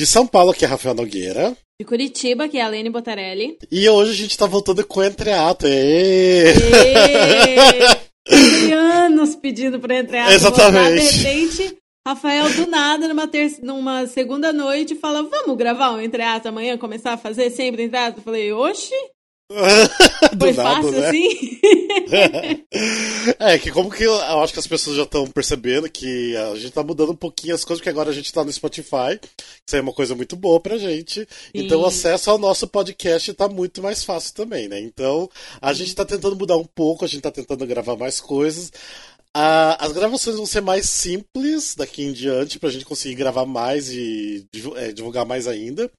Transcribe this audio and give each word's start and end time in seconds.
De 0.00 0.06
São 0.06 0.26
Paulo, 0.26 0.54
que 0.54 0.64
é 0.64 0.66
Rafael 0.66 0.94
Nogueira. 0.94 1.54
De 1.78 1.84
Curitiba, 1.84 2.48
que 2.48 2.56
é 2.56 2.62
a 2.62 2.68
Lene 2.68 2.88
Botarelli. 2.88 3.58
E 3.70 3.86
hoje 3.86 4.12
a 4.12 4.14
gente 4.14 4.38
tá 4.38 4.46
voltando 4.46 4.82
com 4.86 5.00
o 5.00 5.04
Entreato. 5.04 5.66
Êêêê! 5.66 6.54
anos 8.72 9.36
pedindo 9.36 9.78
pra 9.78 9.98
Entreato. 9.98 10.32
Exatamente. 10.32 11.02
Voltar, 11.02 11.12
de 11.12 11.18
repente, 11.18 11.76
Rafael, 12.08 12.48
do 12.48 12.66
nada, 12.66 13.08
numa, 13.08 13.28
ter... 13.28 13.58
numa 13.60 14.06
segunda 14.06 14.54
noite, 14.54 14.94
fala: 14.94 15.22
Vamos 15.22 15.54
gravar 15.58 15.90
um 15.90 16.00
Entreato 16.00 16.48
amanhã, 16.48 16.78
começar 16.78 17.12
a 17.12 17.18
fazer 17.18 17.50
sempre 17.50 17.82
Entreato? 17.82 18.20
Eu 18.20 18.24
falei: 18.24 18.50
Oxi, 18.54 18.94
Foi 20.38 20.52
nada, 20.52 20.82
fácil 20.82 20.92
né? 20.92 21.08
assim? 21.08 21.60
É, 23.38 23.58
que 23.58 23.70
como 23.70 23.90
que 23.90 24.04
eu 24.04 24.12
eu 24.12 24.40
acho 24.40 24.52
que 24.52 24.58
as 24.58 24.66
pessoas 24.66 24.96
já 24.96 25.02
estão 25.02 25.26
percebendo 25.26 25.90
que 25.90 26.36
a 26.36 26.54
gente 26.54 26.72
tá 26.72 26.82
mudando 26.82 27.12
um 27.12 27.16
pouquinho 27.16 27.54
as 27.54 27.64
coisas, 27.64 27.80
porque 27.80 27.88
agora 27.88 28.10
a 28.10 28.12
gente 28.12 28.32
tá 28.32 28.44
no 28.44 28.52
Spotify. 28.52 29.18
Isso 29.66 29.74
aí 29.74 29.78
é 29.78 29.80
uma 29.80 29.92
coisa 29.92 30.14
muito 30.14 30.36
boa 30.36 30.60
pra 30.60 30.78
gente. 30.78 31.26
Então 31.52 31.80
o 31.80 31.86
acesso 31.86 32.30
ao 32.30 32.38
nosso 32.38 32.66
podcast 32.68 33.32
tá 33.34 33.48
muito 33.48 33.82
mais 33.82 34.04
fácil 34.04 34.34
também, 34.34 34.68
né? 34.68 34.80
Então 34.80 35.28
a 35.60 35.72
gente 35.72 35.94
tá 35.94 36.04
tentando 36.04 36.36
mudar 36.36 36.56
um 36.56 36.64
pouco, 36.64 37.04
a 37.04 37.08
gente 37.08 37.22
tá 37.22 37.30
tentando 37.30 37.66
gravar 37.66 37.96
mais 37.96 38.20
coisas. 38.20 38.72
As 39.32 39.92
gravações 39.92 40.36
vão 40.36 40.46
ser 40.46 40.60
mais 40.60 40.88
simples 40.88 41.74
daqui 41.76 42.02
em 42.02 42.12
diante 42.12 42.58
pra 42.58 42.70
gente 42.70 42.84
conseguir 42.84 43.14
gravar 43.14 43.46
mais 43.46 43.88
e 43.90 44.44
é, 44.76 44.92
divulgar 44.92 45.24
mais 45.24 45.46
ainda. 45.46 45.90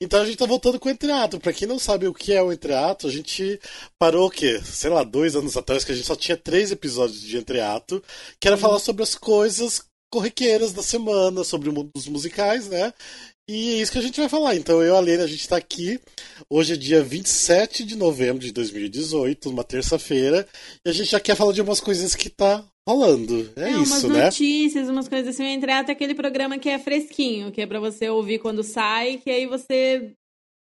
Então 0.00 0.20
a 0.20 0.26
gente 0.26 0.36
tá 0.36 0.44
voltando 0.44 0.78
com 0.78 0.88
o 0.88 0.92
Entreato. 0.92 1.40
Pra 1.40 1.52
quem 1.52 1.66
não 1.66 1.78
sabe 1.78 2.06
o 2.06 2.12
que 2.12 2.32
é 2.32 2.42
o 2.42 2.52
Entreato, 2.52 3.06
a 3.06 3.10
gente 3.10 3.58
parou 3.98 4.26
o 4.26 4.30
quê? 4.30 4.60
Sei 4.62 4.90
lá, 4.90 5.02
dois 5.02 5.34
anos 5.34 5.56
atrás, 5.56 5.82
que 5.82 5.92
a 5.92 5.94
gente 5.94 6.06
só 6.06 6.14
tinha 6.14 6.36
três 6.36 6.70
episódios 6.70 7.20
de 7.20 7.38
Entreato, 7.38 8.02
que 8.38 8.46
era 8.46 8.58
falar 8.58 8.78
sobre 8.78 9.02
as 9.02 9.14
coisas 9.14 9.82
corriqueiras 10.12 10.72
da 10.72 10.82
semana, 10.82 11.42
sobre 11.42 11.68
o 11.68 11.72
mundo 11.72 11.90
dos 11.94 12.06
musicais, 12.06 12.68
né? 12.68 12.92
E 13.48 13.74
é 13.74 13.82
isso 13.82 13.92
que 13.92 13.98
a 13.98 14.02
gente 14.02 14.20
vai 14.20 14.28
falar. 14.28 14.56
Então 14.56 14.82
eu 14.82 14.94
e 14.94 14.96
a 14.96 15.00
Lene, 15.00 15.22
a 15.22 15.26
gente 15.26 15.48
tá 15.48 15.56
aqui. 15.56 15.98
Hoje 16.48 16.74
é 16.74 16.76
dia 16.76 17.02
27 17.02 17.84
de 17.84 17.96
novembro 17.96 18.44
de 18.44 18.52
2018, 18.52 19.50
uma 19.50 19.64
terça-feira, 19.64 20.46
e 20.86 20.90
a 20.90 20.92
gente 20.92 21.10
já 21.10 21.20
quer 21.20 21.34
falar 21.36 21.52
de 21.52 21.62
umas 21.62 21.80
coisinhas 21.80 22.14
que 22.14 22.30
tá 22.30 22.64
rolando. 22.88 23.50
É, 23.56 23.68
umas 23.76 23.88
isso, 23.88 24.08
né? 24.08 24.24
notícias, 24.24 24.88
umas 24.88 25.08
coisas 25.08 25.28
assim. 25.34 25.42
O 25.42 25.46
Entreato 25.46 25.90
é 25.90 25.92
aquele 25.92 26.14
programa 26.14 26.58
que 26.58 26.68
é 26.68 26.78
fresquinho, 26.78 27.50
que 27.50 27.60
é 27.62 27.66
pra 27.66 27.80
você 27.80 28.08
ouvir 28.08 28.38
quando 28.38 28.62
sai, 28.62 29.18
que 29.18 29.30
aí 29.30 29.46
você 29.46 30.12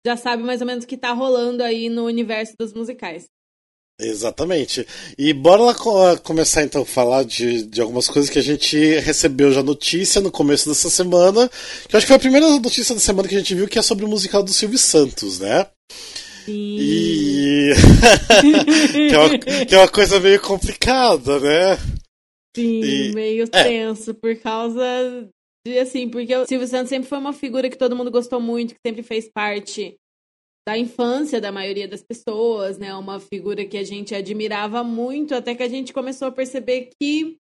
já 0.07 0.17
sabe 0.17 0.43
mais 0.43 0.61
ou 0.61 0.67
menos 0.67 0.85
o 0.85 0.87
que 0.87 0.97
tá 0.97 1.13
rolando 1.13 1.63
aí 1.63 1.89
no 1.89 2.05
universo 2.07 2.55
dos 2.59 2.73
musicais. 2.73 3.27
Exatamente. 4.01 4.87
E 5.19 5.33
bora 5.33 5.61
lá 5.61 5.75
co- 5.75 6.17
começar 6.23 6.63
então 6.63 6.83
a 6.83 6.87
falar 6.87 7.25
de, 7.25 7.65
de 7.65 7.81
algumas 7.81 8.07
coisas 8.07 8.31
que 8.31 8.39
a 8.39 8.43
gente 8.43 8.77
recebeu 9.01 9.51
já 9.51 9.61
notícia 9.61 10.21
no 10.21 10.31
começo 10.31 10.69
dessa 10.69 10.89
semana. 10.89 11.51
Que 11.89 11.97
eu 11.97 11.99
acho 11.99 12.07
que 12.07 12.13
foi 12.13 12.17
a 12.17 12.21
primeira 12.21 12.49
notícia 12.49 12.95
da 12.95 13.01
semana 13.01 13.27
que 13.29 13.35
a 13.35 13.39
gente 13.39 13.57
viu, 13.57 13.67
que 13.67 13.77
é 13.79 13.83
sobre 13.83 14.05
o 14.05 14.09
musical 14.09 14.43
do 14.43 14.53
Silvio 14.53 14.79
Santos, 14.79 15.41
né? 15.41 15.67
Sim. 16.45 16.77
E. 16.79 17.73
que, 19.11 19.15
é 19.15 19.19
uma, 19.19 19.39
que 19.67 19.75
é 19.75 19.79
uma 19.79 19.89
coisa 19.89 20.21
meio 20.21 20.41
complicada, 20.41 21.41
né? 21.41 21.79
Sim, 22.59 23.11
E- 23.11 23.13
meio 23.15 23.45
é. 23.53 23.63
tenso, 23.65 24.15
por 24.15 24.37
causa 24.37 24.85
de 25.67 25.79
assim, 25.79 26.09
porque 26.09 26.35
o 26.35 26.47
Silvio 26.47 26.67
Santos 26.67 26.89
sempre 26.89 27.09
foi 27.09 27.19
uma 27.19 27.33
figura 27.33 27.69
que 27.69 27.77
todo 27.77 27.97
mundo 27.97 28.11
gostou 28.11 28.41
muito, 28.41 28.75
que 28.75 28.81
sempre 28.87 29.03
fez 29.03 29.31
parte 29.31 29.97
da 30.67 30.77
infância 30.77 31.41
da 31.41 31.51
maioria 31.51 31.89
das 31.89 32.03
pessoas, 32.03 32.79
né? 32.79 32.95
Uma 32.95 33.19
figura 33.19 33.65
que 33.65 33.79
a 33.79 33.85
gente 33.85 34.15
admirava 34.15 34.85
muito, 34.85 35.35
até 35.35 35.55
que 35.55 35.63
a 35.63 35.69
gente 35.69 35.93
começou 35.93 36.29
a 36.29 36.33
perceber 36.33 36.91
que 37.01 37.39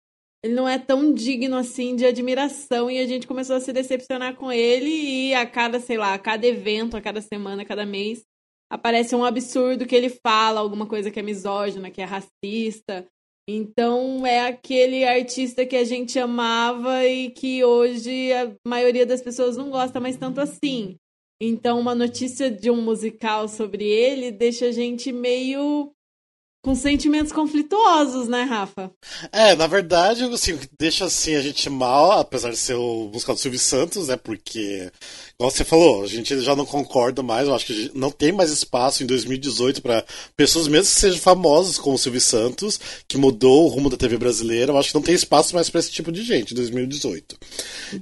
ele 0.44 0.54
não 0.54 0.68
é 0.68 0.78
tão 0.78 1.12
digno 1.12 1.56
assim 1.56 1.96
de 1.96 2.04
admiração 2.04 2.90
e 2.90 2.98
a 2.98 3.06
gente 3.06 3.26
começou 3.26 3.56
a 3.56 3.60
se 3.60 3.72
decepcionar 3.72 4.36
com 4.36 4.52
ele 4.52 4.90
e 4.90 5.34
a 5.34 5.46
cada, 5.46 5.80
sei 5.80 5.96
lá, 5.96 6.12
a 6.12 6.18
cada 6.18 6.46
evento, 6.46 6.98
a 6.98 7.00
cada 7.00 7.22
semana, 7.22 7.62
a 7.62 7.64
cada 7.64 7.86
mês, 7.86 8.22
aparece 8.70 9.14
um 9.16 9.24
absurdo 9.24 9.86
que 9.86 9.94
ele 9.96 10.10
fala, 10.10 10.60
alguma 10.60 10.86
coisa 10.86 11.10
que 11.10 11.18
é 11.18 11.22
misógina, 11.22 11.90
que 11.90 12.02
é 12.02 12.04
racista. 12.04 13.06
Então 13.47 14.27
é 14.27 14.47
aquele 14.47 15.05
artista 15.05 15.66
que 15.66 15.77
a 15.77 15.84
gente 15.84 16.19
amava 16.19 17.05
e 17.05 17.31
que 17.31 17.62
hoje 17.62 18.32
a 18.32 18.53
maioria 18.66 19.05
das 19.05 19.21
pessoas 19.21 19.56
não 19.56 19.71
gosta 19.71 20.00
mais 20.00 20.16
tanto 20.16 20.41
assim. 20.41 20.97
Então 21.41 21.78
uma 21.78 21.94
notícia 21.94 22.50
de 22.50 22.71
um 22.71 22.81
musical 22.81 23.49
sobre 23.49 23.84
ele 23.84 24.31
deixa 24.31 24.66
a 24.66 24.72
gente 24.72 25.12
meio 25.12 25.93
com 26.65 26.75
sentimentos 26.75 27.31
conflituosos, 27.31 28.27
né, 28.27 28.43
Rafa? 28.43 28.91
É, 29.31 29.54
na 29.54 29.66
verdade, 29.66 30.25
assim, 30.25 30.59
deixa 30.78 31.04
assim 31.04 31.34
a 31.34 31.43
gente 31.43 31.69
mal, 31.69 32.12
apesar 32.12 32.49
de 32.50 32.56
ser 32.56 32.72
o 32.72 33.10
musical 33.12 33.34
do 33.34 33.41
Silvio 33.41 33.60
Santos, 33.60 34.09
né? 34.09 34.16
Porque, 34.16 34.91
igual 35.39 35.50
você 35.50 35.65
falou, 35.65 36.05
a 36.05 36.06
gente 36.06 36.39
já 36.41 36.55
não 36.55 36.65
concorda 36.65 37.22
mais, 37.22 37.49
eu 37.49 37.55
acho 37.55 37.67
que 37.67 37.91
não 37.95 38.11
tem 38.11 38.33
mais 38.33 38.50
espaço 38.50 39.03
em 39.03 39.06
2018 39.06 39.83
para 39.83 40.05
pessoas 40.37 40.69
mesmo 40.69 40.93
que 40.93 41.00
sejam 41.00 41.19
famosas 41.19 41.78
como 41.78 41.97
o 41.97 41.99
Silvio 41.99 42.21
Santos, 42.21 42.78
que 43.09 43.17
mudou 43.17 43.65
o 43.65 43.69
rumo 43.69 43.91
da 43.91 43.97
TV 43.97 44.17
brasileira, 44.17 44.72
eu 44.72 44.78
acho 44.78 44.89
que 44.89 44.95
não 44.95 45.03
tem 45.03 45.15
espaço 45.15 45.55
mais 45.55 45.69
para 45.69 45.81
esse 45.81 45.91
tipo 45.91 46.12
de 46.12 46.22
gente 46.22 46.53
em 46.53 46.56
2018. 46.56 47.37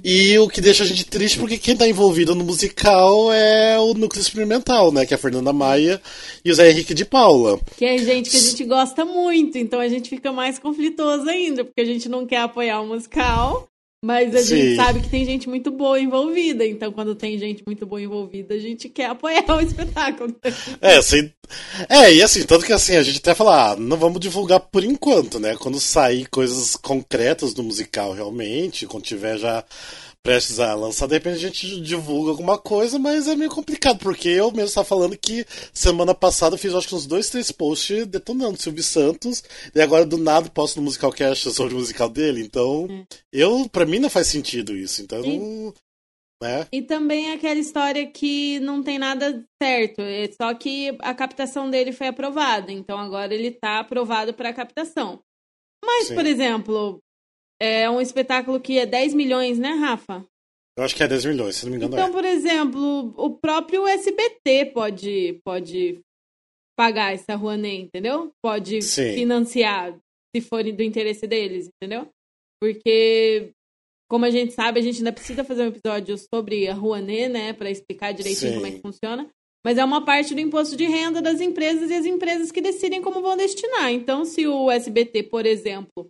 E 0.03 0.37
o 0.37 0.47
que 0.47 0.61
deixa 0.61 0.83
a 0.83 0.87
gente 0.87 1.05
triste 1.05 1.39
porque 1.39 1.57
quem 1.57 1.75
tá 1.75 1.87
envolvido 1.87 2.35
no 2.35 2.43
musical 2.43 3.31
é 3.31 3.79
o 3.79 3.93
núcleo 3.93 4.21
experimental, 4.21 4.91
né? 4.91 5.05
Que 5.05 5.13
é 5.13 5.15
a 5.15 5.19
Fernanda 5.19 5.51
Maia 5.51 6.01
e 6.43 6.51
o 6.51 6.55
Zé 6.55 6.69
Henrique 6.69 6.93
de 6.93 7.05
Paula. 7.05 7.59
Que 7.77 7.85
é 7.85 7.97
gente 7.97 8.29
que 8.29 8.37
a 8.37 8.39
gente 8.39 8.63
gosta 8.63 9.05
muito, 9.05 9.57
então 9.57 9.79
a 9.79 9.87
gente 9.87 10.09
fica 10.09 10.31
mais 10.31 10.59
conflituoso 10.59 11.29
ainda, 11.29 11.65
porque 11.65 11.81
a 11.81 11.85
gente 11.85 12.07
não 12.07 12.25
quer 12.25 12.41
apoiar 12.41 12.81
o 12.81 12.87
musical, 12.87 13.67
mas 14.03 14.35
a 14.35 14.39
Sim. 14.39 14.57
gente 14.57 14.75
sabe 14.75 14.99
que 14.99 15.07
tem 15.07 15.23
gente 15.23 15.47
muito 15.47 15.71
boa 15.71 15.97
envolvida, 15.97 16.65
então 16.65 16.91
quando 16.91 17.15
tem 17.15 17.39
gente 17.39 17.63
muito 17.65 17.85
boa 17.85 18.01
envolvida, 18.01 18.53
a 18.53 18.59
gente 18.59 18.89
quer 18.89 19.05
apoiar 19.05 19.45
o 19.49 19.61
espetáculo. 19.63 20.35
É, 20.81 20.97
assim. 20.97 21.31
É, 21.87 22.13
e 22.13 22.21
assim, 22.21 22.43
tanto 22.43 22.65
que 22.65 22.73
assim, 22.73 22.97
a 22.97 23.01
gente 23.01 23.19
até 23.19 23.33
fala, 23.33 23.71
ah, 23.71 23.75
não 23.77 23.95
vamos 23.95 24.19
divulgar 24.19 24.59
por 24.59 24.83
enquanto, 24.83 25.39
né? 25.39 25.55
Quando 25.55 25.79
sair 25.79 26.27
coisas 26.29 26.75
concretas 26.75 27.53
do 27.53 27.63
musical 27.63 28.11
realmente, 28.11 28.85
quando 28.85 29.05
tiver 29.05 29.37
já 29.37 29.63
prestes 30.23 30.57
a 30.57 30.73
lançar, 30.73 31.05
de 31.05 31.15
repente 31.15 31.35
a 31.35 31.39
gente 31.49 31.81
divulga 31.81 32.31
alguma 32.31 32.57
coisa, 32.57 32.97
mas 32.97 33.27
é 33.27 33.35
meio 33.35 33.51
complicado, 33.51 33.99
porque 33.99 34.29
eu 34.29 34.49
mesmo 34.51 34.67
estava 34.69 34.87
falando 34.87 35.17
que 35.17 35.45
semana 35.73 36.15
passada 36.15 36.55
eu 36.55 36.59
fiz 36.59 36.73
acho 36.73 36.87
que 36.87 36.95
uns 36.95 37.05
dois, 37.05 37.29
três 37.29 37.51
posts 37.51 38.07
detonando 38.07 38.53
o 38.53 38.57
Silvio 38.61 38.81
Santos, 38.83 39.43
e 39.75 39.81
agora 39.81 40.05
do 40.05 40.17
nada 40.17 40.49
posto 40.49 40.77
no 40.77 40.83
musical 40.83 41.11
cast 41.11 41.51
sobre 41.51 41.73
o 41.73 41.77
musical 41.77 42.07
dele, 42.07 42.41
então 42.41 42.85
Hum. 42.89 43.05
eu, 43.33 43.67
pra 43.69 43.85
mim 43.85 43.99
não 43.99 44.09
faz 44.09 44.27
sentido 44.27 44.75
isso, 44.75 45.01
então 45.01 45.23
E- 45.25 45.37
não. 45.37 45.73
Né? 46.41 46.67
E 46.73 46.81
também 46.81 47.29
é 47.29 47.33
aquela 47.35 47.59
história 47.59 48.05
que 48.09 48.59
não 48.61 48.81
tem 48.81 48.97
nada 48.97 49.45
certo, 49.61 50.01
é 50.01 50.29
só 50.31 50.53
que 50.53 50.95
a 50.99 51.13
captação 51.13 51.69
dele 51.69 51.91
foi 51.91 52.07
aprovada, 52.07 52.71
então 52.71 52.97
agora 52.97 53.33
ele 53.33 53.51
tá 53.51 53.79
aprovado 53.79 54.33
para 54.33 54.53
captação. 54.53 55.21
Mas, 55.83 56.07
Sim. 56.07 56.15
por 56.15 56.25
exemplo, 56.25 57.01
é 57.59 57.89
um 57.89 58.01
espetáculo 58.01 58.59
que 58.59 58.77
é 58.77 58.85
10 58.85 59.13
milhões, 59.13 59.57
né, 59.57 59.69
Rafa? 59.71 60.25
Eu 60.77 60.83
acho 60.83 60.95
que 60.95 61.03
é 61.03 61.07
10 61.07 61.25
milhões, 61.25 61.55
se 61.55 61.65
não 61.65 61.71
me 61.71 61.77
engano 61.77 61.93
Então, 61.93 62.07
é. 62.07 62.11
por 62.11 62.25
exemplo, 62.25 63.13
o 63.15 63.29
próprio 63.31 63.87
SBT 63.87 64.71
pode, 64.73 65.39
pode 65.45 65.99
pagar 66.75 67.13
essa 67.13 67.35
Rouanet, 67.35 67.83
entendeu? 67.83 68.31
Pode 68.41 68.81
Sim. 68.81 69.13
financiar, 69.13 69.95
se 70.35 70.41
for 70.41 70.63
do 70.63 70.81
interesse 70.81 71.27
deles, 71.27 71.69
entendeu? 71.75 72.07
Porque, 72.59 73.51
como 74.09 74.25
a 74.25 74.31
gente 74.31 74.53
sabe, 74.53 74.79
a 74.79 74.83
gente 74.83 74.97
ainda 74.97 75.13
precisa 75.13 75.43
fazer 75.43 75.63
um 75.63 75.67
episódio 75.67 76.17
sobre 76.17 76.67
a 76.67 76.73
Rouanet, 76.73 77.29
né? 77.29 77.53
Pra 77.53 77.69
explicar 77.69 78.11
direitinho 78.13 78.53
Sim. 78.53 78.55
como 78.55 78.67
é 78.67 78.71
que 78.71 78.81
funciona. 78.81 79.29
Mas 79.65 79.77
é 79.77 79.85
uma 79.85 80.03
parte 80.03 80.33
do 80.33 80.41
imposto 80.41 80.75
de 80.75 80.85
renda 80.85 81.21
das 81.21 81.39
empresas 81.39 81.89
e 81.89 81.93
as 81.93 82.05
empresas 82.05 82.51
que 82.51 82.59
decidem 82.59 83.01
como 83.01 83.21
vão 83.21 83.37
destinar. 83.37 83.91
Então, 83.91 84.25
se 84.25 84.45
o 84.45 84.69
SBT, 84.69 85.23
por 85.23 85.45
exemplo, 85.45 86.09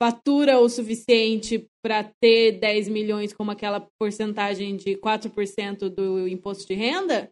fatura 0.00 0.58
o 0.58 0.68
suficiente 0.68 1.66
para 1.82 2.04
ter 2.20 2.52
10 2.58 2.88
milhões 2.88 3.32
como 3.32 3.50
aquela 3.50 3.86
porcentagem 3.98 4.76
de 4.76 4.96
4% 4.96 5.88
do 5.88 6.26
imposto 6.26 6.66
de 6.66 6.74
renda, 6.74 7.30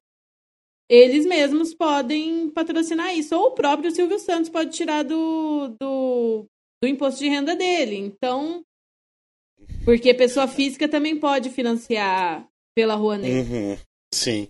eles 0.88 1.24
mesmos 1.24 1.74
podem 1.74 2.50
patrocinar 2.50 3.16
isso. 3.16 3.34
Ou 3.34 3.48
o 3.48 3.54
próprio 3.54 3.90
Silvio 3.90 4.18
Santos 4.18 4.50
pode 4.50 4.70
tirar 4.72 5.02
do, 5.02 5.74
do, 5.80 6.46
do 6.82 6.88
imposto 6.88 7.20
de 7.20 7.28
renda 7.28 7.56
dele. 7.56 7.96
Então, 7.96 8.62
porque 9.84 10.12
pessoa 10.12 10.46
física 10.46 10.88
também 10.88 11.18
pode 11.18 11.50
financiar 11.50 12.46
pela 12.74 12.94
Rouanet. 12.94 13.50
Uhum, 13.50 13.76
sim. 14.12 14.48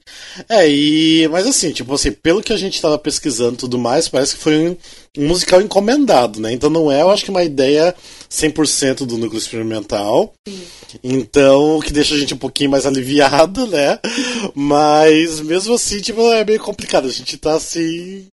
É, 0.49 0.69
e. 0.69 1.29
Mas 1.29 1.47
assim, 1.47 1.73
tipo 1.73 1.95
assim, 1.95 2.13
pelo 2.13 2.43
que 2.43 2.53
a 2.53 2.57
gente 2.57 2.81
tava 2.81 2.99
pesquisando 2.99 3.55
e 3.55 3.59
tudo 3.59 3.79
mais, 3.79 4.09
parece 4.09 4.37
que 4.37 4.43
foi 4.43 4.69
um, 4.69 4.77
um 5.19 5.29
musical 5.29 5.61
encomendado, 5.61 6.41
né? 6.41 6.53
Então 6.53 6.69
não 6.69 6.91
é, 6.91 7.03
eu 7.03 7.11
acho 7.11 7.25
que 7.25 7.31
uma 7.31 7.45
ideia 7.45 7.95
100% 8.31 9.07
do 9.07 9.19
núcleo 9.19 9.39
experimental. 9.39 10.33
Sim. 10.49 10.63
Então, 11.03 11.79
o 11.79 11.83
que 11.83 11.93
deixa 11.93 12.15
a 12.15 12.19
gente 12.19 12.35
um 12.35 12.39
pouquinho 12.39 12.71
mais 12.71 12.87
aliviado, 12.87 13.67
né? 13.69 13.99
Mas 14.55 15.41
mesmo 15.41 15.75
assim, 15.75 16.01
tipo, 16.01 16.21
é 16.33 16.45
meio 16.45 16.61
complicado. 16.61 17.07
A 17.07 17.13
gente 17.13 17.37
tá 17.37 17.55
assim. 17.55 18.27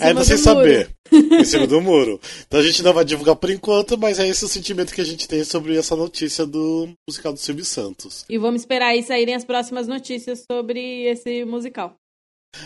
Ainda 0.00 0.24
sem 0.24 0.36
muro. 0.36 0.44
saber. 0.44 0.95
Em 1.12 1.44
cima 1.44 1.66
do 1.66 1.80
muro. 1.80 2.20
Então 2.46 2.60
a 2.60 2.62
gente 2.62 2.82
não 2.82 2.92
vai 2.92 3.04
divulgar 3.04 3.36
por 3.36 3.50
enquanto, 3.50 3.98
mas 3.98 4.18
é 4.18 4.28
esse 4.28 4.44
o 4.44 4.48
sentimento 4.48 4.94
que 4.94 5.00
a 5.00 5.04
gente 5.04 5.28
tem 5.28 5.44
sobre 5.44 5.76
essa 5.76 5.96
notícia 5.96 6.46
do 6.46 6.88
musical 7.08 7.32
do 7.32 7.38
Silvio 7.38 7.64
Santos. 7.64 8.24
E 8.28 8.38
vamos 8.38 8.62
esperar 8.62 8.88
aí 8.88 9.02
saírem 9.02 9.34
as 9.34 9.44
próximas 9.44 9.86
notícias 9.86 10.44
sobre 10.50 11.04
esse 11.04 11.44
musical. 11.44 11.94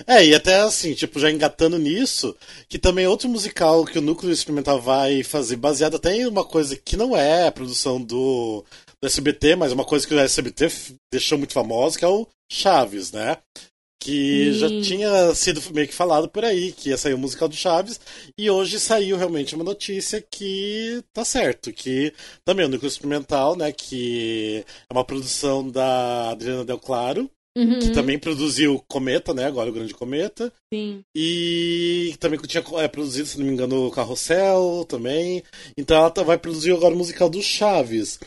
É, 0.06 0.25
e 0.25 0.34
até 0.34 0.60
assim, 0.60 0.94
tipo, 0.94 1.19
já 1.19 1.31
engatando 1.31 1.78
nisso, 1.78 2.37
que 2.69 2.78
também 2.78 3.04
é 3.04 3.08
outro 3.08 3.28
musical 3.28 3.84
que 3.84 3.98
o 3.98 4.02
Núcleo 4.02 4.32
Experimental 4.32 4.81
vai 4.81 5.22
fazer, 5.22 5.56
baseado 5.56 5.96
até 5.96 6.14
em 6.14 6.26
uma 6.26 6.44
coisa 6.44 6.76
que 6.76 6.96
não 6.96 7.16
é 7.16 7.48
a 7.48 7.52
produção 7.52 8.00
do, 8.00 8.64
do 9.00 9.06
SBT, 9.06 9.56
mas 9.56 9.72
uma 9.72 9.84
coisa 9.84 10.06
que 10.06 10.14
o 10.14 10.20
SBT 10.20 10.69
deixou 11.12 11.38
muito 11.38 11.52
famosa, 11.52 11.98
que 11.98 12.04
é 12.04 12.08
o 12.08 12.26
Chaves, 12.52 13.12
né? 13.12 13.37
Que 14.02 14.52
já 14.55 14.69
tinha 14.82 15.35
sido 15.35 15.61
meio 15.75 15.87
que 15.87 15.94
falado 15.94 16.26
por 16.29 16.43
aí, 16.43 16.73
que 16.73 16.88
ia 16.88 16.97
sair 16.97 17.12
o 17.12 17.19
musical 17.19 17.49
do 17.49 17.55
Chaves, 17.55 18.00
e 18.37 18.49
hoje 18.50 18.81
saiu 18.81 19.19
realmente 19.19 19.55
uma 19.55 19.62
notícia 19.62 20.23
que 20.23 21.05
tá 21.12 21.23
certo, 21.23 21.70
que 21.70 22.12
também 22.43 22.64
o 22.64 22.69
Núcleo 22.70 22.88
Experimental, 22.88 23.55
né, 23.56 23.73
que 23.73 24.64
é 24.88 24.93
uma 24.93 25.05
produção 25.05 25.70
da 25.70 26.31
Adriana 26.31 26.64
Del 26.64 26.79
Claro, 26.79 27.31
Uhum. 27.56 27.81
Que 27.81 27.91
também 27.91 28.19
produziu 28.19 28.82
Cometa, 28.87 29.35
né? 29.35 29.44
Agora 29.44 29.70
o 29.70 29.73
Grande 29.73 29.93
Cometa. 29.93 30.52
Sim. 30.73 31.02
E 31.14 32.14
também 32.20 32.38
tinha 32.41 32.62
é, 32.79 32.88
produzido, 32.88 33.26
se 33.26 33.38
não 33.38 33.47
me 33.47 33.52
engano, 33.52 33.87
o 33.87 33.91
Carrossel 33.91 34.87
também. 34.88 35.43
Então 35.76 35.97
ela 35.97 36.11
tá, 36.11 36.23
vai 36.23 36.38
produzir 36.38 36.73
agora 36.73 36.94
o 36.94 36.99
musical 36.99 37.29
do 37.29 37.43
Chaves. 37.43 38.20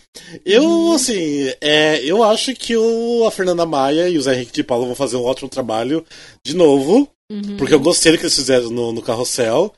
Eu, 0.45 0.63
uhum. 0.63 0.93
assim, 0.93 1.53
é, 1.61 2.03
eu 2.03 2.21
acho 2.21 2.53
que 2.53 2.75
o, 2.75 3.25
a 3.25 3.31
Fernanda 3.31 3.65
Maia 3.65 4.09
e 4.09 4.17
o 4.17 4.21
Zé 4.21 4.35
Henrique 4.35 4.53
de 4.53 4.63
Paulo 4.63 4.85
vão 4.85 4.95
fazer 4.95 5.15
um 5.15 5.23
ótimo 5.23 5.49
trabalho 5.49 6.05
de 6.45 6.53
novo. 6.55 7.09
Uhum. 7.31 7.57
Porque 7.57 7.73
eu 7.73 7.79
gostei 7.79 8.11
do 8.11 8.17
que 8.17 8.25
eles 8.25 8.35
fizeram 8.35 8.69
no, 8.69 8.91
no 8.91 9.01
Carrossel. 9.01 9.73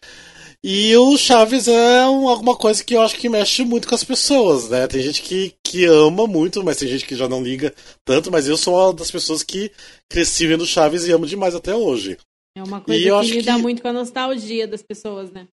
E 0.68 0.98
o 0.98 1.16
Chaves 1.16 1.68
é 1.68 2.08
um, 2.08 2.28
alguma 2.28 2.56
coisa 2.56 2.84
que 2.84 2.96
eu 2.96 3.02
acho 3.04 3.16
que 3.18 3.30
mexe 3.30 3.64
muito 3.64 3.88
com 3.88 3.94
as 3.94 4.04
pessoas, 4.04 4.68
né? 4.68 4.88
Tem 4.88 5.00
gente 5.00 5.22
que, 5.22 5.54
que 5.64 5.86
ama 5.86 6.26
muito, 6.26 6.64
mas 6.64 6.78
tem 6.78 6.88
gente 6.88 7.06
que 7.06 7.16
já 7.16 7.30
não 7.30 7.44
liga 7.44 7.72
tanto, 8.04 8.32
mas 8.32 8.48
eu 8.48 8.58
sou 8.58 8.74
uma 8.74 8.92
das 8.92 9.12
pessoas 9.12 9.44
que 9.44 9.72
cresci 10.10 10.48
vendo 10.48 10.66
Chaves 10.66 11.06
e 11.06 11.12
amo 11.12 11.28
demais 11.28 11.54
até 11.54 11.76
hoje. 11.76 12.18
É 12.58 12.64
uma 12.64 12.82
coisa 12.82 13.00
e 13.00 13.28
que 13.28 13.36
lida 13.36 13.54
que... 13.54 13.62
muito 13.62 13.84
com 13.84 13.90
a 13.90 13.94
nostalgia 13.94 14.68
das 14.68 14.82
pessoas, 14.82 15.32
né? 15.32 15.48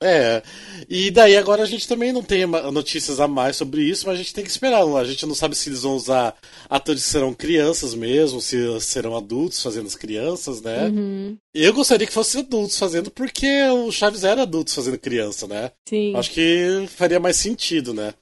É, 0.00 0.42
e 0.88 1.10
daí 1.10 1.36
agora 1.36 1.64
a 1.64 1.66
gente 1.66 1.88
também 1.88 2.12
não 2.12 2.22
tem 2.22 2.46
notícias 2.46 3.18
a 3.18 3.26
mais 3.26 3.56
sobre 3.56 3.82
isso, 3.82 4.06
mas 4.06 4.14
a 4.14 4.18
gente 4.18 4.32
tem 4.32 4.44
que 4.44 4.50
esperar. 4.50 4.82
A 4.96 5.04
gente 5.04 5.26
não 5.26 5.34
sabe 5.34 5.56
se 5.56 5.68
eles 5.68 5.82
vão 5.82 5.96
usar 5.96 6.36
atores 6.70 7.02
que 7.02 7.10
serão 7.10 7.34
crianças 7.34 7.94
mesmo, 7.94 8.40
se 8.40 8.80
serão 8.80 9.16
adultos 9.16 9.60
fazendo 9.60 9.86
as 9.86 9.96
crianças, 9.96 10.62
né? 10.62 10.86
Uhum. 10.86 11.36
Eu 11.52 11.74
gostaria 11.74 12.06
que 12.06 12.12
fossem 12.12 12.42
adultos 12.42 12.78
fazendo, 12.78 13.10
porque 13.10 13.48
o 13.70 13.90
Chaves 13.90 14.22
era 14.22 14.42
adultos 14.42 14.74
fazendo 14.74 14.98
criança, 14.98 15.48
né? 15.48 15.72
Sim. 15.88 16.14
Acho 16.14 16.30
que 16.30 16.86
faria 16.88 17.18
mais 17.18 17.36
sentido, 17.36 17.92
né? 17.92 18.14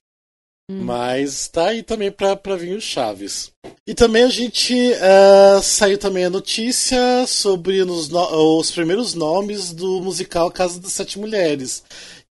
Hum. 0.71 0.83
Mas 0.83 1.47
tá 1.49 1.69
aí 1.69 1.83
também 1.83 2.11
pra, 2.11 2.35
pra 2.35 2.57
vir 2.57 2.77
o 2.77 2.81
Chaves. 2.81 3.53
E 3.87 3.95
também 3.95 4.25
a 4.25 4.29
gente 4.29 4.75
uh, 4.75 5.63
saiu 5.63 5.97
também 5.97 6.25
a 6.25 6.31
notícia 6.31 7.25
sobre 7.27 7.85
nos, 7.85 8.09
no, 8.09 8.59
os 8.59 8.71
primeiros 8.71 9.15
nomes 9.15 9.73
do 9.73 10.01
musical 10.01 10.51
Casa 10.51 10.81
das 10.81 10.93
Sete 10.93 11.19
Mulheres. 11.19 11.85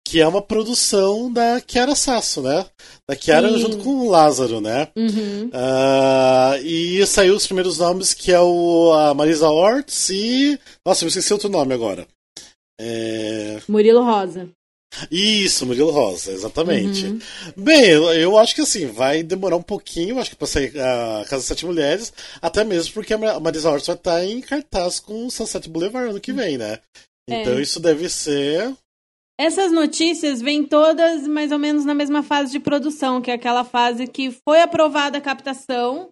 Que 0.07 0.21
é 0.21 0.27
uma 0.27 0.41
produção 0.41 1.31
da 1.31 1.59
Chiara 1.65 1.95
Sasso, 1.95 2.41
né? 2.41 2.65
Da 3.09 3.15
Chiara 3.15 3.49
Sim. 3.49 3.57
junto 3.57 3.77
com 3.77 3.89
o 4.01 4.09
Lázaro, 4.09 4.61
né? 4.61 4.89
Uhum. 4.95 5.47
Uh, 5.47 6.63
e 6.63 7.03
saiu 7.07 7.35
os 7.35 7.47
primeiros 7.47 7.79
nomes, 7.79 8.13
que 8.13 8.31
é 8.31 8.39
o 8.39 8.91
a 8.91 9.13
Marisa 9.15 9.49
Ortiz 9.49 10.09
e. 10.09 10.59
Nossa, 10.85 11.05
eu 11.05 11.07
esqueci 11.07 11.33
outro 11.33 11.49
nome 11.49 11.73
agora. 11.73 12.05
É... 12.79 13.59
Murilo 13.67 14.03
Rosa. 14.03 14.49
Isso, 15.11 15.65
Murilo 15.65 15.91
Rosa, 15.91 16.31
exatamente. 16.31 17.05
Uhum. 17.05 17.19
Bem, 17.57 17.89
eu, 17.89 18.03
eu, 18.13 18.37
acho 18.37 18.55
que 18.55 18.61
assim, 18.61 18.87
vai 18.87 19.23
demorar 19.23 19.57
um 19.57 19.61
pouquinho, 19.61 20.19
acho 20.19 20.29
que 20.29 20.35
pra 20.35 20.47
sair 20.47 20.69
a 20.79 21.23
Casa 21.23 21.37
das 21.37 21.45
Sete 21.45 21.65
Mulheres, 21.65 22.13
até 22.41 22.63
mesmo 22.63 22.93
porque 22.93 23.13
a 23.13 23.39
Marisa 23.39 23.69
Hort 23.69 23.85
vai 23.85 23.95
estar 23.95 24.25
em 24.25 24.41
cartaz 24.41 24.99
com 24.99 25.25
o 25.25 25.31
Sunset 25.31 25.69
Boulevard 25.69 26.09
ano 26.09 26.21
que 26.21 26.31
vem, 26.31 26.57
né? 26.57 26.79
Então 27.27 27.53
é. 27.53 27.61
isso 27.61 27.79
deve 27.79 28.07
ser. 28.07 28.73
Essas 29.37 29.71
notícias 29.71 30.41
vêm 30.41 30.63
todas 30.63 31.27
mais 31.27 31.51
ou 31.51 31.59
menos 31.59 31.83
na 31.83 31.93
mesma 31.93 32.23
fase 32.23 32.51
de 32.51 32.59
produção, 32.59 33.21
que 33.21 33.29
é 33.29 33.33
aquela 33.33 33.65
fase 33.65 34.07
que 34.07 34.31
foi 34.31 34.61
aprovada 34.61 35.17
a 35.17 35.21
captação, 35.21 36.09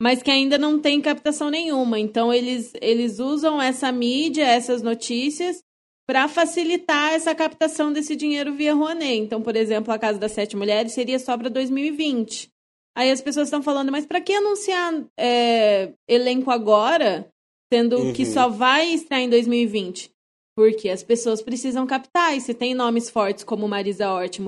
mas 0.00 0.22
que 0.22 0.30
ainda 0.30 0.58
não 0.58 0.78
tem 0.78 1.00
captação 1.00 1.48
nenhuma. 1.48 1.98
Então 1.98 2.32
eles, 2.32 2.72
eles 2.82 3.18
usam 3.18 3.60
essa 3.60 3.90
mídia, 3.90 4.44
essas 4.44 4.82
notícias, 4.82 5.62
para 6.08 6.26
facilitar 6.26 7.12
essa 7.12 7.34
captação 7.34 7.92
desse 7.92 8.16
dinheiro 8.16 8.54
via 8.54 8.72
Rouanet. 8.72 9.18
Então, 9.18 9.42
por 9.42 9.54
exemplo, 9.54 9.92
a 9.92 9.98
Casa 9.98 10.18
das 10.18 10.32
Sete 10.32 10.56
Mulheres 10.56 10.92
seria 10.92 11.18
só 11.18 11.36
para 11.36 11.50
2020. 11.50 12.48
Aí 12.96 13.10
as 13.10 13.20
pessoas 13.20 13.48
estão 13.48 13.62
falando, 13.62 13.92
mas 13.92 14.06
para 14.06 14.18
que 14.18 14.32
anunciar 14.32 15.04
é, 15.20 15.92
elenco 16.08 16.50
agora, 16.50 17.28
sendo 17.70 17.98
uhum. 17.98 18.12
que 18.14 18.24
só 18.24 18.48
vai 18.48 18.88
estrear 18.88 19.20
em 19.20 19.28
2020? 19.28 20.10
Porque 20.56 20.88
as 20.88 21.02
pessoas 21.02 21.42
precisam 21.42 21.86
captar. 21.86 22.34
E 22.34 22.40
se 22.40 22.54
tem 22.54 22.74
nomes 22.74 23.10
fortes 23.10 23.44
como 23.44 23.68
Marisa 23.68 24.10
Hort 24.10 24.38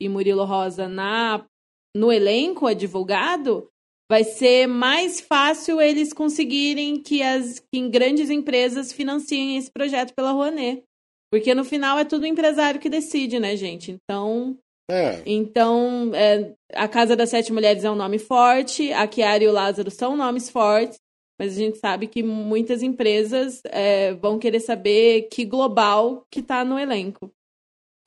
e 0.00 0.08
Murilo 0.08 0.44
Rosa 0.44 0.88
na, 0.88 1.46
no 1.96 2.12
elenco, 2.12 2.68
é 2.68 2.74
divulgado, 2.74 3.68
vai 4.10 4.24
ser 4.24 4.66
mais 4.66 5.20
fácil 5.20 5.80
eles 5.80 6.12
conseguirem 6.12 7.00
que 7.00 7.22
as 7.22 7.60
que 7.72 7.88
grandes 7.88 8.30
empresas 8.30 8.92
financiem 8.92 9.56
esse 9.56 9.70
projeto 9.70 10.12
pela 10.12 10.32
Rouanet. 10.32 10.82
Porque 11.34 11.52
no 11.52 11.64
final 11.64 11.98
é 11.98 12.04
tudo 12.04 12.22
o 12.22 12.26
empresário 12.26 12.78
que 12.78 12.88
decide, 12.88 13.40
né, 13.40 13.56
gente? 13.56 13.90
Então. 13.90 14.56
É. 14.88 15.20
Então, 15.26 16.12
é, 16.14 16.54
a 16.72 16.86
Casa 16.86 17.16
das 17.16 17.30
Sete 17.30 17.52
Mulheres 17.52 17.82
é 17.82 17.90
um 17.90 17.96
nome 17.96 18.20
forte, 18.20 18.92
a 18.92 19.10
Chiara 19.10 19.42
e 19.42 19.48
o 19.48 19.52
Lázaro 19.52 19.90
são 19.90 20.16
nomes 20.16 20.48
fortes, 20.48 21.00
mas 21.36 21.54
a 21.54 21.56
gente 21.56 21.78
sabe 21.78 22.06
que 22.06 22.22
muitas 22.22 22.84
empresas 22.84 23.60
é, 23.64 24.14
vão 24.14 24.38
querer 24.38 24.60
saber 24.60 25.22
que 25.22 25.44
global 25.44 26.24
que 26.30 26.40
tá 26.40 26.64
no 26.64 26.78
elenco. 26.78 27.28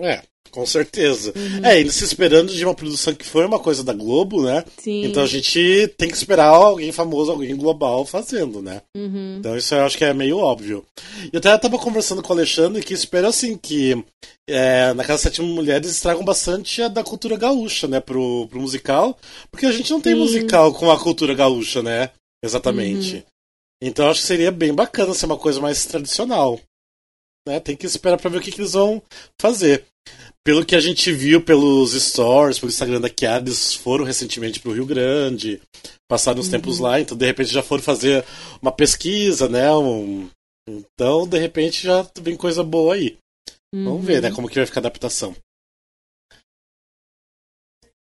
É, 0.01 0.21
com 0.51 0.65
certeza. 0.65 1.33
Uhum. 1.35 1.65
É, 1.65 1.79
eles 1.79 1.95
se 1.95 2.03
esperando 2.03 2.53
de 2.53 2.63
uma 2.63 2.73
produção 2.73 3.13
que 3.13 3.25
foi 3.25 3.45
uma 3.45 3.59
coisa 3.59 3.83
da 3.83 3.93
Globo, 3.93 4.43
né? 4.43 4.63
Sim. 4.77 5.05
Então 5.05 5.23
a 5.23 5.27
gente 5.27 5.93
tem 5.97 6.09
que 6.09 6.15
esperar 6.15 6.47
alguém 6.47 6.91
famoso, 6.91 7.31
alguém 7.31 7.55
global 7.55 8.05
fazendo, 8.05 8.61
né? 8.61 8.81
Uhum. 8.95 9.37
Então 9.39 9.57
isso 9.57 9.73
eu 9.73 9.85
acho 9.85 9.97
que 9.97 10.05
é 10.05 10.13
meio 10.13 10.37
óbvio. 10.37 10.85
Eu 11.31 11.39
até 11.39 11.57
tava 11.57 11.77
conversando 11.77 12.21
com 12.21 12.33
o 12.33 12.35
Alexandre 12.35 12.83
que 12.83 12.93
espero 12.93 13.27
assim 13.27 13.57
que 13.57 14.03
é, 14.49 14.93
na 14.93 15.03
Casa 15.03 15.23
Sete 15.23 15.41
Mulheres 15.41 15.99
tragam 15.99 16.23
bastante 16.23 16.81
a 16.81 16.87
da 16.87 17.03
cultura 17.03 17.37
gaúcha, 17.37 17.87
né? 17.87 17.99
Pro, 17.99 18.47
pro 18.49 18.61
musical. 18.61 19.17
Porque 19.51 19.65
a 19.65 19.71
gente 19.71 19.91
não 19.91 20.01
tem 20.01 20.13
Sim. 20.13 20.19
musical 20.19 20.73
com 20.73 20.89
a 20.89 20.99
cultura 20.99 21.33
gaúcha, 21.33 21.83
né? 21.83 22.11
Exatamente. 22.43 23.15
Uhum. 23.15 23.23
Então 23.81 24.09
acho 24.09 24.21
que 24.21 24.27
seria 24.27 24.51
bem 24.51 24.73
bacana 24.73 25.13
ser 25.13 25.25
uma 25.25 25.37
coisa 25.37 25.59
mais 25.59 25.85
tradicional. 25.85 26.59
Né? 27.47 27.59
Tem 27.59 27.75
que 27.75 27.85
esperar 27.85 28.17
para 28.17 28.29
ver 28.29 28.37
o 28.37 28.41
que, 28.41 28.51
que, 28.51 28.59
eles 28.59 28.73
vão 28.73 29.01
fazer. 29.39 29.85
Pelo 30.43 30.65
que 30.65 30.75
a 30.75 30.79
gente 30.79 31.11
viu 31.11 31.41
pelos 31.41 31.91
stories, 31.91 32.57
pelo 32.57 32.71
Instagram 32.71 33.01
da 33.01 33.09
Kiara, 33.09 33.43
eles 33.43 33.73
foram 33.73 34.05
recentemente 34.05 34.61
pro 34.61 34.71
Rio 34.71 34.85
Grande, 34.85 35.61
passaram 36.09 36.39
uns 36.39 36.45
uhum. 36.45 36.51
tempos 36.51 36.79
lá, 36.79 37.01
então 37.01 37.17
de 37.17 37.25
repente 37.25 37.53
já 37.53 37.61
foram 37.61 37.83
fazer 37.83 38.23
uma 38.61 38.71
pesquisa, 38.71 39.49
né? 39.49 39.73
Um... 39.73 40.29
Então, 40.69 41.27
de 41.27 41.37
repente 41.37 41.83
já 41.83 42.05
vem 42.21 42.37
coisa 42.37 42.63
boa 42.63 42.95
aí. 42.95 43.17
Uhum. 43.73 43.83
Vamos 43.83 44.05
ver, 44.05 44.21
né, 44.21 44.29
uhum. 44.29 44.35
como 44.35 44.49
que 44.49 44.55
vai 44.55 44.65
ficar 44.65 44.79
a 44.79 44.83
adaptação. 44.83 45.35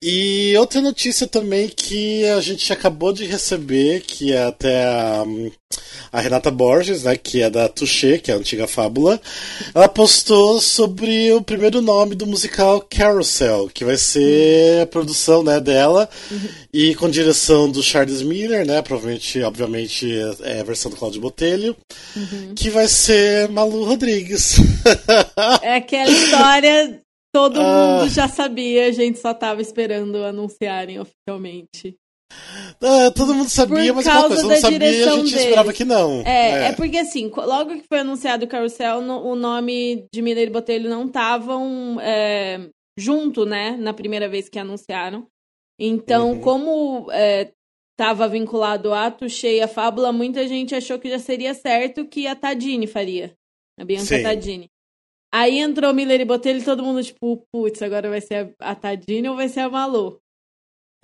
E 0.02 0.54
outra 0.58 0.82
notícia 0.82 1.26
também 1.26 1.68
que 1.68 2.26
a 2.26 2.40
gente 2.42 2.70
acabou 2.70 3.14
de 3.14 3.24
receber, 3.24 4.02
que 4.02 4.30
é 4.30 4.44
até 4.44 4.84
a, 4.84 5.24
a 6.12 6.20
Renata 6.20 6.50
Borges, 6.50 7.04
né, 7.04 7.16
que 7.16 7.40
é 7.40 7.48
da 7.48 7.66
Touché, 7.66 8.18
que 8.18 8.30
é 8.30 8.34
a 8.34 8.36
antiga 8.36 8.66
fábula, 8.66 9.18
ela 9.74 9.88
postou 9.88 10.60
sobre 10.60 11.32
o 11.32 11.40
primeiro 11.40 11.80
nome 11.80 12.14
do 12.14 12.26
musical 12.26 12.82
Carousel, 12.82 13.70
que 13.72 13.86
vai 13.86 13.96
ser 13.96 14.82
a 14.82 14.86
produção 14.86 15.42
né, 15.42 15.58
dela, 15.60 16.08
uhum. 16.30 16.48
e 16.74 16.94
com 16.94 17.08
direção 17.08 17.70
do 17.70 17.82
Charles 17.82 18.20
Miller, 18.20 18.66
né, 18.66 18.82
provavelmente, 18.82 19.42
obviamente, 19.42 20.06
é 20.42 20.60
a 20.60 20.64
versão 20.64 20.90
do 20.90 20.96
Claudio 20.98 21.22
Botelho, 21.22 21.74
uhum. 22.14 22.54
que 22.54 22.68
vai 22.68 22.86
ser 22.86 23.48
Malu 23.48 23.84
Rodrigues. 23.84 24.56
É 25.62 25.76
aquela 25.76 26.10
história 26.10 27.05
Todo 27.36 27.60
ah. 27.60 27.98
mundo 27.98 28.08
já 28.08 28.26
sabia, 28.28 28.86
a 28.86 28.90
gente 28.90 29.18
só 29.18 29.34
tava 29.34 29.60
esperando 29.60 30.24
anunciarem 30.24 30.98
oficialmente. 30.98 31.94
Ah, 32.80 33.10
todo 33.14 33.34
mundo 33.34 33.50
sabia, 33.50 33.92
Por 33.92 33.96
mas 33.96 34.06
uma 34.06 34.26
coisa, 34.26 34.42
não 34.42 34.56
sabia 34.56 35.12
a 35.12 35.16
gente 35.16 35.36
esperava 35.36 35.70
que 35.70 35.84
não. 35.84 36.22
É, 36.22 36.30
é, 36.30 36.62
é, 36.68 36.72
porque 36.72 36.96
assim, 36.96 37.30
logo 37.34 37.74
que 37.74 37.84
foi 37.86 37.98
anunciado 37.98 38.46
o 38.46 38.48
Carrossel, 38.48 39.02
no, 39.02 39.22
o 39.22 39.36
nome 39.36 40.06
de 40.10 40.22
Miller 40.22 40.48
e 40.48 40.50
Botelho 40.50 40.88
não 40.88 41.04
estavam 41.04 42.00
é, 42.00 42.70
junto, 42.98 43.44
né, 43.44 43.76
na 43.76 43.92
primeira 43.92 44.30
vez 44.30 44.48
que 44.48 44.58
anunciaram. 44.58 45.26
Então, 45.78 46.32
uhum. 46.32 46.40
como 46.40 47.06
estava 47.92 48.24
é, 48.24 48.28
vinculado 48.30 48.94
a 48.94 49.10
Tuxê 49.10 49.58
e 49.58 49.62
a 49.62 49.68
Fábula, 49.68 50.10
muita 50.10 50.48
gente 50.48 50.74
achou 50.74 50.98
que 50.98 51.10
já 51.10 51.18
seria 51.18 51.52
certo 51.52 52.06
que 52.06 52.26
a 52.26 52.34
Tadini 52.34 52.86
faria. 52.86 53.34
A 53.78 53.84
Bianca 53.84 54.06
Sim. 54.06 54.22
Tadini. 54.22 54.70
Aí 55.36 55.58
entrou 55.58 55.92
Miller 55.92 56.18
e 56.18 56.24
Botelho 56.24 56.60
e 56.60 56.64
todo 56.64 56.82
mundo, 56.82 57.04
tipo, 57.04 57.46
putz, 57.52 57.82
agora 57.82 58.08
vai 58.08 58.22
ser 58.22 58.54
a 58.58 58.74
Tadine 58.74 59.28
ou 59.28 59.36
vai 59.36 59.50
ser 59.50 59.60
a 59.60 59.68
Malu? 59.68 60.18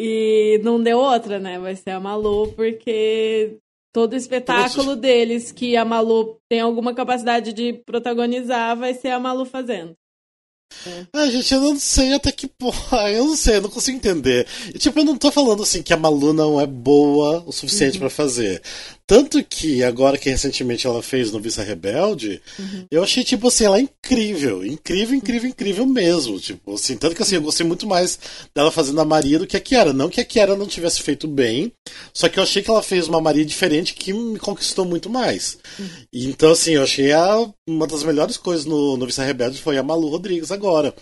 E 0.00 0.58
não 0.64 0.82
deu 0.82 0.98
outra, 0.98 1.38
né? 1.38 1.58
Vai 1.58 1.76
ser 1.76 1.90
a 1.90 2.00
Malu, 2.00 2.50
porque 2.54 3.58
todo 3.92 4.14
o 4.14 4.16
espetáculo 4.16 4.96
deles 4.96 5.52
que 5.52 5.76
a 5.76 5.84
Malu 5.84 6.38
tem 6.48 6.60
alguma 6.60 6.94
capacidade 6.94 7.52
de 7.52 7.74
protagonizar 7.84 8.74
vai 8.74 8.94
ser 8.94 9.08
a 9.08 9.20
Malu 9.20 9.44
fazendo. 9.44 9.94
É. 10.86 11.06
Ah, 11.12 11.26
gente, 11.26 11.52
eu 11.52 11.60
não 11.60 11.78
sei 11.78 12.14
até 12.14 12.32
que 12.32 12.46
porra. 12.46 13.10
Eu 13.12 13.26
não 13.26 13.36
sei, 13.36 13.56
eu 13.56 13.62
não 13.62 13.68
consigo 13.68 13.98
entender. 13.98 14.46
E, 14.74 14.78
tipo, 14.78 14.98
eu 14.98 15.04
não 15.04 15.18
tô 15.18 15.30
falando 15.30 15.62
assim 15.62 15.82
que 15.82 15.92
a 15.92 15.96
Malu 15.98 16.32
não 16.32 16.58
é 16.58 16.66
boa 16.66 17.44
o 17.46 17.52
suficiente 17.52 17.94
uhum. 17.94 18.00
para 18.00 18.10
fazer. 18.10 18.62
Tanto 19.12 19.44
que 19.44 19.84
agora 19.84 20.16
que 20.16 20.30
recentemente 20.30 20.86
ela 20.86 21.02
fez 21.02 21.30
no 21.30 21.38
Vista 21.38 21.62
Rebelde, 21.62 22.40
uhum. 22.58 22.86
eu 22.90 23.02
achei, 23.02 23.22
tipo 23.22 23.48
assim, 23.48 23.66
ela 23.66 23.76
é 23.76 23.82
incrível. 23.82 24.64
Incrível, 24.64 25.14
incrível, 25.14 25.50
incrível 25.50 25.84
mesmo. 25.84 26.40
Tipo, 26.40 26.72
assim, 26.72 26.96
tanto 26.96 27.14
que 27.14 27.22
assim, 27.22 27.34
eu 27.34 27.42
gostei 27.42 27.66
muito 27.66 27.86
mais 27.86 28.18
dela 28.54 28.70
fazendo 28.70 28.98
a 29.02 29.04
Maria 29.04 29.38
do 29.38 29.46
que 29.46 29.54
a 29.54 29.60
Kiara. 29.60 29.92
Não 29.92 30.08
que 30.08 30.18
a 30.18 30.24
Kiara 30.24 30.56
não 30.56 30.66
tivesse 30.66 31.02
feito 31.02 31.28
bem, 31.28 31.70
só 32.14 32.26
que 32.26 32.38
eu 32.38 32.42
achei 32.42 32.62
que 32.62 32.70
ela 32.70 32.82
fez 32.82 33.06
uma 33.06 33.20
Maria 33.20 33.44
diferente 33.44 33.92
que 33.92 34.14
me 34.14 34.38
conquistou 34.38 34.86
muito 34.86 35.10
mais. 35.10 35.58
Uhum. 35.78 35.88
Então, 36.10 36.50
assim, 36.50 36.72
eu 36.72 36.82
achei 36.82 37.12
a, 37.12 37.50
uma 37.68 37.86
das 37.86 38.04
melhores 38.04 38.38
coisas 38.38 38.64
no, 38.64 38.96
no 38.96 39.04
Vista 39.04 39.22
Rebelde 39.22 39.60
foi 39.60 39.76
a 39.76 39.82
Malu 39.82 40.08
Rodrigues 40.08 40.50
agora. 40.50 40.94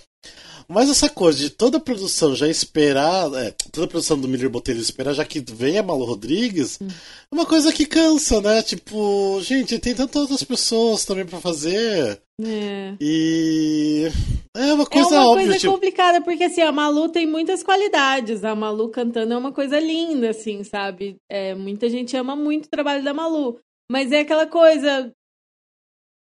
Mas 0.71 0.89
essa 0.89 1.11
coisa 1.11 1.37
de 1.37 1.51
toda 1.51 1.79
a 1.79 1.81
produção 1.81 2.33
já 2.37 2.47
esperar, 2.47 3.29
é, 3.35 3.53
toda 3.73 3.87
a 3.87 3.89
produção 3.89 4.17
do 4.17 4.29
Miller 4.29 4.49
Botelho 4.49 4.81
esperar, 4.81 5.13
já 5.13 5.25
que 5.25 5.41
vem 5.41 5.77
a 5.77 5.83
Malu 5.83 6.05
Rodrigues, 6.05 6.79
hum. 6.81 6.87
é 6.87 7.35
uma 7.35 7.45
coisa 7.45 7.73
que 7.73 7.85
cansa, 7.85 8.41
né? 8.41 8.63
Tipo, 8.63 9.41
gente, 9.43 9.81
tem 9.81 9.97
tantas 9.97 10.23
outras 10.23 10.45
pessoas 10.45 11.05
também 11.05 11.27
para 11.27 11.41
fazer. 11.41 12.23
É. 12.41 12.95
E. 13.01 14.07
É 14.57 14.73
uma 14.73 14.87
coisa 14.87 15.07
óbvia. 15.07 15.17
É 15.17 15.19
uma 15.19 15.31
óbvia, 15.31 15.47
coisa 15.47 15.59
tipo... 15.59 15.73
complicada, 15.73 16.21
porque 16.21 16.45
assim, 16.45 16.61
a 16.61 16.71
Malu 16.71 17.09
tem 17.09 17.27
muitas 17.27 17.65
qualidades. 17.65 18.45
A 18.45 18.55
Malu 18.55 18.91
cantando 18.91 19.35
é 19.35 19.37
uma 19.37 19.51
coisa 19.51 19.81
linda, 19.81 20.31
assim, 20.31 20.63
sabe? 20.63 21.17
É, 21.29 21.53
muita 21.53 21.89
gente 21.89 22.17
ama 22.17 22.37
muito 22.37 22.67
o 22.67 22.71
trabalho 22.71 23.03
da 23.03 23.13
Malu. 23.13 23.59
Mas 23.91 24.13
é 24.13 24.21
aquela 24.21 24.47
coisa. 24.47 25.13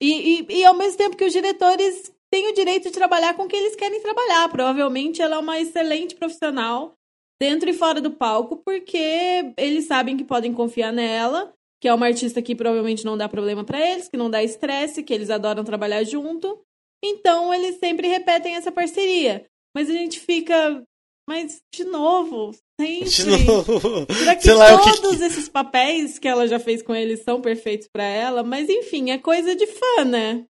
E, 0.02 0.40
e, 0.40 0.47
e 0.59 0.64
ao 0.64 0.75
mesmo 0.75 0.99
tempo 0.99 1.16
que 1.16 1.25
os 1.25 1.33
diretores 1.33 2.11
têm 2.32 2.49
o 2.49 2.54
direito 2.54 2.84
de 2.84 2.94
trabalhar 2.94 3.34
com 3.34 3.44
o 3.44 3.49
que 3.49 3.56
eles 3.56 3.75
querem 3.75 4.00
trabalhar. 4.00 4.49
Provavelmente 4.49 5.20
ela 5.20 5.37
é 5.37 5.38
uma 5.38 5.60
excelente 5.60 6.14
profissional 6.14 6.94
dentro 7.40 7.68
e 7.70 7.72
fora 7.72 8.00
do 8.00 8.10
palco, 8.10 8.58
porque 8.64 9.52
eles 9.56 9.87
sabem 9.87 10.16
que 10.16 10.25
podem 10.25 10.52
confiar 10.52 10.92
nela, 10.92 11.52
que 11.80 11.88
é 11.88 11.94
uma 11.94 12.06
artista 12.06 12.42
que 12.42 12.54
provavelmente 12.54 13.04
não 13.04 13.16
dá 13.16 13.28
problema 13.28 13.64
para 13.64 13.80
eles, 13.80 14.08
que 14.08 14.16
não 14.16 14.30
dá 14.30 14.42
estresse, 14.42 15.02
que 15.02 15.12
eles 15.12 15.30
adoram 15.30 15.64
trabalhar 15.64 16.04
junto. 16.04 16.60
Então 17.02 17.52
eles 17.52 17.76
sempre 17.76 18.06
repetem 18.06 18.56
essa 18.56 18.70
parceria. 18.70 19.46
Mas 19.75 19.88
a 19.88 19.92
gente 19.92 20.20
fica, 20.20 20.82
mas 21.26 21.62
de 21.75 21.84
novo, 21.84 22.54
sempre. 22.78 23.08
De 23.08 23.25
novo. 23.46 24.06
Será 24.12 24.37
que 24.37 24.42
Sei 24.42 24.54
todos 24.54 25.18
que... 25.18 25.25
esses 25.25 25.49
papéis 25.49 26.18
que 26.18 26.28
ela 26.28 26.46
já 26.46 26.58
fez 26.58 26.82
com 26.82 26.94
eles 26.94 27.22
são 27.22 27.40
perfeitos 27.40 27.88
para 27.90 28.04
ela? 28.04 28.42
Mas 28.42 28.68
enfim, 28.68 29.10
é 29.10 29.18
coisa 29.18 29.54
de 29.54 29.66
fã, 29.66 30.04
né? 30.04 30.44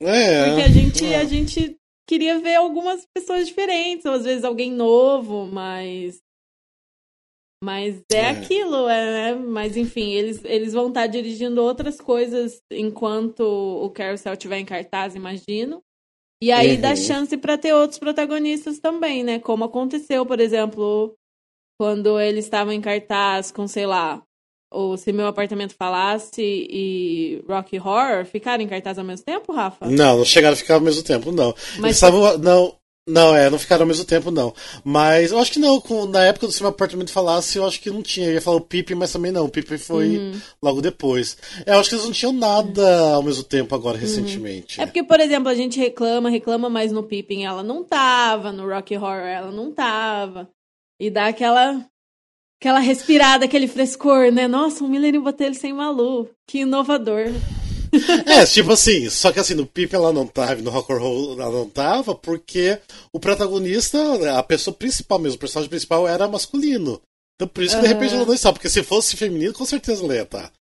É. 0.00 0.44
Porque 0.46 0.62
a 0.62 0.68
gente, 0.68 1.06
é. 1.06 1.16
a 1.16 1.24
gente 1.24 1.76
queria 2.06 2.38
ver 2.38 2.56
algumas 2.56 3.06
pessoas 3.14 3.46
diferentes, 3.46 4.04
ou 4.04 4.12
às 4.12 4.24
vezes 4.24 4.44
alguém 4.44 4.70
novo, 4.70 5.46
mas. 5.46 6.20
Mas 7.62 8.02
é, 8.12 8.18
é. 8.18 8.30
aquilo, 8.30 8.88
é, 8.88 9.32
né? 9.32 9.34
Mas 9.34 9.76
enfim, 9.76 10.12
eles, 10.12 10.44
eles 10.44 10.72
vão 10.74 10.88
estar 10.88 11.06
dirigindo 11.06 11.62
outras 11.62 12.00
coisas 12.00 12.60
enquanto 12.70 13.40
o 13.40 13.90
Carousel 13.90 14.34
estiver 14.34 14.58
em 14.58 14.64
cartaz, 14.64 15.14
imagino. 15.14 15.82
E 16.42 16.52
aí 16.52 16.74
uhum. 16.74 16.80
dá 16.82 16.94
chance 16.94 17.34
para 17.38 17.56
ter 17.56 17.72
outros 17.72 17.98
protagonistas 17.98 18.78
também, 18.78 19.24
né? 19.24 19.38
Como 19.38 19.64
aconteceu, 19.64 20.26
por 20.26 20.38
exemplo, 20.38 21.16
quando 21.80 22.20
eles 22.20 22.44
estavam 22.44 22.74
em 22.74 22.80
cartaz 22.80 23.50
com, 23.50 23.66
sei 23.66 23.86
lá, 23.86 24.22
ou 24.76 24.96
Se 24.96 25.12
Meu 25.12 25.26
Apartamento 25.26 25.74
Falasse 25.74 26.42
e 26.42 27.42
Rocky 27.48 27.78
Horror 27.78 28.26
ficaram 28.26 28.62
em 28.62 28.68
cartaz 28.68 28.98
ao 28.98 29.04
mesmo 29.04 29.24
tempo, 29.24 29.52
Rafa? 29.52 29.86
Não, 29.86 30.18
não 30.18 30.24
chegaram 30.24 30.52
a 30.52 30.56
ficar 30.56 30.74
ao 30.74 30.80
mesmo 30.80 31.02
tempo, 31.02 31.32
não. 31.32 31.54
Mas 31.78 31.84
Eles 31.84 31.96
estavam. 31.96 32.36
Não, 32.38 32.74
não, 33.08 33.34
é, 33.34 33.48
não 33.48 33.58
ficaram 33.58 33.84
ao 33.84 33.86
mesmo 33.86 34.04
tempo, 34.04 34.30
não. 34.30 34.52
Mas 34.84 35.30
eu 35.30 35.38
acho 35.38 35.52
que 35.52 35.58
não, 35.58 35.80
com, 35.80 36.06
na 36.06 36.24
época 36.24 36.46
do 36.46 36.52
Se 36.52 36.60
Meu 36.60 36.70
Apartamento 36.70 37.12
Falasse, 37.12 37.56
eu 37.56 37.64
acho 37.64 37.80
que 37.80 37.88
não 37.88 38.02
tinha. 38.02 38.26
Eu 38.26 38.34
ia 38.34 38.40
falar 38.42 38.58
o 38.58 38.60
Pipe, 38.60 38.94
mas 38.94 39.12
também 39.12 39.32
não. 39.32 39.46
O 39.46 39.48
Pipe 39.48 39.78
foi 39.78 40.18
uhum. 40.18 40.40
logo 40.62 40.82
depois. 40.82 41.38
É, 41.64 41.72
eu 41.72 41.78
acho 41.78 41.88
que 41.88 41.94
eles 41.94 42.04
não 42.04 42.12
tinham 42.12 42.32
nada 42.32 43.14
ao 43.14 43.22
mesmo 43.22 43.44
tempo 43.44 43.74
agora, 43.74 43.96
uhum. 43.96 44.02
recentemente. 44.02 44.80
É 44.80 44.84
porque, 44.84 45.02
por 45.02 45.20
exemplo, 45.20 45.48
a 45.48 45.54
gente 45.54 45.78
reclama, 45.78 46.28
reclama, 46.28 46.68
mas 46.68 46.92
no 46.92 47.02
Pippin 47.02 47.44
ela 47.44 47.62
não 47.62 47.82
tava, 47.82 48.52
no 48.52 48.68
Rocky 48.68 48.96
Horror 48.96 49.26
ela 49.26 49.50
não 49.50 49.72
tava. 49.72 50.50
E 51.00 51.08
dá 51.08 51.26
aquela 51.26 51.86
aquela 52.60 52.78
respirada, 52.78 53.44
aquele 53.44 53.68
frescor, 53.68 54.32
né? 54.32 54.48
Nossa, 54.48 54.84
um 54.84 54.88
Millennium 54.88 55.22
Botelho 55.22 55.54
sem 55.54 55.72
Malu. 55.72 56.28
Que 56.46 56.60
inovador. 56.60 57.26
É, 58.26 58.44
tipo 58.44 58.72
assim, 58.72 59.08
só 59.08 59.32
que 59.32 59.38
assim, 59.38 59.54
no 59.54 59.64
Pip 59.64 59.94
ela 59.94 60.12
não 60.12 60.26
tava, 60.26 60.56
no 60.56 60.70
Rock 60.70 60.92
and 60.92 60.98
Roll 60.98 61.40
ela 61.40 61.50
não 61.50 61.68
tava, 61.68 62.14
porque 62.14 62.78
o 63.12 63.18
protagonista, 63.18 63.98
a 64.36 64.42
pessoa 64.42 64.76
principal 64.76 65.18
mesmo, 65.18 65.36
o 65.36 65.38
personagem 65.38 65.70
principal 65.70 66.06
era 66.06 66.28
masculino. 66.28 67.00
Então 67.36 67.48
por 67.48 67.62
isso 67.62 67.76
que 67.76 67.82
de 67.82 67.88
repente 67.88 68.14
ela 68.14 68.26
não 68.26 68.34
estava, 68.34 68.54
porque 68.54 68.68
se 68.68 68.82
fosse 68.82 69.16
feminino, 69.16 69.54
com 69.54 69.64
certeza 69.64 70.04
ela 70.04 70.14
ia 70.14 70.22
estar. 70.22 70.52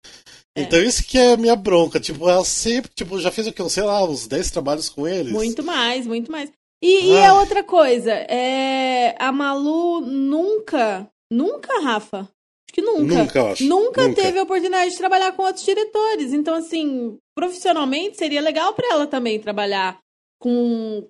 É. 0.57 0.63
Então 0.63 0.81
isso 0.81 1.05
que 1.05 1.19
é 1.19 1.33
a 1.33 1.37
minha 1.37 1.57
bronca, 1.57 1.99
tipo, 1.99 2.29
ela 2.29 2.45
sempre, 2.45 2.91
tipo, 2.95 3.19
já 3.19 3.33
fez 3.33 3.47
o 3.49 3.53
que, 3.53 3.69
sei 3.69 3.83
lá, 3.83 4.05
uns 4.05 4.29
10 4.29 4.51
trabalhos 4.51 4.89
com 4.89 5.09
eles. 5.09 5.33
Muito 5.33 5.65
mais, 5.65 6.07
muito 6.07 6.31
mais. 6.31 6.53
E, 6.81 7.13
e 7.13 7.25
a 7.25 7.35
outra 7.35 7.65
coisa, 7.65 8.13
é, 8.13 9.17
a 9.19 9.33
Malu 9.33 10.03
nunca 10.03 11.09
Nunca, 11.31 11.81
Rafa. 11.81 12.21
Acho 12.21 12.73
que 12.73 12.83
nunca. 12.83 13.15
Nunca, 13.15 13.51
acho. 13.53 13.65
Nunca, 13.65 14.09
nunca 14.09 14.23
teve 14.23 14.39
a 14.39 14.43
oportunidade 14.43 14.91
de 14.91 14.99
trabalhar 14.99 15.33
com 15.33 15.43
outros 15.43 15.65
diretores. 15.65 16.33
Então, 16.33 16.55
assim, 16.55 17.19
profissionalmente 17.35 18.17
seria 18.17 18.41
legal 18.41 18.75
para 18.75 18.89
ela 18.93 19.07
também 19.07 19.41
trabalhar 19.41 19.99
com, 20.39 21.09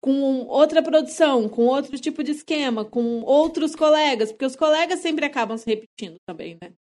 com 0.00 0.46
outra 0.46 0.82
produção, 0.82 1.48
com 1.48 1.66
outro 1.66 1.98
tipo 1.98 2.22
de 2.22 2.32
esquema, 2.32 2.84
com 2.84 3.22
outros 3.22 3.74
colegas, 3.74 4.30
porque 4.32 4.46
os 4.46 4.56
colegas 4.56 5.00
sempre 5.00 5.24
acabam 5.24 5.56
se 5.56 5.66
repetindo 5.66 6.16
também, 6.26 6.58
né? 6.62 6.72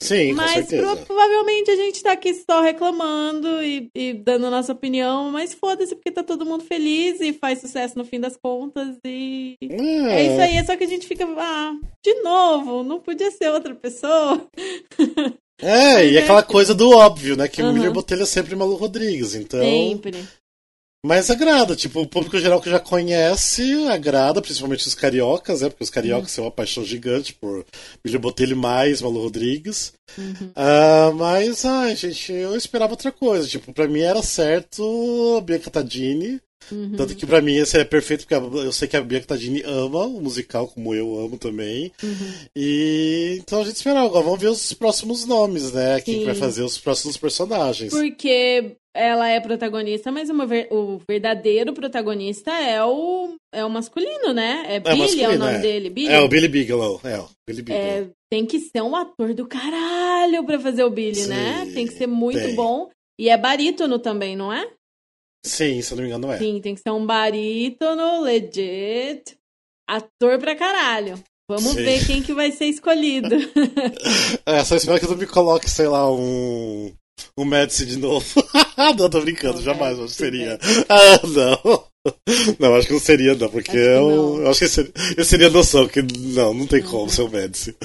Sim, 0.00 0.32
mas 0.32 0.68
provavelmente 1.04 1.70
a 1.72 1.76
gente 1.76 2.02
tá 2.02 2.12
aqui 2.12 2.32
só 2.32 2.62
reclamando 2.62 3.60
e, 3.62 3.90
e 3.92 4.14
dando 4.14 4.46
a 4.46 4.50
nossa 4.50 4.72
opinião, 4.72 5.30
mas 5.32 5.52
foda-se 5.52 5.94
porque 5.94 6.12
tá 6.12 6.22
todo 6.22 6.46
mundo 6.46 6.62
feliz 6.62 7.20
e 7.20 7.32
faz 7.32 7.60
sucesso 7.60 7.98
no 7.98 8.04
fim 8.04 8.20
das 8.20 8.36
contas 8.36 8.96
e 9.04 9.56
é, 9.60 10.14
é 10.14 10.24
isso 10.24 10.40
aí, 10.40 10.56
é 10.56 10.64
só 10.64 10.76
que 10.76 10.84
a 10.84 10.88
gente 10.88 11.06
fica, 11.06 11.26
ah, 11.36 11.74
de 12.04 12.14
novo, 12.22 12.84
não 12.84 13.00
podia 13.00 13.30
ser 13.32 13.50
outra 13.50 13.74
pessoa. 13.74 14.46
É, 15.60 16.06
e 16.06 16.16
é 16.16 16.20
aquela 16.20 16.44
coisa 16.44 16.72
do 16.74 16.90
óbvio, 16.90 17.36
né? 17.36 17.48
Que 17.48 17.60
uhum. 17.60 17.70
o 17.70 17.72
Miller 17.72 17.92
Botelho 17.92 18.22
é 18.22 18.26
sempre 18.26 18.54
Malu 18.54 18.76
Rodrigues, 18.76 19.34
então. 19.34 19.58
Sempre. 19.58 20.24
Mas 21.08 21.30
agrada, 21.30 21.74
tipo, 21.74 22.02
o 22.02 22.06
público 22.06 22.38
geral 22.38 22.60
que 22.60 22.68
já 22.68 22.78
conhece 22.78 23.88
agrada, 23.88 24.42
principalmente 24.42 24.86
os 24.86 24.94
cariocas, 24.94 25.62
né? 25.62 25.70
Porque 25.70 25.82
os 25.82 25.88
cariocas 25.88 26.28
uhum. 26.32 26.34
são 26.34 26.44
uma 26.44 26.50
paixão 26.50 26.84
gigante 26.84 27.32
por 27.32 27.64
Billy 28.04 28.18
Botelho 28.18 28.54
mais 28.54 29.00
Malu 29.00 29.22
Rodrigues. 29.22 29.94
Uhum. 30.18 30.50
Uh, 30.50 31.14
mas, 31.14 31.64
ai, 31.64 31.96
gente, 31.96 32.30
eu 32.30 32.54
esperava 32.54 32.92
outra 32.92 33.10
coisa. 33.10 33.48
Tipo, 33.48 33.72
pra 33.72 33.88
mim 33.88 34.00
era 34.00 34.20
certo 34.20 35.36
a 35.38 35.40
Bianca 35.40 35.70
Tadini. 35.70 36.38
Uhum. 36.70 36.92
Tanto 36.94 37.16
que 37.16 37.24
pra 37.24 37.40
mim 37.40 37.56
esse 37.56 37.78
é 37.78 37.84
perfeito, 37.84 38.26
porque 38.26 38.34
eu 38.34 38.72
sei 38.72 38.86
que 38.86 38.96
a 38.98 39.00
Bianca 39.00 39.28
Tadini 39.28 39.62
ama 39.64 40.04
o 40.04 40.20
musical, 40.20 40.68
como 40.68 40.94
eu 40.94 41.18
amo 41.18 41.38
também. 41.38 41.90
Uhum. 42.02 42.32
E 42.54 43.38
então 43.40 43.62
a 43.62 43.64
gente 43.64 43.76
espera 43.76 44.02
agora. 44.02 44.24
Vamos 44.24 44.40
ver 44.40 44.48
os 44.48 44.74
próximos 44.74 45.24
nomes, 45.24 45.72
né? 45.72 46.02
Quem 46.02 46.26
vai 46.26 46.34
fazer 46.34 46.62
os 46.64 46.76
próximos 46.76 47.16
personagens. 47.16 47.90
Porque 47.90 48.76
ela 48.98 49.28
é 49.28 49.38
protagonista, 49.40 50.10
mas 50.10 50.28
ver, 50.48 50.66
o 50.72 51.00
verdadeiro 51.08 51.72
protagonista 51.72 52.50
é 52.50 52.82
o, 52.84 53.36
é 53.54 53.64
o 53.64 53.70
masculino, 53.70 54.32
né? 54.34 54.64
É, 54.66 54.76
é 54.76 54.80
Billy, 54.80 55.22
é 55.22 55.28
o 55.28 55.38
nome 55.38 55.54
é. 55.54 55.58
dele. 55.60 55.90
Billy? 55.90 56.12
É 56.12 56.20
o 56.20 56.28
Billy 56.28 56.48
Bigelow. 56.48 57.00
É, 57.04 57.18
o 57.20 57.28
Billy 57.48 57.62
Bigelow. 57.62 57.86
É, 57.86 58.10
tem 58.28 58.44
que 58.44 58.58
ser 58.58 58.82
um 58.82 58.96
ator 58.96 59.32
do 59.34 59.46
caralho 59.46 60.44
pra 60.44 60.58
fazer 60.58 60.82
o 60.82 60.90
Billy, 60.90 61.26
né? 61.26 61.60
Sim, 61.60 61.66
né? 61.66 61.74
Tem 61.74 61.86
que 61.86 61.94
ser 61.94 62.08
muito 62.08 62.40
tem. 62.40 62.54
bom. 62.56 62.90
E 63.20 63.28
é 63.28 63.36
barítono 63.36 64.00
também, 64.00 64.36
não 64.36 64.52
é? 64.52 64.68
Sim, 65.46 65.80
se 65.80 65.92
eu 65.92 65.96
não 65.96 66.02
me 66.02 66.10
engano 66.10 66.32
é. 66.32 66.38
Sim, 66.38 66.60
tem 66.60 66.74
que 66.74 66.80
ser 66.80 66.90
um 66.90 67.06
barítono, 67.06 68.22
legit. 68.22 69.36
Ator 69.88 70.38
pra 70.40 70.56
caralho. 70.56 71.22
Vamos 71.48 71.72
Sim. 71.72 71.84
ver 71.84 72.04
quem 72.04 72.22
que 72.22 72.34
vai 72.34 72.50
ser 72.50 72.66
escolhido. 72.66 73.34
é, 74.44 74.62
só 74.64 74.76
espero 74.76 75.00
que 75.00 75.06
tu 75.06 75.16
me 75.16 75.26
coloque, 75.26 75.70
sei 75.70 75.86
lá, 75.86 76.12
um 76.12 76.92
o 77.36 77.44
Médici 77.44 77.86
de 77.86 77.96
novo. 77.96 78.26
não, 78.96 79.10
tô 79.10 79.20
brincando, 79.20 79.60
jamais, 79.60 79.98
seria. 80.12 80.58
Ah, 80.88 81.20
não. 81.26 81.84
Não, 82.58 82.74
acho 82.74 82.86
que 82.86 82.92
não 82.92 83.00
seria, 83.00 83.34
não, 83.34 83.50
porque 83.50 83.72
acho 83.72 83.78
eu, 83.78 84.08
não. 84.08 84.42
eu 84.42 84.50
acho 84.50 84.60
que 84.60 84.68
seria, 84.68 84.92
eu 85.16 85.24
seria 85.24 85.50
noção 85.50 85.86
que 85.88 86.00
não, 86.00 86.54
não 86.54 86.66
tem 86.66 86.82
como 86.82 87.02
uhum. 87.02 87.08
ser 87.08 87.22
o 87.22 87.28
Médici. 87.28 87.76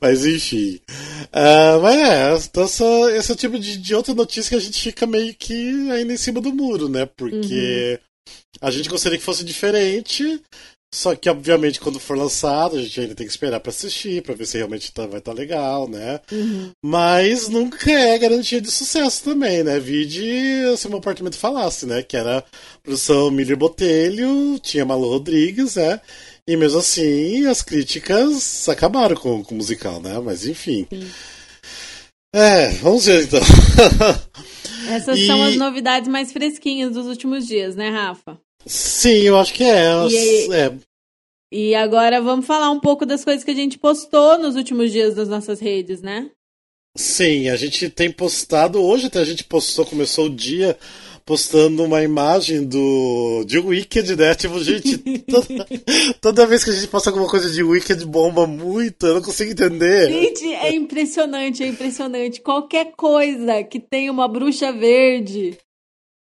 Mas 0.00 0.24
enfim. 0.24 0.80
Uh, 1.26 1.80
mas 1.82 1.96
é, 2.00 2.48
então 2.48 2.66
só, 2.66 3.10
esse 3.10 3.30
é 3.30 3.34
o 3.34 3.36
tipo 3.36 3.58
de, 3.58 3.76
de, 3.76 3.94
outra 3.94 4.14
notícia 4.14 4.50
que 4.50 4.54
a 4.56 4.60
gente 4.60 4.80
fica 4.80 5.06
meio 5.06 5.34
que 5.34 5.90
ainda 5.90 6.12
em 6.12 6.16
cima 6.16 6.40
do 6.40 6.54
muro, 6.54 6.88
né? 6.88 7.06
Porque 7.16 8.00
uhum. 8.00 8.38
a 8.62 8.70
gente 8.70 8.88
gostaria 8.88 9.18
que 9.18 9.24
fosse 9.24 9.44
diferente, 9.44 10.40
só 10.96 11.14
que, 11.14 11.28
obviamente, 11.28 11.78
quando 11.78 12.00
for 12.00 12.16
lançado, 12.16 12.76
a 12.76 12.82
gente 12.82 12.98
ainda 12.98 13.14
tem 13.14 13.26
que 13.26 13.30
esperar 13.30 13.60
para 13.60 13.68
assistir, 13.68 14.22
para 14.22 14.34
ver 14.34 14.46
se 14.46 14.56
realmente 14.56 14.90
tá, 14.90 15.06
vai 15.06 15.18
estar 15.18 15.32
tá 15.32 15.36
legal, 15.36 15.86
né? 15.86 16.18
Uhum. 16.32 16.70
Mas 16.82 17.50
nunca 17.50 17.92
é 17.92 18.16
garantia 18.16 18.62
de 18.62 18.70
sucesso 18.70 19.22
também, 19.22 19.62
né? 19.62 19.78
Vide 19.78 20.74
se 20.78 20.88
meu 20.88 20.96
apartamento 20.96 21.36
falasse, 21.36 21.84
né? 21.84 22.02
Que 22.02 22.16
era 22.16 22.42
produção 22.82 23.30
Miller 23.30 23.58
Botelho, 23.58 24.58
tinha 24.58 24.86
Malu 24.86 25.10
Rodrigues, 25.10 25.76
né? 25.76 26.00
E 26.48 26.56
mesmo 26.56 26.78
assim, 26.78 27.46
as 27.46 27.60
críticas 27.60 28.66
acabaram 28.66 29.16
com, 29.16 29.44
com 29.44 29.54
o 29.54 29.58
musical, 29.58 30.00
né? 30.00 30.18
Mas 30.18 30.46
enfim. 30.46 30.86
Sim. 30.90 31.10
É, 32.34 32.70
vamos 32.70 33.04
ver 33.04 33.24
então. 33.24 33.40
Essas 34.88 35.18
e... 35.18 35.26
são 35.26 35.42
as 35.42 35.56
novidades 35.56 36.08
mais 36.08 36.32
fresquinhas 36.32 36.94
dos 36.94 37.06
últimos 37.06 37.46
dias, 37.46 37.76
né, 37.76 37.90
Rafa? 37.90 38.40
Sim, 38.66 39.22
eu 39.22 39.38
acho 39.38 39.54
que 39.54 39.62
é. 39.62 39.92
E, 40.10 40.52
é. 40.52 40.72
e 41.52 41.74
agora 41.74 42.20
vamos 42.20 42.44
falar 42.44 42.70
um 42.70 42.80
pouco 42.80 43.06
das 43.06 43.24
coisas 43.24 43.44
que 43.44 43.50
a 43.52 43.54
gente 43.54 43.78
postou 43.78 44.38
nos 44.38 44.56
últimos 44.56 44.90
dias 44.90 45.14
das 45.14 45.28
nossas 45.28 45.60
redes, 45.60 46.02
né? 46.02 46.30
Sim, 46.96 47.48
a 47.48 47.56
gente 47.56 47.88
tem 47.90 48.10
postado. 48.10 48.82
Hoje 48.82 49.06
até 49.06 49.20
a 49.20 49.24
gente 49.24 49.44
postou, 49.44 49.86
começou 49.86 50.26
o 50.26 50.34
dia 50.34 50.76
postando 51.24 51.84
uma 51.84 52.02
imagem 52.02 52.64
do 52.64 53.44
de 53.44 53.58
Wicked, 53.58 54.16
né? 54.16 54.34
Tipo, 54.34 54.62
gente, 54.62 54.98
toda, 55.28 55.66
toda, 56.20 56.46
vez 56.46 56.64
que 56.64 56.70
a 56.70 56.72
gente 56.72 56.88
posta 56.88 57.10
alguma 57.10 57.28
coisa 57.28 57.50
de 57.50 57.62
Wicked 57.62 58.04
bomba 58.06 58.46
muito, 58.46 59.06
eu 59.06 59.14
não 59.14 59.22
consigo 59.22 59.50
entender. 59.50 60.08
Gente, 60.08 60.44
é 60.54 60.74
impressionante, 60.74 61.62
é 61.62 61.66
impressionante. 61.66 62.40
Qualquer 62.40 62.92
coisa 62.96 63.62
que 63.62 63.78
tenha 63.78 64.10
uma 64.10 64.26
bruxa 64.26 64.72
verde 64.72 65.58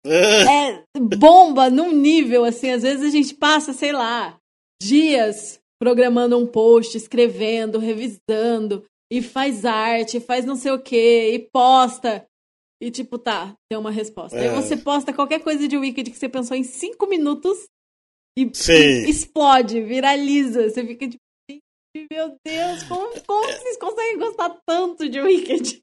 é 0.04 0.85
bomba 0.99 1.71
num 1.71 1.92
nível 1.92 2.44
assim, 2.44 2.71
às 2.71 2.82
vezes 2.82 3.04
a 3.04 3.11
gente 3.11 3.35
passa, 3.35 3.73
sei 3.73 3.92
lá, 3.92 4.38
dias 4.82 5.61
programando 5.80 6.38
um 6.38 6.47
post, 6.47 6.97
escrevendo, 6.97 7.78
revisando, 7.78 8.85
e 9.12 9.21
faz 9.21 9.64
arte, 9.64 10.21
faz 10.21 10.44
não 10.44 10.56
sei 10.56 10.73
o 10.73 10.78
que, 10.78 11.30
e 11.32 11.38
posta. 11.38 12.26
E 12.80 12.90
tipo, 12.90 13.18
tá, 13.18 13.54
tem 13.68 13.78
uma 13.78 13.90
resposta. 13.90 14.37
É. 14.37 14.49
Aí 14.49 14.54
você 14.54 14.76
posta 14.76 15.12
qualquer 15.12 15.40
coisa 15.40 15.68
de 15.68 15.76
Wicked 15.76 16.11
que 16.11 16.18
você 16.18 16.28
pensou 16.28 16.56
em 16.56 16.64
cinco 16.64 17.06
minutos 17.06 17.66
e, 18.37 18.42
e 18.44 19.11
explode, 19.11 19.80
viraliza. 19.82 20.68
Você 20.68 20.85
fica 20.85 21.09
tipo, 21.09 21.21
meu 22.11 22.34
Deus, 22.44 22.82
como, 22.84 23.12
como 23.26 23.46
vocês 23.46 23.76
conseguem 23.76 24.18
gostar 24.18 24.56
tanto 24.66 25.08
de 25.08 25.20
Wicked? 25.20 25.82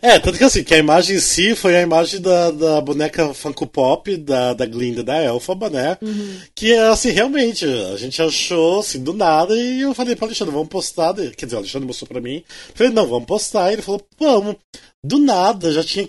É, 0.00 0.18
tanto 0.18 0.38
que 0.38 0.44
assim, 0.44 0.64
que 0.64 0.74
a 0.74 0.78
imagem 0.78 1.16
em 1.16 1.20
si 1.20 1.54
foi 1.54 1.76
a 1.76 1.82
imagem 1.82 2.20
da, 2.20 2.50
da 2.50 2.80
boneca 2.80 3.34
Funko 3.34 3.66
Pop, 3.66 4.16
da, 4.16 4.54
da 4.54 4.64
Glinda 4.64 5.04
da 5.04 5.22
Elfaba, 5.22 5.68
né? 5.68 5.98
Uhum. 6.00 6.40
Que 6.54 6.72
assim, 6.74 7.10
realmente, 7.10 7.66
a 7.66 7.96
gente 7.96 8.20
achou 8.22 8.80
assim, 8.80 9.02
do 9.02 9.12
nada, 9.12 9.54
e 9.54 9.82
eu 9.82 9.94
falei 9.94 10.16
pro 10.16 10.24
Alexandre, 10.24 10.54
vamos 10.54 10.68
postar. 10.68 11.14
Quer 11.14 11.44
dizer, 11.44 11.56
o 11.56 11.58
Alexandre 11.58 11.86
mostrou 11.86 12.08
pra 12.08 12.20
mim. 12.22 12.36
Eu 12.70 12.74
falei, 12.74 12.92
não, 12.92 13.06
vamos 13.06 13.26
postar. 13.26 13.70
E 13.70 13.74
ele 13.74 13.82
falou, 13.82 14.00
vamos. 14.18 14.56
Do 15.04 15.18
nada, 15.18 15.70
já 15.70 15.84
tinha 15.84 16.08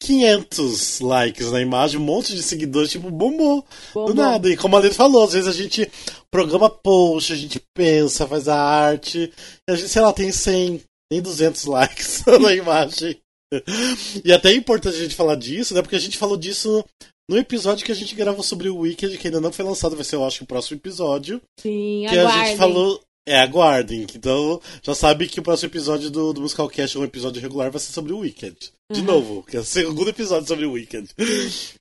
500 0.00 1.00
likes 1.00 1.50
na 1.52 1.60
imagem, 1.60 2.00
um 2.00 2.04
monte 2.04 2.34
de 2.34 2.42
seguidores, 2.42 2.90
tipo, 2.90 3.10
bombou. 3.10 3.64
bombou. 3.92 4.12
Do 4.12 4.14
nada. 4.14 4.48
E 4.48 4.56
como 4.56 4.76
a 4.76 4.80
Lili 4.80 4.94
falou, 4.94 5.24
às 5.24 5.34
vezes 5.34 5.48
a 5.48 5.52
gente 5.52 5.90
programa 6.30 6.70
post, 6.70 7.32
a 7.32 7.36
gente 7.36 7.60
pensa, 7.76 8.26
faz 8.26 8.48
a 8.48 8.56
arte, 8.56 9.32
e 9.68 9.72
a 9.72 9.76
gente, 9.76 9.88
sei 9.88 10.02
lá, 10.02 10.12
tem 10.12 10.32
100, 10.32 10.80
tem 11.10 11.20
200 11.20 11.64
likes 11.66 12.24
na 12.40 12.54
imagem. 12.54 13.16
E 14.24 14.32
até 14.32 14.50
é 14.50 14.54
importante 14.54 14.96
a 14.96 15.00
gente 15.00 15.14
falar 15.14 15.34
disso, 15.34 15.74
né? 15.74 15.82
Porque 15.82 15.96
a 15.96 16.00
gente 16.00 16.16
falou 16.16 16.36
disso 16.36 16.84
no 17.28 17.36
episódio 17.36 17.84
que 17.84 17.92
a 17.92 17.96
gente 17.96 18.14
gravou 18.14 18.42
sobre 18.42 18.68
o 18.68 18.78
Wicked, 18.78 19.18
que 19.18 19.28
ainda 19.28 19.40
não 19.40 19.52
foi 19.52 19.64
lançado, 19.64 19.96
vai 19.96 20.04
ser, 20.04 20.16
eu 20.16 20.24
acho, 20.24 20.44
o 20.44 20.46
próximo 20.46 20.76
episódio. 20.78 21.40
Sim, 21.58 22.06
que 22.08 22.18
aguardem. 22.18 22.42
a 22.42 22.46
gente 22.46 22.58
falou. 22.58 23.00
É, 23.30 23.38
aguardem. 23.38 24.04
Então, 24.12 24.60
já 24.82 24.92
sabe 24.92 25.28
que 25.28 25.38
o 25.38 25.42
próximo 25.42 25.68
episódio 25.68 26.10
do, 26.10 26.32
do 26.32 26.40
Musical 26.40 26.68
Cast, 26.68 26.98
um 26.98 27.04
episódio 27.04 27.40
regular, 27.40 27.70
vai 27.70 27.80
ser 27.80 27.92
sobre 27.92 28.12
o 28.12 28.18
Wicked. 28.18 28.56
De 28.92 28.98
uhum. 28.98 29.06
novo, 29.06 29.44
que 29.44 29.56
é 29.56 29.60
o 29.60 29.64
segundo 29.64 30.10
episódio 30.10 30.48
sobre 30.48 30.66
o 30.66 30.72
Wicked. 30.72 31.08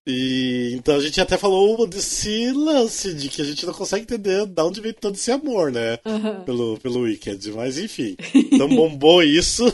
E 0.05 0.73
então 0.75 0.95
a 0.95 0.99
gente 0.99 1.19
até 1.19 1.39
falou 1.39 1.87
desse 1.87 2.51
lance 2.51 3.15
de 3.15 3.29
que 3.29 3.41
a 3.41 3.45
gente 3.45 3.65
não 3.65 3.73
consegue 3.73 4.03
entender 4.03 4.45
de 4.45 4.61
onde 4.61 4.79
vem 4.79 4.93
todo 4.93 5.15
esse 5.15 5.31
amor, 5.31 5.71
né? 5.71 5.97
Uhum. 6.05 6.43
Pelo, 6.43 6.77
pelo 6.77 6.99
Wicked. 6.99 7.51
Mas 7.53 7.79
enfim. 7.79 8.15
Então 8.51 8.69
bombou 8.69 9.23
isso. 9.23 9.73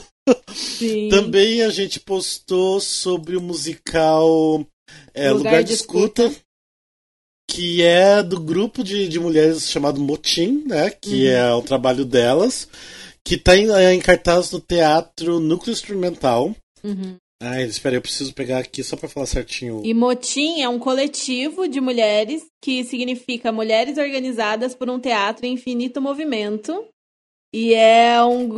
Sim. 0.53 1.09
Também 1.09 1.61
a 1.61 1.69
gente 1.69 1.99
postou 1.99 2.79
sobre 2.79 3.35
o 3.35 3.41
musical 3.41 4.65
é, 5.13 5.31
Lugar, 5.31 5.51
Lugar 5.51 5.63
de, 5.63 5.69
de 5.69 5.73
escuta, 5.73 6.23
escuta, 6.23 6.44
que 7.47 7.81
é 7.84 8.21
do 8.23 8.39
grupo 8.39 8.84
de, 8.84 9.08
de 9.08 9.19
mulheres 9.19 9.69
chamado 9.69 10.01
Motim, 10.01 10.63
né? 10.65 10.89
Que 10.89 11.25
uhum. 11.25 11.31
é 11.31 11.53
o 11.53 11.62
trabalho 11.62 12.05
delas, 12.05 12.67
que 13.23 13.36
está 13.36 13.58
em, 13.58 13.71
é, 13.71 13.93
em 13.93 13.99
cartaz 13.99 14.51
no 14.51 14.60
Teatro 14.60 15.39
Núcleo 15.39 15.73
Instrumental. 15.73 16.55
Uhum. 16.84 17.17
Ah, 17.41 17.62
espera, 17.62 17.95
eu 17.95 18.01
preciso 18.01 18.34
pegar 18.34 18.60
aqui 18.60 18.81
só 18.84 18.95
para 18.95 19.10
falar 19.10 19.25
certinho. 19.25 19.81
E 19.84 19.93
Motim 19.93 20.62
é 20.62 20.69
um 20.69 20.79
coletivo 20.79 21.67
de 21.67 21.81
mulheres 21.81 22.45
que 22.62 22.84
significa 22.84 23.51
Mulheres 23.51 23.97
Organizadas 23.97 24.73
por 24.73 24.89
um 24.89 24.99
Teatro 24.99 25.45
em 25.45 25.53
Infinito 25.53 26.01
Movimento. 26.01 26.86
E 27.53 27.73
é 27.73 28.21
um, 28.21 28.49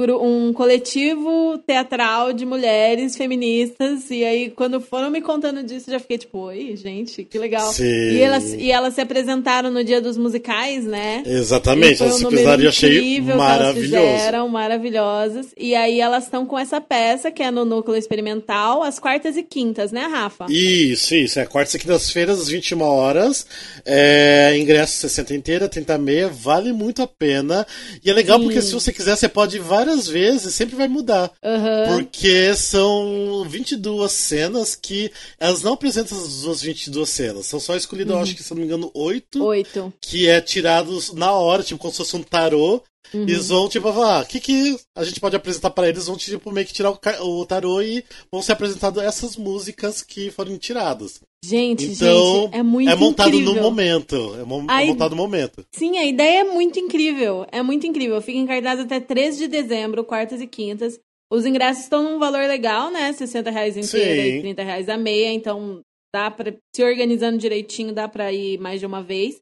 um 0.48 0.54
coletivo 0.54 1.60
teatral 1.68 2.34
de 2.34 2.46
mulheres 2.48 3.16
feministas. 3.16 4.10
E 4.10 4.24
aí, 4.26 4.50
quando 4.50 4.82
foram 4.82 5.12
me 5.12 5.22
contando 5.22 5.62
disso, 5.62 5.92
já 5.92 6.00
fiquei 6.00 6.18
tipo, 6.18 6.40
oi, 6.40 6.76
gente, 6.76 7.24
que 7.24 7.38
legal. 7.38 7.72
Sim. 7.72 7.84
E 7.86 8.20
elas, 8.20 8.54
e 8.54 8.72
elas 8.72 8.96
se 8.96 9.02
apresentaram 9.02 9.70
no 9.70 9.84
dia 9.84 10.02
dos 10.02 10.18
musicais, 10.18 10.84
né? 10.84 11.22
Exatamente, 11.26 12.02
elas 12.02 12.16
um 12.16 12.18
simplesmente 12.18 12.64
eu 12.64 12.70
achei 12.70 13.22
maravilhoso. 13.22 13.96
Eram 13.96 14.50
maravilhosas. 14.50 15.48
E 15.56 15.76
aí 15.76 16.02
elas 16.02 16.24
estão 16.24 16.46
com 16.46 16.58
essa 16.58 16.82
peça, 16.82 17.30
que 17.30 17.44
é 17.44 17.52
no 17.52 17.66
núcleo 17.66 17.96
experimental, 17.96 18.82
às 18.82 18.98
quartas 18.98 19.38
e 19.38 19.44
quintas, 19.44 19.92
né, 19.92 20.08
Rafa? 20.08 20.48
Isso, 20.50 21.14
isso. 21.14 21.40
É 21.40 21.46
quartas 21.46 21.76
e 21.76 21.80
quintas-feiras, 21.80 22.42
às 22.42 22.48
21 22.50 22.82
horas. 22.82 23.46
É, 23.86 24.58
ingresso 24.58 24.98
60 24.98 25.36
inteira, 25.36 25.70
30 25.70 25.98
meia, 26.00 26.28
vale 26.28 26.74
muito 26.74 27.04
a 27.04 27.08
pena. 27.08 27.66
E 28.04 28.10
é 28.10 28.14
legal 28.14 28.40
Sim. 28.40 28.46
porque 28.46 28.62
se 28.62 28.74
você 28.74 28.87
você 28.88 28.94
quiser, 28.94 29.16
você 29.16 29.30
pode 29.30 29.58
ir 29.58 29.60
várias 29.60 30.08
vezes, 30.08 30.56
sempre 30.56 30.76
vai 30.76 30.88
mudar. 30.88 31.32
Uhum. 31.44 31.98
Porque 31.98 32.56
são 32.56 33.46
22 33.48 34.12
cenas 34.12 34.76
que 34.76 35.12
elas 35.40 35.62
não 35.62 35.74
apresentam 35.74 36.18
as 36.18 36.42
duas 36.42 36.62
22 36.62 37.10
cenas. 37.10 37.46
São 37.46 37.60
só 37.60 37.76
escolhidas, 37.76 38.16
uhum. 38.16 38.22
acho 38.22 38.36
que, 38.36 38.44
se 38.44 38.52
não 38.52 38.60
me 38.60 38.66
engano, 38.66 38.92
8. 38.94 39.44
8. 39.44 39.94
Que 40.02 40.28
é 40.28 40.40
tirados 40.40 41.14
na 41.14 41.32
hora, 41.32 41.64
tipo, 41.64 41.80
como 41.80 41.92
se 41.92 41.98
fosse 41.98 42.16
um 42.16 42.24
tarô. 42.24 42.82
Uhum. 43.14 43.24
Eles 43.24 43.48
vão, 43.50 43.70
tipo, 43.70 43.92
falar, 43.92 44.20
ah, 44.20 44.24
o 44.24 44.26
que, 44.26 44.40
que 44.40 44.78
a 44.96 45.04
gente 45.04 45.20
pode 45.20 45.36
apresentar 45.36 45.70
para 45.70 45.88
eles? 45.90 46.08
Vão, 46.08 46.18
tipo, 46.18 46.52
meio 46.52 46.66
que 46.68 46.74
tirar 46.74 46.92
o, 46.92 47.40
o 47.42 47.46
tarô 47.46 47.82
e 47.82 48.04
vão 48.32 48.42
ser 48.42 48.54
apresentadas 48.54 49.04
essas 49.04 49.36
músicas 49.38 50.02
que 50.02 50.30
foram 50.32 50.58
tiradas. 50.58 51.22
Gente, 51.44 51.86
então, 51.86 52.42
gente, 52.44 52.56
é 52.56 52.64
muito 52.64 52.90
É 52.90 52.96
montado 52.96 53.30
incrível. 53.30 53.56
no 53.56 53.62
momento. 53.62 54.36
É, 54.40 54.44
mo 54.44 54.66
é 54.70 54.86
montado 54.86 55.12
no 55.12 55.18
momento. 55.18 55.64
Sim, 55.72 55.98
a 55.98 56.06
ideia 56.06 56.40
é 56.42 56.44
muito 56.44 56.80
incrível. 56.80 57.46
É 57.52 57.62
muito 57.62 57.86
incrível. 57.88 58.22
Fica 58.22 58.38
em 58.38 58.48
cartaz 58.48 58.80
até 58.80 59.00
3 59.00 59.38
de 59.38 59.48
dezembro, 59.48 60.04
quartas 60.04 60.42
e 60.42 60.48
quintas. 60.48 61.00
Os 61.32 61.46
ingressos 61.46 61.84
estão 61.84 62.04
num 62.04 62.20
valor 62.20 62.48
legal, 62.48 62.90
né? 62.90 63.12
60 63.14 63.52
reais 63.52 63.78
inteira 63.78 64.24
Sim. 64.24 64.38
e 64.38 64.42
30 64.42 64.64
reais 64.64 64.90
a 64.90 64.98
meia. 64.98 65.32
Então, 65.32 65.82
dá 66.14 66.32
pra, 66.32 66.54
se 66.76 66.84
organizando 66.84 67.38
direitinho, 67.38 67.94
dá 67.94 68.08
pra 68.08 68.32
ir 68.32 68.58
mais 68.60 68.80
de 68.80 68.86
uma 68.86 69.04
vez. 69.04 69.40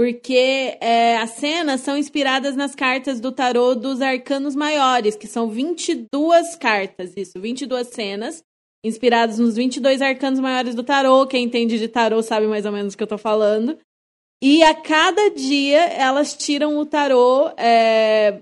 Porque 0.00 0.78
é, 0.80 1.18
as 1.18 1.32
cenas 1.32 1.82
são 1.82 1.94
inspiradas 1.94 2.56
nas 2.56 2.74
cartas 2.74 3.20
do 3.20 3.30
tarô 3.30 3.74
dos 3.74 4.00
arcanos 4.00 4.56
maiores, 4.56 5.14
que 5.14 5.26
são 5.26 5.50
22 5.50 6.56
cartas, 6.56 7.14
isso, 7.14 7.38
22 7.38 7.88
cenas 7.88 8.42
inspirados 8.82 9.38
nos 9.38 9.56
22 9.56 10.00
arcanos 10.00 10.40
maiores 10.40 10.74
do 10.74 10.82
tarô. 10.82 11.26
Quem 11.26 11.44
entende 11.44 11.78
de 11.78 11.86
tarô 11.86 12.22
sabe 12.22 12.46
mais 12.46 12.64
ou 12.64 12.72
menos 12.72 12.94
o 12.94 12.96
que 12.96 13.02
eu 13.02 13.06
tô 13.06 13.18
falando. 13.18 13.78
E 14.42 14.62
a 14.62 14.72
cada 14.74 15.28
dia 15.32 15.84
elas 15.88 16.34
tiram 16.34 16.78
o 16.78 16.86
tarô 16.86 17.50
é, 17.58 18.40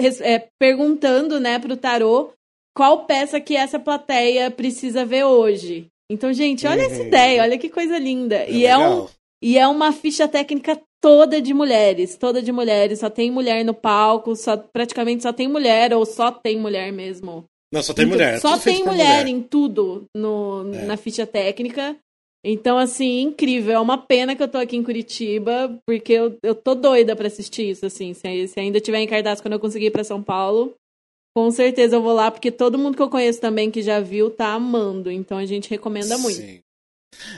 é, 0.00 0.48
perguntando 0.58 1.38
né, 1.38 1.60
pro 1.60 1.76
tarô 1.76 2.32
qual 2.76 3.06
peça 3.06 3.40
que 3.40 3.54
essa 3.54 3.78
plateia 3.78 4.50
precisa 4.50 5.04
ver 5.04 5.26
hoje. 5.26 5.86
Então, 6.10 6.32
gente, 6.32 6.66
olha 6.66 6.82
essa 6.82 7.02
uhum. 7.02 7.06
ideia, 7.06 7.42
olha 7.42 7.56
que 7.56 7.68
coisa 7.68 7.96
linda. 7.98 8.34
É 8.34 8.50
e, 8.50 8.66
é 8.66 8.76
um, 8.76 9.06
e 9.46 9.58
é 9.58 9.66
uma 9.68 9.92
ficha 9.92 10.26
técnica 10.26 10.80
toda 11.00 11.40
de 11.40 11.54
mulheres, 11.54 12.16
toda 12.16 12.42
de 12.42 12.50
mulheres. 12.50 13.00
Só 13.00 13.10
tem 13.10 13.30
mulher 13.30 13.64
no 13.64 13.74
palco, 13.74 14.34
só 14.34 14.56
praticamente 14.56 15.22
só 15.22 15.32
tem 15.32 15.48
mulher, 15.48 15.94
ou 15.94 16.04
só 16.04 16.30
tem 16.30 16.58
mulher 16.58 16.92
mesmo 16.92 17.44
não, 17.72 17.82
só 17.82 17.92
tem 17.92 18.06
mulher. 18.06 18.40
Só 18.40 18.58
tem 18.58 18.84
mulher, 18.84 19.24
mulher, 19.24 19.26
em 19.26 19.42
tudo 19.42 20.06
no, 20.16 20.70
é. 20.72 20.84
na 20.84 20.96
ficha 20.96 21.26
técnica. 21.26 21.96
Então, 22.44 22.78
assim, 22.78 23.22
incrível. 23.22 23.74
É 23.74 23.80
uma 23.80 23.98
pena 23.98 24.36
que 24.36 24.42
eu 24.42 24.48
tô 24.48 24.58
aqui 24.58 24.76
em 24.76 24.82
Curitiba, 24.82 25.76
porque 25.84 26.12
eu, 26.12 26.38
eu 26.42 26.54
tô 26.54 26.74
doida 26.74 27.16
pra 27.16 27.26
assistir 27.26 27.70
isso, 27.70 27.84
assim. 27.84 28.14
Se, 28.14 28.48
se 28.48 28.60
ainda 28.60 28.80
tiver 28.80 29.00
em 29.00 29.08
cartaz 29.08 29.40
quando 29.40 29.54
eu 29.54 29.60
conseguir 29.60 29.86
ir 29.86 29.90
pra 29.90 30.04
São 30.04 30.22
Paulo, 30.22 30.74
com 31.36 31.50
certeza 31.50 31.96
eu 31.96 32.02
vou 32.02 32.12
lá, 32.12 32.30
porque 32.30 32.52
todo 32.52 32.78
mundo 32.78 32.96
que 32.96 33.02
eu 33.02 33.10
conheço 33.10 33.40
também 33.40 33.70
que 33.70 33.82
já 33.82 34.00
viu 34.00 34.30
tá 34.30 34.54
amando. 34.54 35.10
Então 35.10 35.36
a 35.36 35.44
gente 35.44 35.68
recomenda 35.68 36.16
muito. 36.18 36.36
Sim. 36.36 36.60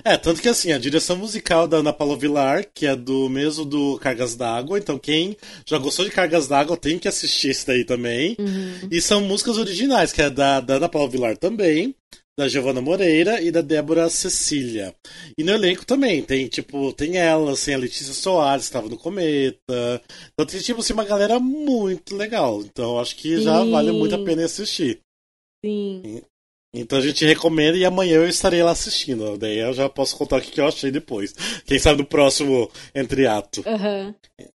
É, 0.04 0.16
tanto 0.16 0.40
que 0.40 0.48
assim, 0.48 0.72
a 0.72 0.78
direção 0.78 1.16
musical 1.16 1.68
da 1.68 1.78
Ana 1.78 1.92
Paula 1.92 2.16
Vilar, 2.16 2.64
que 2.72 2.87
é 2.87 2.96
do 2.96 3.28
mesmo 3.28 3.64
do 3.64 3.98
Cargas 3.98 4.35
d'Água, 4.35 4.78
então 4.78 4.98
quem 4.98 5.37
já 5.66 5.78
gostou 5.78 6.04
de 6.04 6.11
Cargas 6.11 6.48
d'Água 6.48 6.76
tem 6.76 6.98
que 6.98 7.09
assistir 7.09 7.50
isso 7.50 7.66
daí 7.66 7.85
também. 7.85 8.37
Uhum. 8.38 8.88
E 8.90 9.00
são 9.00 9.20
músicas 9.20 9.59
originais, 9.59 10.12
que 10.12 10.22
é 10.22 10.31
da, 10.31 10.61
da 10.61 10.74
Ana 10.74 10.88
Paula 10.88 11.09
Vilar 11.09 11.37
também, 11.37 11.94
da 12.38 12.48
Giovana 12.48 12.81
Moreira 12.81 13.40
e 13.40 13.50
da 13.50 13.61
Débora 13.61 14.09
Cecília. 14.09 14.94
E 15.37 15.42
no 15.42 15.52
elenco 15.52 15.85
também, 15.85 16.22
tem 16.22 16.46
tipo, 16.46 16.92
tem 16.92 17.16
ela, 17.16 17.52
assim, 17.52 17.74
a 17.74 17.78
Letícia 17.78 18.14
Soares, 18.14 18.64
estava 18.64 18.88
no 18.88 18.96
Cometa. 18.96 20.02
Então 20.33 20.46
tem 20.46 20.61
tipo 20.61 20.81
assim, 20.81 20.92
uma 20.92 21.04
galera 21.04 21.40
muito 21.40 22.16
legal. 22.16 22.62
Então 22.62 22.98
acho 22.98 23.16
que 23.16 23.40
já 23.40 23.62
Sim. 23.62 23.70
vale 23.72 23.90
muito 23.90 24.14
a 24.14 24.24
pena 24.24 24.44
assistir. 24.44 25.00
Sim. 25.64 26.22
Então 26.74 26.98
a 26.98 27.02
gente 27.02 27.24
recomenda 27.24 27.78
e 27.78 27.85
amanhã 27.85 28.16
eu 28.16 28.28
estarei 28.28 28.62
lá 28.62 28.72
assistindo. 28.72 29.38
Daí 29.38 29.59
eu 29.59 29.72
já 29.72 29.88
posso 29.88 30.16
contar 30.16 30.37
o 30.37 30.40
que 30.40 30.61
eu 30.61 30.66
achei 30.66 30.90
depois. 30.90 31.35
Quem 31.64 31.78
sabe 31.78 31.98
no 31.98 32.07
próximo 32.07 32.70
entre 32.94 33.26
ato. 33.26 33.64
Uhum. 33.66 34.14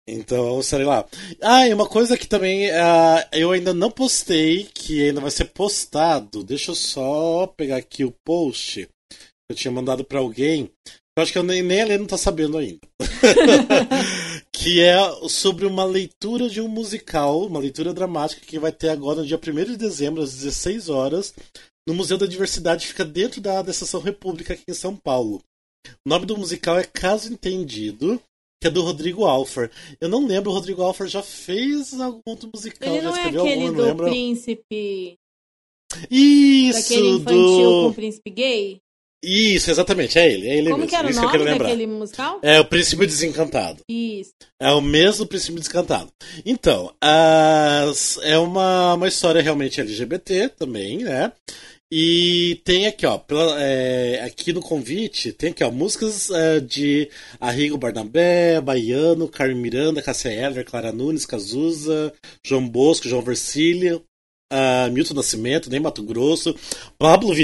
Então 0.09 0.55
eu 0.55 0.61
estarei 0.61 0.87
lá. 0.87 1.05
Ah, 1.43 1.69
e 1.69 1.75
uma 1.75 1.87
coisa 1.87 2.17
que 2.17 2.27
também 2.27 2.71
uh, 2.71 3.29
eu 3.33 3.53
ainda 3.53 3.75
não 3.75 3.91
postei, 3.91 4.69
que 4.73 5.05
ainda 5.05 5.21
vai 5.21 5.31
ser 5.31 5.47
postado. 5.47 6.43
Deixa 6.43 6.71
eu 6.71 6.75
só 6.75 7.47
pegar 7.47 7.77
aqui 7.77 8.05
o 8.05 8.15
post. 8.25 8.89
Eu 9.51 9.57
tinha 9.57 9.73
mandado 9.73 10.03
para 10.03 10.19
alguém. 10.19 10.71
Eu 11.17 11.23
acho 11.23 11.33
que 11.33 11.39
eu 11.39 11.43
nem, 11.43 11.63
nem 11.63 11.81
a 11.81 11.83
Helena 11.83 12.07
tá 12.07 12.17
sabendo 12.17 12.57
ainda. 12.57 12.79
que 14.53 14.81
é 14.81 14.97
sobre 15.29 15.67
uma 15.67 15.85
leitura 15.85 16.49
de 16.49 16.61
um 16.61 16.69
musical, 16.69 17.47
uma 17.47 17.61
leitura 17.61 17.93
dramática 17.93 18.47
que 18.47 18.59
vai 18.59 18.73
ter 18.73 18.89
agora 18.89 19.21
no 19.21 19.27
dia 19.27 19.39
1 19.39 19.65
de 19.65 19.77
dezembro, 19.77 20.23
às 20.23 20.33
16 20.33 20.89
horas, 20.89 21.35
no 21.89 21.95
Museu 21.95 22.19
da 22.19 22.27
Diversidade, 22.27 22.87
fica 22.87 23.03
dentro 23.03 23.41
da, 23.41 23.63
da 23.63 23.71
Estação 23.71 23.99
República 23.99 24.53
aqui 24.53 24.63
em 24.69 24.75
São 24.75 24.95
Paulo. 24.95 25.43
O 26.05 26.09
nome 26.09 26.27
do 26.27 26.37
musical 26.37 26.79
é 26.79 26.85
Caso 26.85 27.33
Entendido, 27.33 28.21
que 28.61 28.69
é 28.69 28.71
do 28.71 28.83
Rodrigo 28.83 29.25
Alfer. 29.25 29.71
Eu 29.99 30.11
não 30.11 30.27
lembro, 30.27 30.51
o 30.51 30.55
Rodrigo 30.55 30.83
Alfer 30.83 31.07
já 31.07 31.23
fez 31.23 31.99
algum 31.99 32.21
outro 32.27 32.51
musical, 32.55 32.95
Ele 32.95 33.01
não 33.01 33.13
já 33.13 33.17
é 33.17 33.21
escreveu 33.23 33.47
é 33.47 33.49
aquele 33.49 33.67
algum, 33.69 33.97
do 33.97 34.05
príncipe... 34.05 35.17
Isso! 36.11 36.79
Daquele 36.79 37.09
infantil 37.09 37.71
do... 37.71 37.83
com 37.83 37.89
o 37.89 37.95
príncipe 37.95 38.31
gay? 38.31 38.81
Isso, 39.25 39.71
exatamente, 39.71 40.17
é 40.19 40.31
ele, 40.31 40.47
é 40.47 40.59
ele 40.59 40.71
Como 40.71 40.83
mesmo. 40.83 40.91
que 40.91 40.95
era 40.95 41.11
Isso 41.11 41.19
o 41.19 41.23
nome 41.23 41.39
que 41.39 41.59
daquele 41.59 41.87
musical? 41.87 42.39
É 42.41 42.61
o 42.61 42.65
Príncipe 42.65 43.05
Desencantado. 43.05 43.81
Isso. 43.89 44.33
É 44.61 44.71
o 44.71 44.81
mesmo 44.81 45.27
Príncipe 45.27 45.59
Desencantado. 45.59 46.13
Então, 46.45 46.95
as... 47.01 48.19
é 48.23 48.39
uma, 48.39 48.95
uma 48.95 49.09
história 49.09 49.43
realmente 49.43 49.81
LGBT 49.81 50.51
também, 50.51 50.99
né? 50.99 51.33
E 51.91 52.61
tem 52.65 52.87
aqui, 52.87 53.07
ó, 53.07 53.19
é, 53.59 54.21
aqui 54.23 54.53
no 54.53 54.61
convite, 54.61 55.33
tem 55.33 55.53
aqui, 55.53 55.65
ó, 55.65 55.71
músicas 55.71 56.31
é, 56.31 56.61
de 56.61 57.09
Arrigo 57.41 57.79
Barnabé, 57.79 58.61
Baiano, 58.61 59.27
Carmen 59.27 59.57
Miranda, 59.57 60.03
Cássia 60.03 60.29
Eller, 60.31 60.67
Clara 60.67 60.93
Nunes, 60.93 61.25
Cazuza, 61.25 62.13
João 62.45 62.69
Bosco, 62.69 63.09
João 63.09 63.23
Versilia, 63.23 64.03
uh, 64.53 64.91
Milton 64.91 65.15
Nascimento, 65.15 65.71
nem 65.71 65.81
Mato 65.81 66.03
Grosso, 66.03 66.55
Pablo 66.99 67.35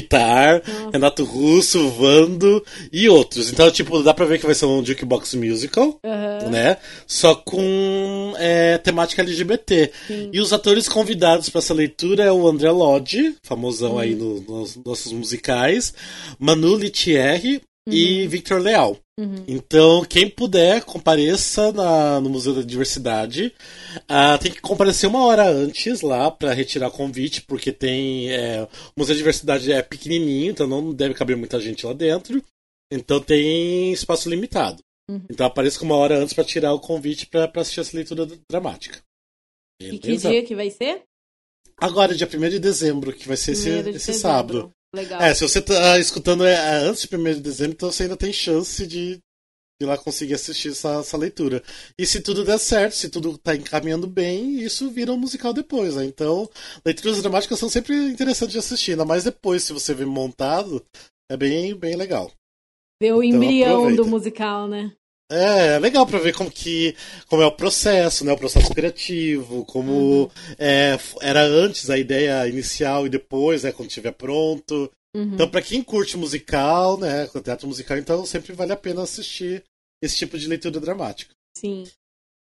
Nossa. 0.66 0.90
Renato 0.92 1.24
Russo, 1.24 1.88
Vando 1.90 2.64
e 2.92 3.08
outros. 3.08 3.50
Então, 3.50 3.70
tipo, 3.70 4.02
dá 4.02 4.14
pra 4.14 4.26
ver 4.26 4.38
que 4.38 4.46
vai 4.46 4.54
ser 4.54 4.66
um 4.66 4.84
jukebox 4.84 5.34
musical, 5.34 5.98
uhum. 6.02 6.50
né? 6.50 6.76
Só 7.06 7.34
com 7.34 8.34
é, 8.38 8.78
temática 8.78 9.22
LGBT. 9.22 9.92
Sim. 10.06 10.30
E 10.32 10.40
os 10.40 10.52
atores 10.52 10.88
convidados 10.88 11.48
para 11.48 11.58
essa 11.60 11.74
leitura 11.74 12.24
é 12.24 12.32
o 12.32 12.46
André 12.46 12.70
Lodge, 12.70 13.36
famosão 13.42 13.98
aí 13.98 14.14
no, 14.14 14.40
nos 14.40 14.76
nossos 14.76 15.12
musicais, 15.12 15.94
Manu 16.38 16.76
Lithierry, 16.76 17.62
Uhum. 17.86 17.94
e 17.94 18.26
Victor 18.26 18.60
Leal. 18.60 18.98
Uhum. 19.18 19.44
Então, 19.46 20.04
quem 20.04 20.28
puder, 20.28 20.82
compareça 20.84 21.70
na, 21.70 22.20
no 22.20 22.30
Museu 22.30 22.54
da 22.54 22.62
Diversidade. 22.62 23.54
Uh, 24.10 24.38
tem 24.40 24.50
que 24.50 24.60
comparecer 24.60 25.08
uma 25.08 25.24
hora 25.24 25.48
antes 25.48 26.00
lá 26.00 26.30
para 26.30 26.52
retirar 26.52 26.90
convite, 26.90 27.42
porque 27.42 27.72
tem. 27.72 28.30
É, 28.30 28.62
o 28.62 28.68
Museu 28.96 29.14
da 29.14 29.18
Diversidade 29.18 29.70
é 29.70 29.82
pequenininho, 29.82 30.50
então 30.50 30.66
não 30.66 30.92
deve 30.92 31.14
caber 31.14 31.36
muita 31.36 31.60
gente 31.60 31.86
lá 31.86 31.92
dentro. 31.92 32.42
Então 32.90 33.20
tem 33.20 33.92
espaço 33.92 34.28
limitado. 34.28 34.82
Uhum. 35.10 35.22
Então 35.30 35.46
apareça 35.46 35.82
uma 35.84 35.96
hora 35.96 36.18
antes 36.18 36.34
para 36.34 36.44
tirar 36.44 36.72
o 36.72 36.80
convite 36.80 37.26
para 37.26 37.50
assistir 37.56 37.80
essa 37.80 37.96
leitura 37.96 38.26
dramática. 38.50 39.00
Beleza? 39.80 39.96
E 39.96 39.98
que 40.00 40.16
dia 40.16 40.44
que 40.44 40.54
vai 40.54 40.70
ser? 40.70 41.02
Agora, 41.76 42.14
dia 42.14 42.28
1 42.28 42.48
de 42.48 42.58
dezembro, 42.60 43.12
que 43.12 43.26
vai 43.26 43.36
ser 43.36 43.52
esse, 43.52 43.68
esse 43.90 44.14
sábado. 44.14 44.72
Legal. 44.94 45.20
É, 45.20 45.34
se 45.34 45.42
você 45.42 45.60
tá 45.60 45.98
escutando 45.98 46.44
é, 46.44 46.54
é 46.54 46.76
antes 46.76 47.02
de 47.02 47.16
1 47.16 47.24
de 47.34 47.40
dezembro, 47.40 47.72
então 47.72 47.90
você 47.90 48.04
ainda 48.04 48.16
tem 48.16 48.32
chance 48.32 48.86
de, 48.86 49.16
de 49.16 49.20
ir 49.82 49.86
lá 49.86 49.98
conseguir 49.98 50.34
assistir 50.34 50.70
essa, 50.70 51.00
essa, 51.00 51.16
leitura. 51.16 51.62
E 51.98 52.06
se 52.06 52.20
tudo 52.20 52.44
der 52.44 52.58
certo, 52.58 52.94
se 52.94 53.08
tudo 53.08 53.36
tá 53.36 53.56
encaminhando 53.56 54.06
bem, 54.06 54.60
isso 54.60 54.88
vira 54.90 55.12
um 55.12 55.18
musical 55.18 55.52
depois, 55.52 55.96
né? 55.96 56.04
Então, 56.04 56.48
leituras 56.84 57.20
dramáticas 57.20 57.58
são 57.58 57.68
sempre 57.68 57.94
interessantes 57.94 58.52
de 58.52 58.58
assistir, 58.58 58.92
ainda 58.92 59.04
mais 59.04 59.24
depois, 59.24 59.64
se 59.64 59.72
você 59.72 59.92
vê 59.92 60.04
montado, 60.04 60.84
é 61.28 61.36
bem, 61.36 61.74
bem 61.74 61.96
legal. 61.96 62.30
Ver 63.02 63.12
o 63.12 63.22
então, 63.22 63.36
embrião 63.36 63.78
aproveita. 63.78 64.02
do 64.02 64.08
musical, 64.08 64.68
né? 64.68 64.92
É, 65.34 65.74
é 65.74 65.78
legal 65.78 66.06
para 66.06 66.18
ver 66.18 66.34
como 66.34 66.50
que 66.50 66.94
como 67.28 67.42
é 67.42 67.46
o 67.46 67.52
processo, 67.52 68.24
né? 68.24 68.32
O 68.32 68.38
processo 68.38 68.72
criativo, 68.72 69.64
como 69.64 69.92
uhum. 69.92 70.28
é, 70.58 70.96
era 71.20 71.42
antes 71.42 71.90
a 71.90 71.98
ideia 71.98 72.46
inicial 72.48 73.06
e 73.06 73.10
depois, 73.10 73.64
né, 73.64 73.72
quando 73.72 73.88
estiver 73.88 74.12
pronto. 74.12 74.90
Uhum. 75.14 75.34
Então, 75.34 75.48
para 75.48 75.62
quem 75.62 75.82
curte 75.82 76.16
musical, 76.16 76.98
né, 76.98 77.28
teatro 77.42 77.66
musical, 77.66 77.96
então 77.98 78.24
sempre 78.24 78.52
vale 78.52 78.72
a 78.72 78.76
pena 78.76 79.02
assistir 79.02 79.64
esse 80.02 80.16
tipo 80.16 80.38
de 80.38 80.48
leitura 80.48 80.80
dramática. 80.80 81.34
Sim. 81.56 81.84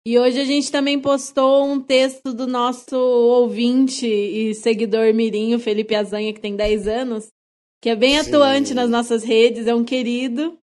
E 0.06 0.18
hoje 0.18 0.40
a 0.40 0.46
gente 0.46 0.72
também 0.72 1.00
postou 1.00 1.66
um 1.66 1.82
texto 1.82 2.34
do 2.34 2.48
nosso 2.48 2.96
ouvinte 2.96 4.08
e 4.08 4.56
seguidor 4.56 5.14
Mirinho, 5.14 5.60
Felipe 5.60 5.94
Azanha, 5.94 6.34
que 6.34 6.40
tem 6.40 6.56
10 6.56 6.88
anos, 6.88 7.28
que 7.82 7.90
é 7.90 7.96
bem 7.96 8.14
Sim. 8.14 8.30
atuante 8.30 8.74
nas 8.74 8.90
nossas 8.90 9.24
redes, 9.24 9.68
é 9.68 9.76
um 9.76 9.84
querido. 9.84 10.58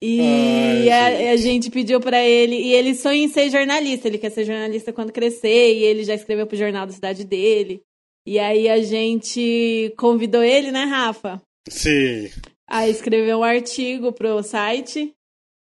E 0.00 0.20
Ai, 0.20 0.90
a, 0.90 1.32
a, 1.32 1.36
gente 1.36 1.70
pediu 1.70 2.00
para 2.00 2.22
ele, 2.22 2.54
e 2.54 2.72
ele 2.72 2.94
sonha 2.94 3.24
em 3.24 3.28
ser 3.28 3.50
jornalista, 3.50 4.06
ele 4.06 4.18
quer 4.18 4.30
ser 4.30 4.44
jornalista 4.44 4.92
quando 4.92 5.12
crescer, 5.12 5.74
e 5.74 5.82
ele 5.82 6.04
já 6.04 6.14
escreveu 6.14 6.46
pro 6.46 6.56
jornal 6.56 6.86
da 6.86 6.92
cidade 6.92 7.24
dele. 7.24 7.82
E 8.24 8.38
aí 8.38 8.68
a 8.68 8.80
gente 8.82 9.92
convidou 9.96 10.42
ele, 10.42 10.70
né, 10.70 10.84
Rafa? 10.84 11.42
Sim. 11.68 12.30
A 12.68 12.88
escrever 12.88 13.34
um 13.34 13.42
artigo 13.42 14.12
pro 14.12 14.42
site. 14.42 15.14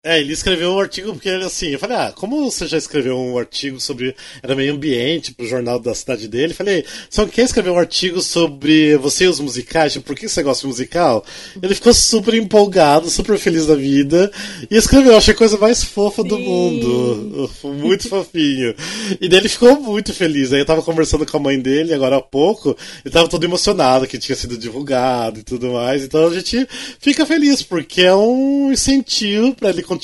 É, 0.07 0.21
ele 0.21 0.33
escreveu 0.33 0.71
um 0.71 0.79
artigo 0.79 1.12
porque 1.12 1.29
ele 1.29 1.42
assim, 1.42 1.71
eu 1.71 1.81
falei, 1.81 1.97
ah, 1.97 2.12
como 2.14 2.49
você 2.49 2.64
já 2.64 2.79
escreveu 2.79 3.19
um 3.19 3.37
artigo 3.37 3.81
sobre 3.81 4.14
era 4.40 4.55
meio 4.55 4.73
ambiente 4.73 5.35
pro 5.35 5.49
jornal 5.49 5.81
da 5.81 5.97
cidade 5.97 6.29
dele, 6.29 6.55
falei, 6.55 6.85
só 7.11 7.27
quer 7.27 7.42
escrever 7.42 7.71
um 7.71 7.79
artigo 7.79 8.23
sobre 8.23 8.97
você 8.99 9.25
e 9.25 9.27
os 9.27 9.40
musicais, 9.40 9.95
tipo, 9.95 10.07
por 10.07 10.14
que 10.14 10.29
você 10.29 10.45
gosta 10.45 10.61
de 10.61 10.69
musical? 10.69 11.25
Ele 11.61 11.75
ficou 11.75 11.92
super 11.92 12.35
empolgado, 12.35 13.11
super 13.11 13.37
feliz 13.37 13.66
da 13.66 13.75
vida 13.75 14.31
e 14.71 14.77
escreveu, 14.77 15.11
eu 15.11 15.19
achei 15.19 15.35
a 15.35 15.37
coisa 15.37 15.59
mais 15.59 15.83
fofa 15.83 16.23
Sim. 16.23 16.29
do 16.29 16.38
mundo, 16.38 17.51
muito 17.64 18.09
fofinho. 18.09 18.77
E 19.21 19.29
daí 19.29 19.40
ele 19.40 19.49
ficou 19.49 19.81
muito 19.81 20.14
feliz. 20.14 20.53
Aí 20.53 20.61
eu 20.61 20.66
tava 20.66 20.83
conversando 20.83 21.27
com 21.27 21.37
a 21.37 21.40
mãe 21.40 21.59
dele 21.59 21.92
agora 21.92 22.19
há 22.19 22.23
pouco, 22.23 22.77
ele 23.05 23.12
tava 23.12 23.27
todo 23.27 23.42
emocionado 23.42 24.07
que 24.07 24.19
tinha 24.19 24.37
sido 24.37 24.57
divulgado 24.57 25.40
e 25.40 25.42
tudo 25.42 25.73
mais. 25.73 26.05
Então 26.05 26.29
a 26.29 26.33
gente 26.33 26.64
fica 27.01 27.27
feliz 27.27 27.61
porque 27.61 28.03
é 28.03 28.14
um 28.14 28.71
incentivo 28.71 29.53
para 29.53 29.71
ele 29.71 29.83
continuar, 29.83 29.96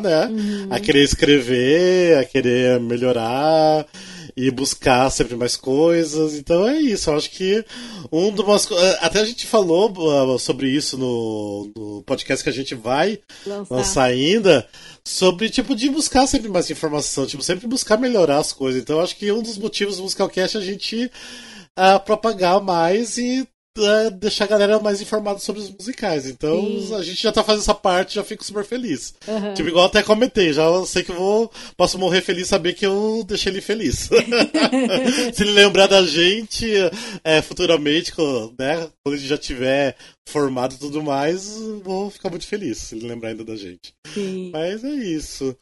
né? 0.00 0.26
Uhum. 0.26 0.68
A 0.70 0.80
querer 0.80 1.02
escrever, 1.02 2.18
a 2.18 2.24
querer 2.24 2.80
melhorar 2.80 3.86
e 4.36 4.50
buscar 4.50 5.10
sempre 5.10 5.34
mais 5.34 5.56
coisas. 5.56 6.34
Então 6.34 6.68
é 6.68 6.76
isso. 6.76 7.08
Eu 7.08 7.16
acho 7.16 7.30
que 7.30 7.64
um 8.12 8.30
dos 8.30 8.70
até 9.00 9.20
a 9.20 9.24
gente 9.24 9.46
falou 9.46 9.90
uh, 9.90 10.38
sobre 10.38 10.68
isso 10.68 10.98
no, 10.98 11.70
no 11.74 12.02
podcast 12.02 12.44
que 12.44 12.50
a 12.50 12.52
gente 12.52 12.74
vai 12.74 13.18
lançar. 13.46 13.74
lançar 13.74 14.04
ainda 14.04 14.68
sobre 15.02 15.48
tipo 15.48 15.74
de 15.74 15.88
buscar 15.88 16.26
sempre 16.26 16.48
mais 16.48 16.70
informação, 16.70 17.26
tipo 17.26 17.42
sempre 17.42 17.66
buscar 17.66 17.96
melhorar 17.96 18.38
as 18.38 18.52
coisas. 18.52 18.82
Então 18.82 18.96
eu 18.96 19.02
acho 19.02 19.16
que 19.16 19.32
um 19.32 19.42
dos 19.42 19.56
motivos 19.56 19.96
do 19.96 20.02
Musicalcast 20.02 20.58
é 20.58 20.60
a 20.60 20.64
gente 20.64 21.10
uh, 21.78 22.00
propagar 22.04 22.60
mais 22.60 23.16
e 23.16 23.48
deixar 24.18 24.44
a 24.44 24.48
galera 24.48 24.78
mais 24.78 25.00
informada 25.00 25.38
sobre 25.38 25.60
os 25.60 25.70
musicais. 25.70 26.26
Então 26.26 26.60
Sim. 26.60 26.94
a 26.94 27.02
gente 27.02 27.22
já 27.22 27.32
tá 27.32 27.42
fazendo 27.42 27.62
essa 27.62 27.74
parte, 27.74 28.14
já 28.14 28.24
fico 28.24 28.44
super 28.44 28.64
feliz. 28.64 29.14
Aham. 29.28 29.54
Tipo, 29.54 29.68
igual 29.68 29.86
até 29.86 30.02
comentei, 30.02 30.52
já 30.52 30.64
sei 30.86 31.02
que 31.02 31.10
eu 31.10 31.16
vou. 31.16 31.50
Posso 31.76 31.98
morrer 31.98 32.22
feliz 32.22 32.48
saber 32.48 32.74
que 32.74 32.86
eu 32.86 33.24
deixei 33.26 33.52
ele 33.52 33.60
feliz. 33.60 34.08
Se 35.34 35.42
ele 35.42 35.52
lembrar 35.52 35.86
da 35.86 36.02
gente 36.02 36.66
é, 37.24 37.42
futuramente, 37.42 38.12
né? 38.58 38.88
Quando 39.02 39.16
ele 39.16 39.26
já 39.26 39.38
tiver 39.38 39.96
formado 40.28 40.74
e 40.74 40.78
tudo 40.78 41.02
mais, 41.02 41.56
vou 41.82 42.10
ficar 42.10 42.30
muito 42.30 42.46
feliz 42.46 42.78
se 42.78 42.96
ele 42.96 43.06
lembrar 43.06 43.30
ainda 43.30 43.44
da 43.44 43.56
gente. 43.56 43.94
Sim. 44.12 44.50
Mas 44.52 44.82
é 44.84 44.94
isso. 44.94 45.56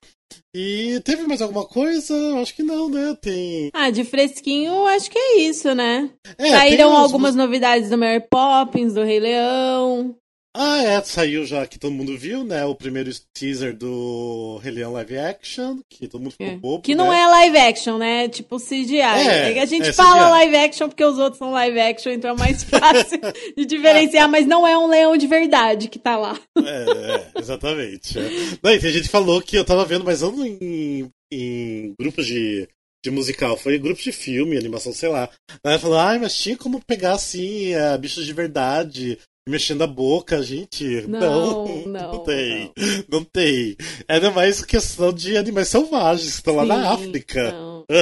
E 0.54 1.00
teve 1.04 1.24
mais 1.26 1.42
alguma 1.42 1.66
coisa? 1.66 2.14
Acho 2.40 2.54
que 2.54 2.62
não, 2.62 2.88
né? 2.88 3.16
Tem. 3.20 3.70
Ah, 3.72 3.90
de 3.90 4.04
fresquinho, 4.04 4.86
acho 4.86 5.10
que 5.10 5.18
é 5.18 5.40
isso, 5.40 5.74
né? 5.74 6.10
É, 6.38 6.50
Saíram 6.50 6.96
algumas 6.96 7.34
novidades 7.34 7.90
do 7.90 7.98
Mary 7.98 8.24
Poppins, 8.30 8.94
do 8.94 9.02
Rei 9.02 9.20
Leão. 9.20 10.16
Ah, 10.56 10.82
é, 10.84 11.02
saiu 11.02 11.44
já 11.44 11.66
que 11.66 11.78
todo 11.80 11.92
mundo 11.92 12.16
viu, 12.16 12.44
né? 12.44 12.64
O 12.64 12.76
primeiro 12.76 13.10
teaser 13.36 13.76
do 13.76 14.58
Rei 14.62 14.72
Leão 14.72 14.92
Live 14.92 15.18
Action, 15.18 15.80
que 15.90 16.06
todo 16.06 16.20
mundo 16.22 16.30
ficou 16.30 16.46
É. 16.46 16.56
bobo. 16.56 16.82
Que 16.82 16.94
não 16.94 17.10
né? 17.10 17.20
é 17.20 17.26
live 17.26 17.58
action, 17.58 17.98
né? 17.98 18.28
Tipo 18.28 18.58
CGI. 18.60 19.00
É, 19.00 19.58
É 19.58 19.60
a 19.60 19.66
gente 19.66 19.88
é 19.88 19.92
fala 19.92 20.22
CGI. 20.26 20.30
live 20.30 20.56
action 20.56 20.88
porque 20.88 21.04
os 21.04 21.18
outros 21.18 21.38
são 21.38 21.50
live 21.50 21.80
action, 21.80 22.12
então 22.12 22.30
é 22.30 22.38
mais 22.38 22.62
fácil 22.62 23.18
de 23.56 23.66
diferenciar, 23.66 24.28
mas 24.28 24.46
não 24.46 24.64
é 24.64 24.78
um 24.78 24.86
leão 24.86 25.16
de 25.16 25.26
verdade 25.26 25.88
que 25.88 25.98
tá 25.98 26.16
lá. 26.16 26.38
É, 26.56 27.32
é, 27.36 27.40
exatamente. 27.40 28.16
É. 28.18 28.22
Não, 28.62 28.70
e 28.72 28.78
tem 28.78 28.92
gente 28.92 29.04
que 29.04 29.08
falou 29.08 29.42
que 29.42 29.56
eu 29.56 29.64
tava 29.64 29.84
vendo, 29.84 30.04
mas 30.04 30.20
não 30.20 30.46
em, 30.46 31.10
em 31.32 31.94
grupos 31.98 32.26
de, 32.26 32.68
de 33.04 33.10
musical, 33.10 33.56
foi 33.56 33.74
em 33.76 33.80
grupos 33.80 34.04
de 34.04 34.12
filme, 34.12 34.56
animação, 34.56 34.92
sei 34.92 35.08
lá. 35.08 35.28
Aí 35.66 35.78
falou, 35.80 35.98
ai, 35.98 36.18
mas 36.20 36.36
tinha 36.38 36.56
como 36.56 36.80
pegar 36.86 37.14
assim, 37.14 37.74
é, 37.74 37.98
bichos 37.98 38.24
de 38.24 38.32
verdade, 38.32 39.18
mexendo 39.48 39.82
a 39.82 39.86
boca, 39.86 40.42
gente. 40.42 41.02
Não, 41.06 41.64
Não, 41.66 41.86
não, 41.86 42.18
tem. 42.24 42.72
Não. 43.08 43.24
tem. 43.24 43.76
Era 44.08 44.30
mais 44.30 44.64
questão 44.64 45.12
de 45.12 45.36
animais 45.36 45.68
selvagens 45.68 46.30
que 46.30 46.36
estão 46.36 46.56
lá 46.56 46.64
na 46.64 46.96
Sim, 46.96 47.06
África. 47.08 47.52
não. 47.52 47.84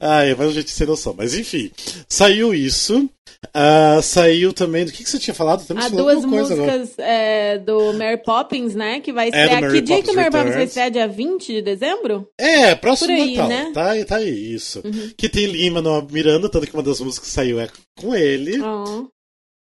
Ai, 0.00 0.34
mas 0.34 0.48
a 0.48 0.52
gente 0.52 0.70
sem 0.70 0.86
noção. 0.86 1.14
Mas 1.16 1.34
enfim, 1.34 1.70
saiu 2.08 2.52
isso. 2.52 3.08
Ah, 3.54 4.00
saiu 4.02 4.52
também. 4.52 4.84
Do 4.84 4.92
que, 4.92 5.04
que 5.04 5.08
você 5.08 5.18
tinha 5.18 5.32
falado? 5.34 5.64
Há 5.74 5.88
duas 5.88 6.24
músicas 6.24 6.98
é, 6.98 7.56
do 7.58 7.92
Mary 7.94 8.20
Poppins, 8.22 8.74
né? 8.74 9.00
Que 9.00 9.12
vai 9.12 9.26
É, 9.26 9.28
estrear. 9.28 9.60
Mary 9.62 9.72
que 9.74 9.80
dia 9.82 10.02
que 10.02 10.10
o 10.10 10.14
Mary 10.14 10.30
Poppins 10.30 10.54
vai 10.54 10.64
estrear? 10.64 10.90
Dia 10.90 11.06
20 11.08 11.46
de 11.46 11.62
dezembro? 11.62 12.28
É, 12.38 12.74
próximo 12.74 13.08
Por 13.08 13.14
aí, 13.22 13.36
Natal. 13.36 13.48
né? 13.48 13.70
Tá, 13.72 13.90
aí- 13.92 14.04
tá 14.04 14.16
aí, 14.16 14.54
isso. 14.54 14.82
Uhum. 14.84 15.10
Que 15.16 15.28
tem 15.28 15.46
Lima 15.46 15.80
no 15.80 16.02
Miranda, 16.10 16.48
tanto 16.50 16.66
que 16.66 16.74
uma 16.74 16.82
das 16.82 17.00
músicas 17.00 17.28
que 17.28 17.34
saiu 17.34 17.60
é 17.60 17.68
com 17.98 18.14
ele. 18.14 18.58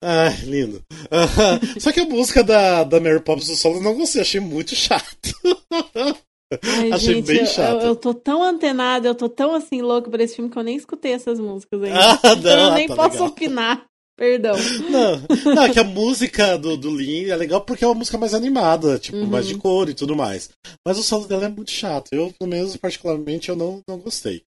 Ai, 0.02 0.36
lindo. 0.46 0.82
Ah, 1.12 1.60
Só 1.80 1.92
que 1.92 2.00
a 2.00 2.06
música 2.06 2.44
da, 2.44 2.84
da 2.84 3.00
Mary 3.00 3.20
Poppins 3.22 3.48
do 3.48 3.56
solo 3.56 3.78
eu 3.78 3.84
não 3.84 3.96
gostei, 3.96 4.22
achei 4.22 4.40
muito 4.40 4.76
chato. 4.76 5.34
Ai, 6.64 6.92
Achei 6.92 7.16
gente, 7.16 7.28
bem 7.28 7.46
chato. 7.46 7.82
Eu, 7.84 7.90
eu 7.90 7.96
tô 7.96 8.14
tão 8.14 8.42
antenada, 8.42 9.08
eu 9.08 9.14
tô 9.14 9.30
tão 9.30 9.54
assim 9.54 9.82
louco 9.82 10.10
por 10.10 10.20
esse 10.20 10.36
filme 10.36 10.50
que 10.50 10.58
eu 10.58 10.64
nem 10.64 10.76
escutei 10.76 11.12
essas 11.14 11.40
músicas 11.40 11.84
ainda. 11.84 12.00
Ah, 12.00 12.20
então 12.24 12.42
não, 12.58 12.70
eu 12.70 12.74
nem 12.76 12.88
tá 12.88 12.96
posso 12.96 13.12
legal. 13.14 13.28
opinar. 13.28 13.86
Perdão. 14.18 14.54
Não, 14.90 15.56
não, 15.56 15.64
é 15.64 15.70
que 15.72 15.80
a 15.80 15.84
música 15.86 16.58
do, 16.58 16.76
do 16.76 16.94
Lin 16.94 17.28
é 17.30 17.38
legal 17.38 17.62
porque 17.62 17.86
é 17.86 17.88
uma 17.88 17.94
música 17.96 18.18
mais 18.18 18.34
animada, 18.34 19.00
tipo, 19.00 19.16
Uhum. 19.18 19.28
mais 19.28 19.48
de 19.48 19.56
cor 19.56 19.88
e 19.88 19.94
tudo 19.94 20.14
mais. 20.14 20.50
Mas 20.86 20.98
o 21.00 21.04
solo 21.04 21.26
dela 21.26 21.46
é 21.46 21.48
muito 21.48 21.72
chato. 21.72 22.10
Eu, 22.12 22.34
pelo 22.38 22.50
menos, 22.52 22.76
particularmente, 22.76 23.48
eu 23.48 23.56
não, 23.56 23.80
não 23.88 23.98
gostei. 23.98 24.42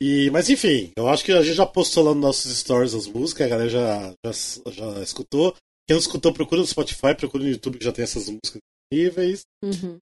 E, 0.00 0.30
mas 0.30 0.48
enfim, 0.48 0.92
eu 0.96 1.08
acho 1.08 1.24
que 1.24 1.32
a 1.32 1.42
gente 1.42 1.56
já 1.56 1.66
postou 1.66 2.04
lá 2.04 2.14
nos 2.14 2.22
nossos 2.22 2.56
stories 2.56 2.94
as 2.94 3.08
músicas, 3.08 3.46
a 3.46 3.50
galera 3.50 3.68
já, 3.68 4.14
já, 4.24 4.32
já 4.70 5.02
escutou. 5.02 5.54
Quem 5.88 5.94
não 5.94 6.00
escutou, 6.00 6.32
procura 6.32 6.60
no 6.60 6.66
Spotify, 6.66 7.14
procura 7.16 7.42
no 7.42 7.50
YouTube 7.50 7.78
que 7.78 7.84
já 7.84 7.92
tem 7.92 8.04
essas 8.04 8.28
músicas 8.28 8.60
disponíveis. 8.92 9.40
Uhum. 9.64 9.98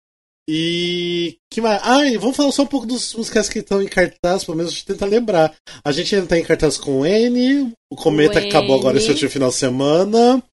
E 0.49 1.37
que 1.51 1.61
mais? 1.61 1.81
Ah, 1.83 2.05
e 2.05 2.17
vamos 2.17 2.35
falar 2.35 2.51
só 2.51 2.63
um 2.63 2.67
pouco 2.67 2.85
dos 2.85 3.13
musicais 3.13 3.47
que 3.47 3.59
estão 3.59 3.81
em 3.81 3.87
cartaz, 3.87 4.43
pelo 4.43 4.57
menos 4.57 4.71
a 4.71 4.75
gente 4.75 4.85
tenta 4.85 5.05
lembrar. 5.05 5.55
A 5.85 5.91
gente 5.91 6.13
ainda 6.15 6.27
tá 6.27 6.37
em 6.37 6.43
cartaz 6.43 6.77
com 6.77 7.05
N, 7.05 7.73
o 7.91 7.95
Cometa 7.95 8.39
O 8.39 8.41
que 8.41 8.47
acabou 8.49 8.77
agora 8.77 8.97
N. 8.97 8.99
esse 9.01 9.11
último 9.11 9.29
final 9.29 9.49
de 9.49 9.55
semana. 9.55 10.43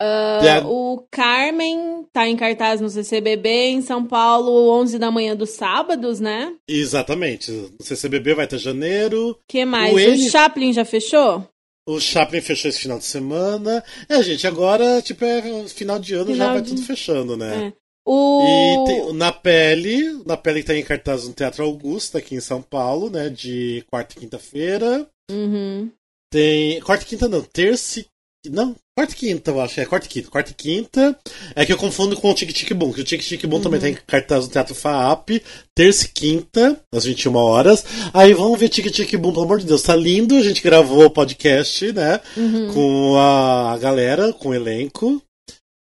A- 0.00 0.62
O 0.66 1.04
Carmen 1.10 2.06
tá 2.12 2.28
em 2.28 2.36
cartaz 2.36 2.80
no 2.80 2.88
CCBB 2.88 3.48
em 3.48 3.82
São 3.82 4.04
Paulo, 4.06 4.70
11 4.80 4.98
da 4.98 5.10
manhã 5.10 5.34
dos 5.34 5.50
sábados, 5.50 6.20
né? 6.20 6.54
Exatamente. 6.68 7.50
No 7.50 7.84
CCBB 7.84 8.34
vai 8.34 8.46
ter 8.46 8.58
janeiro. 8.58 9.38
que 9.48 9.64
mais? 9.64 9.92
O 9.92 9.96
O, 9.96 10.00
N- 10.00 10.30
Chaplin 10.30 10.72
já 10.72 10.84
fechou? 10.84 11.44
O 11.88 11.98
Chaplin 11.98 12.40
fechou 12.40 12.68
esse 12.68 12.80
final 12.80 12.98
de 12.98 13.04
semana. 13.06 13.82
É, 14.08 14.22
gente, 14.22 14.46
agora, 14.46 15.00
tipo, 15.02 15.24
é 15.24 15.66
final 15.68 15.98
de 15.98 16.14
ano, 16.14 16.26
já 16.26 16.32
Final 16.34 16.52
vai 16.52 16.62
de- 16.62 16.68
tudo 16.68 16.82
fechando, 16.82 17.36
né? 17.36 17.68
É. 17.68 17.72
O... 18.10 18.42
E 18.42 18.84
tem, 18.86 19.12
na 19.14 19.32
pele, 19.32 20.22
na 20.24 20.36
pele 20.36 20.62
tá 20.62 20.74
em 20.74 20.82
cartaz 20.82 21.26
no 21.26 21.34
Teatro 21.34 21.64
Augusta, 21.64 22.18
aqui 22.18 22.34
em 22.34 22.40
São 22.40 22.62
Paulo, 22.62 23.10
né? 23.10 23.28
De 23.28 23.84
quarta 23.90 24.14
e 24.16 24.20
quinta-feira. 24.20 25.06
Uhum. 25.30 25.90
Tem. 26.30 26.80
Quarta 26.80 27.04
e 27.04 27.06
quinta 27.08 27.28
não, 27.28 27.42
terça 27.42 28.00
e. 28.00 28.06
Não, 28.50 28.74
quarta 28.96 29.12
e 29.12 29.16
quinta, 29.16 29.50
eu 29.50 29.60
acho. 29.60 29.80
É 29.80 29.84
quarta 29.86 30.06
e 30.06 30.08
quinta. 30.10 30.30
Quarta 30.30 30.50
e 30.50 30.54
quinta. 30.54 31.18
É 31.54 31.64
que 31.66 31.72
eu 31.72 31.76
confundo 31.76 32.16
com 32.16 32.30
o 32.30 32.34
Tic 32.34 32.52
Tic 32.52 32.72
Boom, 32.74 32.92
que 32.92 33.00
o 33.00 33.04
Tic 33.04 33.20
Tic 33.22 33.44
Boom 33.46 33.60
também 33.60 33.80
tem 33.80 33.94
cartaz 34.06 34.44
no 34.46 34.50
Teatro 34.50 34.74
FAAP. 34.74 35.42
Terça 35.74 36.06
e 36.06 36.08
quinta, 36.08 36.80
às 36.94 37.04
21 37.04 37.34
horas. 37.36 37.84
Aí 38.12 38.32
vamos 38.34 38.58
ver 38.58 38.68
Tic 38.68 38.90
Tic 38.90 39.14
Boom, 39.16 39.32
pelo 39.32 39.44
amor 39.44 39.58
de 39.60 39.66
Deus. 39.66 39.82
Tá 39.82 39.94
lindo. 39.96 40.36
A 40.36 40.42
gente 40.42 40.62
gravou 40.62 41.04
o 41.04 41.10
podcast, 41.10 41.92
né? 41.92 42.20
Uhum. 42.36 42.72
Com 42.74 43.16
a 43.18 43.76
galera, 43.78 44.32
com 44.32 44.50
o 44.50 44.54
elenco. 44.54 45.22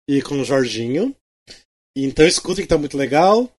E 0.09 0.21
com 0.21 0.41
o 0.41 0.45
Jorginho. 0.45 1.15
Então 1.97 2.25
escutem 2.25 2.63
que 2.63 2.69
tá 2.69 2.77
muito 2.77 2.97
legal. 2.97 3.49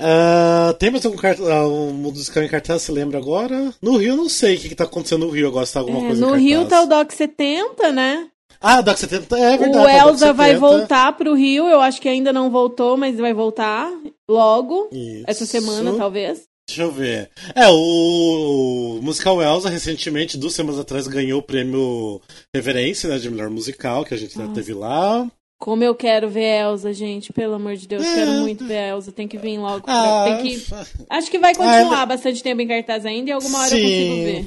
Ah, 0.00 0.74
tem 0.78 0.90
mais 0.90 1.06
algum 1.06 1.16
cart... 1.16 1.38
ah, 1.40 1.66
um 1.66 1.90
musical 1.92 2.42
em 2.42 2.48
cartaz, 2.48 2.82
você 2.82 2.92
lembra 2.92 3.16
agora? 3.18 3.72
No 3.80 3.96
Rio, 3.96 4.14
não 4.14 4.28
sei 4.28 4.56
o 4.56 4.60
que, 4.60 4.68
que 4.68 4.74
tá 4.74 4.84
acontecendo 4.84 5.24
no 5.26 5.32
Rio 5.32 5.48
agora, 5.48 5.64
se 5.64 5.72
tá 5.72 5.80
alguma 5.80 6.00
É, 6.00 6.06
coisa 6.08 6.20
no 6.26 6.34
Rio 6.34 6.64
tá 6.64 6.80
cartaz. 6.80 6.84
o 6.84 6.88
Doc 6.88 7.12
70, 7.12 7.92
né? 7.92 8.28
Ah, 8.60 8.80
Doc 8.80 8.96
70, 8.96 9.38
é 9.38 9.56
verdade. 9.58 9.84
o 9.84 9.88
Elza 9.88 10.32
vai 10.32 10.54
70. 10.54 10.60
voltar 10.66 11.12
pro 11.16 11.34
Rio, 11.34 11.66
eu 11.68 11.80
acho 11.80 12.00
que 12.00 12.08
ainda 12.08 12.32
não 12.32 12.50
voltou, 12.50 12.96
mas 12.96 13.16
vai 13.18 13.32
voltar 13.34 13.90
logo. 14.28 14.88
Isso. 14.92 15.24
Essa 15.26 15.46
semana, 15.46 15.94
talvez. 15.96 16.42
Deixa 16.68 16.82
eu 16.82 16.90
ver. 16.90 17.30
É, 17.54 17.68
o, 17.68 18.96
o 18.98 19.02
musical 19.02 19.40
Elsa, 19.40 19.68
recentemente, 19.68 20.36
duas 20.36 20.52
semanas 20.54 20.80
atrás, 20.80 21.06
ganhou 21.06 21.38
o 21.38 21.42
prêmio 21.42 22.20
Reverência, 22.54 23.08
né, 23.08 23.18
de 23.18 23.30
melhor 23.30 23.50
musical, 23.50 24.04
que 24.04 24.14
a 24.14 24.16
gente 24.16 24.36
Nossa. 24.36 24.52
teve 24.52 24.74
lá. 24.74 25.26
Como 25.60 25.82
eu 25.84 25.94
quero 25.94 26.28
ver 26.28 26.44
a 26.60 26.68
Elza, 26.70 26.92
gente. 26.92 27.32
Pelo 27.32 27.54
amor 27.54 27.76
de 27.76 27.86
Deus, 27.86 28.04
É. 28.04 28.14
quero 28.14 28.30
muito 28.40 28.66
ver 28.66 28.76
a 28.78 28.88
Elza. 28.88 29.12
Tem 29.12 29.28
que 29.28 29.38
vir 29.38 29.58
logo. 29.58 29.82
pra- 29.82 29.94
Ah, 29.94 30.24
Tem 30.24 30.42
que... 30.58 30.66
Acho 31.08 31.30
que 31.30 31.38
vai 31.38 31.54
continuar 31.54 32.02
Ah, 32.02 32.06
bastante 32.06 32.42
tempo 32.42 32.60
em 32.60 32.66
cartaz 32.68 33.06
ainda 33.06 33.30
e 33.30 33.32
alguma 33.32 33.60
hora 33.60 33.68
eu 33.74 33.78
Sim. 33.78 33.84
consigo 33.84 34.24
ver. 34.24 34.44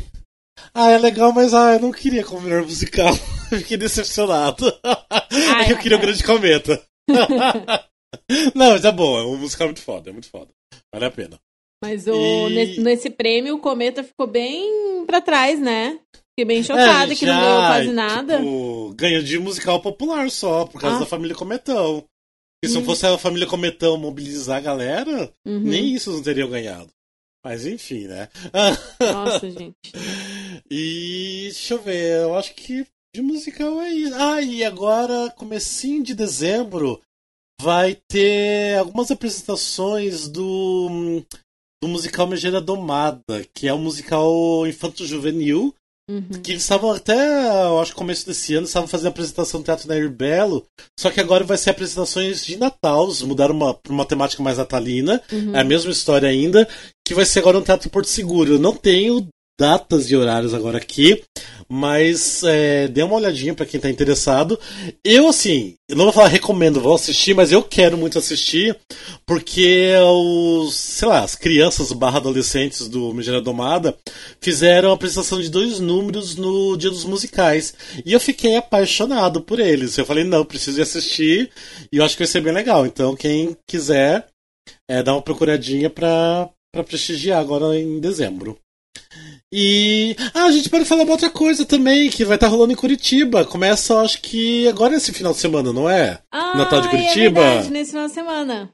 ah, 0.73 0.91
é 0.91 0.97
legal, 0.99 1.31
mas 1.31 1.53
ah, 1.53 1.73
eu 1.75 1.79
não 1.79 1.91
queria 1.91 2.23
como 2.23 2.41
melhor 2.41 2.63
musical. 2.63 3.17
Fiquei 3.49 3.77
decepcionado. 3.77 4.67
é 5.61 5.65
que 5.65 5.73
eu 5.73 5.77
queria 5.79 5.97
o 5.97 5.99
é. 5.99 6.03
Grande 6.03 6.23
Cometa. 6.23 6.81
não, 8.55 8.71
mas 8.71 8.85
é 8.85 8.91
bom, 8.91 9.17
é 9.19 9.23
um 9.25 9.37
musical 9.37 9.67
muito 9.67 9.81
foda, 9.81 10.09
é 10.09 10.13
muito 10.13 10.29
foda. 10.29 10.49
Vale 10.93 11.05
a 11.05 11.11
pena. 11.11 11.39
Mas 11.83 12.07
o, 12.07 12.49
E- 12.49 12.53
nesse, 12.53 12.81
nesse 12.81 13.09
prêmio 13.09 13.55
o 13.55 13.59
Cometa 13.59 14.03
ficou 14.03 14.27
bem 14.27 15.05
pra 15.05 15.21
trás, 15.21 15.59
né? 15.59 15.99
Fiquei 16.31 16.45
bem 16.45 16.63
chocada 16.63 17.11
É, 17.11 17.15
que 17.15 17.25
não 17.25 17.39
ganhou 17.39 17.57
quase 17.61 17.91
nada. 17.91 18.37
Tipo, 18.37 18.93
ganhou 18.95 19.21
de 19.23 19.39
musical 19.39 19.81
popular 19.81 20.29
só, 20.29 20.65
por 20.65 20.79
causa 20.79 20.97
Ah. 20.97 20.99
da 21.01 21.05
família 21.05 21.35
Cometão. 21.35 22.03
E 22.63 22.67
se 22.67 22.73
não 22.73 22.81
Hum. 22.81 22.85
fosse 22.85 23.05
a 23.05 23.17
família 23.17 23.47
Cometão 23.47 23.97
mobilizar 23.97 24.57
a 24.57 24.61
galera, 24.61 25.31
Uhum. 25.47 25.59
nem 25.61 25.93
isso 25.93 26.11
não 26.11 26.21
teriam 26.21 26.49
ganhado. 26.49 26.89
Mas 27.43 27.65
enfim, 27.65 28.07
né? 28.07 28.27
Nossa, 28.99 29.49
gente. 29.49 29.77
e 30.69 31.43
deixa 31.45 31.73
eu 31.75 31.81
ver, 31.81 32.21
eu 32.23 32.35
acho 32.35 32.53
que 32.53 32.85
de 33.15 33.21
musical 33.21 33.81
é 33.81 33.89
isso. 33.89 34.15
Ah, 34.15 34.41
e 34.41 34.63
agora, 34.63 35.29
comecinho 35.37 36.03
de 36.03 36.13
dezembro, 36.13 37.01
vai 37.61 37.97
ter 38.07 38.77
algumas 38.77 39.09
apresentações 39.11 40.27
do, 40.27 41.21
do 41.81 41.87
musical 41.89 42.27
Megera 42.27 42.61
Domada, 42.61 43.45
que 43.53 43.67
é 43.67 43.73
um 43.73 43.81
musical 43.81 44.65
infanto-juvenil, 44.67 45.73
Uhum. 46.09 46.41
que 46.41 46.53
eles 46.53 46.63
estavam 46.63 46.89
até, 46.89 47.13
eu 47.67 47.79
acho 47.79 47.91
que 47.91 47.97
começo 47.99 48.25
desse 48.25 48.55
ano, 48.55 48.65
estavam 48.65 48.87
fazendo 48.87 49.09
apresentação 49.09 49.59
no 49.59 49.63
Teatro 49.63 49.87
Nair 49.87 50.09
Belo, 50.09 50.65
só 50.99 51.11
que 51.11 51.19
agora 51.19 51.43
vai 51.43 51.55
ser 51.55 51.69
apresentações 51.69 52.43
de 52.43 52.57
Natal, 52.57 53.05
eles 53.05 53.21
mudaram 53.21 53.53
uma, 53.53 53.75
pra 53.75 53.93
uma 53.93 54.07
temática 54.07 54.41
mais 54.41 54.57
natalina, 54.57 55.21
Uhum. 55.31 55.55
é 55.55 55.59
a 55.59 55.63
mesma 55.63 55.91
história 55.91 56.27
ainda, 56.27 56.67
que 57.07 57.13
vai 57.13 57.25
ser 57.25 57.37
agora 57.41 57.59
no 57.59 57.63
Teatro 57.65 57.91
Porto 57.91 58.07
Seguro. 58.07 58.53
Eu 58.53 58.59
não 58.59 58.75
tenho 58.75 59.27
datas 59.59 60.09
e 60.09 60.15
horários 60.15 60.53
agora 60.53 60.77
aqui, 60.77 61.21
mas 61.67 62.41
é, 62.45 62.87
dê 62.87 63.03
uma 63.03 63.15
olhadinha 63.15 63.53
para 63.53 63.65
quem 63.65 63.77
tá 63.77 63.89
interessado. 63.89 64.57
Eu, 65.03 65.27
assim, 65.27 65.75
eu 65.89 65.97
não 65.97 66.05
vou 66.05 66.13
falar 66.13 66.29
recomendo, 66.29 66.79
vou 66.79 66.95
assistir, 66.95 67.35
mas 67.35 67.51
eu 67.51 67.61
quero 67.61 67.97
muito 67.97 68.17
assistir, 68.17 68.79
porque 69.25 69.91
os, 70.01 70.73
sei 70.75 71.09
lá, 71.09 71.23
as 71.25 71.35
crianças 71.35 71.91
barra 71.91 72.19
adolescentes 72.19 72.87
do 72.87 73.13
Megera 73.13 73.41
Domada 73.41 73.97
fizeram 74.39 74.91
a 74.91 74.93
apresentação 74.93 75.41
de 75.41 75.49
dois 75.49 75.81
números 75.81 76.37
no 76.37 76.77
Dia 76.77 76.89
dos 76.89 77.03
Musicais. 77.03 77.73
E 78.05 78.13
eu 78.13 78.19
fiquei 78.19 78.55
apaixonado 78.55 79.41
por 79.41 79.59
eles. 79.59 79.97
Eu 79.97 80.05
falei, 80.05 80.23
não, 80.23 80.45
preciso 80.45 80.79
ir 80.79 80.83
assistir, 80.83 81.51
e 81.91 81.97
eu 81.97 82.05
acho 82.05 82.15
que 82.15 82.23
vai 82.23 82.31
ser 82.31 82.39
bem 82.39 82.53
legal. 82.53 82.85
Então, 82.85 83.13
quem 83.13 83.57
quiser, 83.67 84.25
é, 84.89 85.03
dá 85.03 85.11
uma 85.11 85.21
procuradinha 85.21 85.89
pra, 85.89 86.49
pra 86.73 86.81
prestigiar 86.81 87.41
agora 87.41 87.77
em 87.77 87.99
dezembro. 87.99 88.57
E. 89.51 90.15
Ah, 90.33 90.45
a 90.45 90.51
gente 90.51 90.69
pode 90.69 90.85
falar 90.85 91.03
uma 91.03 91.13
outra 91.13 91.29
coisa 91.29 91.65
também, 91.65 92.09
que 92.09 92.23
vai 92.23 92.37
estar 92.37 92.47
tá 92.47 92.51
rolando 92.51 92.71
em 92.71 92.75
Curitiba. 92.75 93.45
Começa, 93.45 93.99
acho 94.01 94.21
que 94.21 94.67
agora 94.67 94.95
esse 94.95 95.11
final 95.11 95.33
de 95.33 95.39
semana, 95.39 95.73
não 95.73 95.89
é? 95.89 96.19
Ah, 96.31 96.55
Natal 96.55 96.81
de 96.81 96.87
é 96.87 96.91
Curitiba. 96.91 97.41
É 97.41 97.49
verdade, 97.49 97.71
nesse 97.71 97.91
final 97.91 98.07
de 98.07 98.13
semana. 98.13 98.73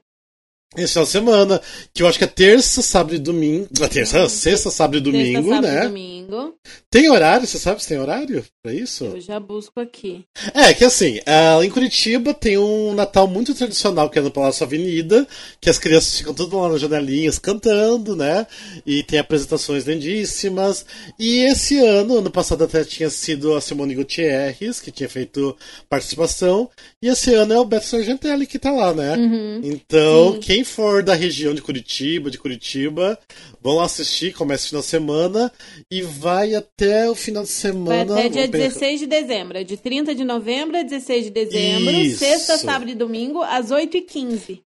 Esse 0.76 0.92
final 0.92 1.04
de 1.04 1.10
semana, 1.10 1.62
que 1.94 2.02
eu 2.02 2.08
acho 2.08 2.18
que 2.18 2.24
é 2.24 2.28
terça, 2.28 2.82
sábado 2.82 3.14
e 3.14 3.18
domingo. 3.18 3.68
Terça, 3.88 4.28
sexta, 4.28 4.70
sábado 4.70 4.98
e 4.98 5.00
domingo, 5.00 5.48
terça, 5.48 5.48
sábado 5.48 5.66
né? 5.66 5.84
E 5.84 5.88
domingo. 5.88 6.54
Tem 6.88 7.10
horário? 7.10 7.46
Você 7.46 7.58
sabe 7.58 7.82
se 7.82 7.88
tem 7.88 7.98
horário 7.98 8.44
pra 8.62 8.72
isso? 8.72 9.04
Eu 9.04 9.20
já 9.20 9.40
busco 9.40 9.80
aqui. 9.80 10.24
É, 10.54 10.72
que 10.72 10.84
assim, 10.84 11.18
uh, 11.18 11.62
em 11.62 11.68
Curitiba 11.68 12.32
tem 12.32 12.56
um 12.56 12.94
Natal 12.94 13.26
muito 13.26 13.54
tradicional 13.54 14.08
que 14.08 14.18
é 14.18 14.22
no 14.22 14.30
Palácio 14.30 14.64
Avenida, 14.64 15.26
que 15.60 15.68
as 15.68 15.80
crianças 15.80 16.18
ficam 16.18 16.32
tudo 16.32 16.56
lá 16.58 16.68
nas 16.68 16.80
janelinhas 16.80 17.40
cantando, 17.40 18.14
né? 18.14 18.46
E 18.86 19.02
tem 19.02 19.18
apresentações 19.18 19.84
lindíssimas. 19.84 20.86
E 21.18 21.40
esse 21.50 21.76
ano, 21.80 22.18
ano 22.18 22.30
passado 22.30 22.62
até 22.62 22.84
tinha 22.84 23.10
sido 23.10 23.54
a 23.56 23.60
Simone 23.60 23.96
Gutierrez, 23.96 24.80
que 24.80 24.92
tinha 24.92 25.08
feito 25.08 25.56
participação. 25.88 26.70
E 27.02 27.08
esse 27.08 27.34
ano 27.34 27.52
é 27.52 27.58
o 27.58 27.64
Beto 27.64 27.86
Sargentelli 27.86 28.46
que 28.46 28.60
tá 28.60 28.70
lá, 28.70 28.94
né? 28.94 29.16
Uhum. 29.16 29.60
Então, 29.64 30.34
Sim. 30.34 30.40
quem 30.40 30.64
for 30.64 31.02
da 31.02 31.14
região 31.14 31.52
de 31.52 31.62
Curitiba, 31.62 32.30
de 32.30 32.38
Curitiba, 32.38 33.18
vão 33.60 33.74
lá 33.74 33.84
assistir, 33.84 34.32
começa 34.32 34.66
o 34.66 34.68
final 34.68 34.82
de 34.82 34.88
semana 34.88 35.52
e 35.90 36.00
vai 36.02 36.54
até 36.54 36.75
o 37.10 37.14
final 37.14 37.42
de 37.42 37.48
semana. 37.48 38.14
Vai 38.14 38.26
até 38.26 38.28
dia 38.28 38.48
16 38.48 39.00
de 39.00 39.06
dezembro. 39.06 39.58
É 39.58 39.64
de 39.64 39.76
30 39.76 40.14
de 40.14 40.24
novembro 40.24 40.76
a 40.76 40.82
16 40.82 41.24
de 41.24 41.30
dezembro. 41.30 41.90
Isso. 41.90 42.18
Sexta, 42.18 42.58
sábado 42.58 42.90
e 42.90 42.94
domingo, 42.94 43.42
às 43.42 43.70
8h15. 43.70 44.60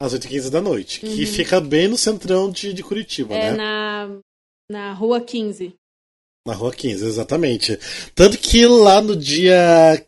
Às 0.00 0.14
8h15 0.14 0.50
da 0.50 0.60
noite. 0.60 1.04
Uhum. 1.04 1.14
Que 1.14 1.26
fica 1.26 1.60
bem 1.60 1.88
no 1.88 1.96
centrão 1.96 2.50
de, 2.50 2.72
de 2.72 2.82
Curitiba, 2.82 3.34
é 3.34 3.38
né? 3.38 3.48
É 3.48 3.52
na, 3.52 4.18
na 4.70 4.92
rua 4.92 5.20
15. 5.20 5.74
Na 6.46 6.54
rua 6.54 6.72
15, 6.72 7.06
exatamente. 7.06 7.78
Tanto 8.14 8.38
que 8.38 8.66
lá 8.66 9.00
no 9.00 9.16
dia 9.16 10.04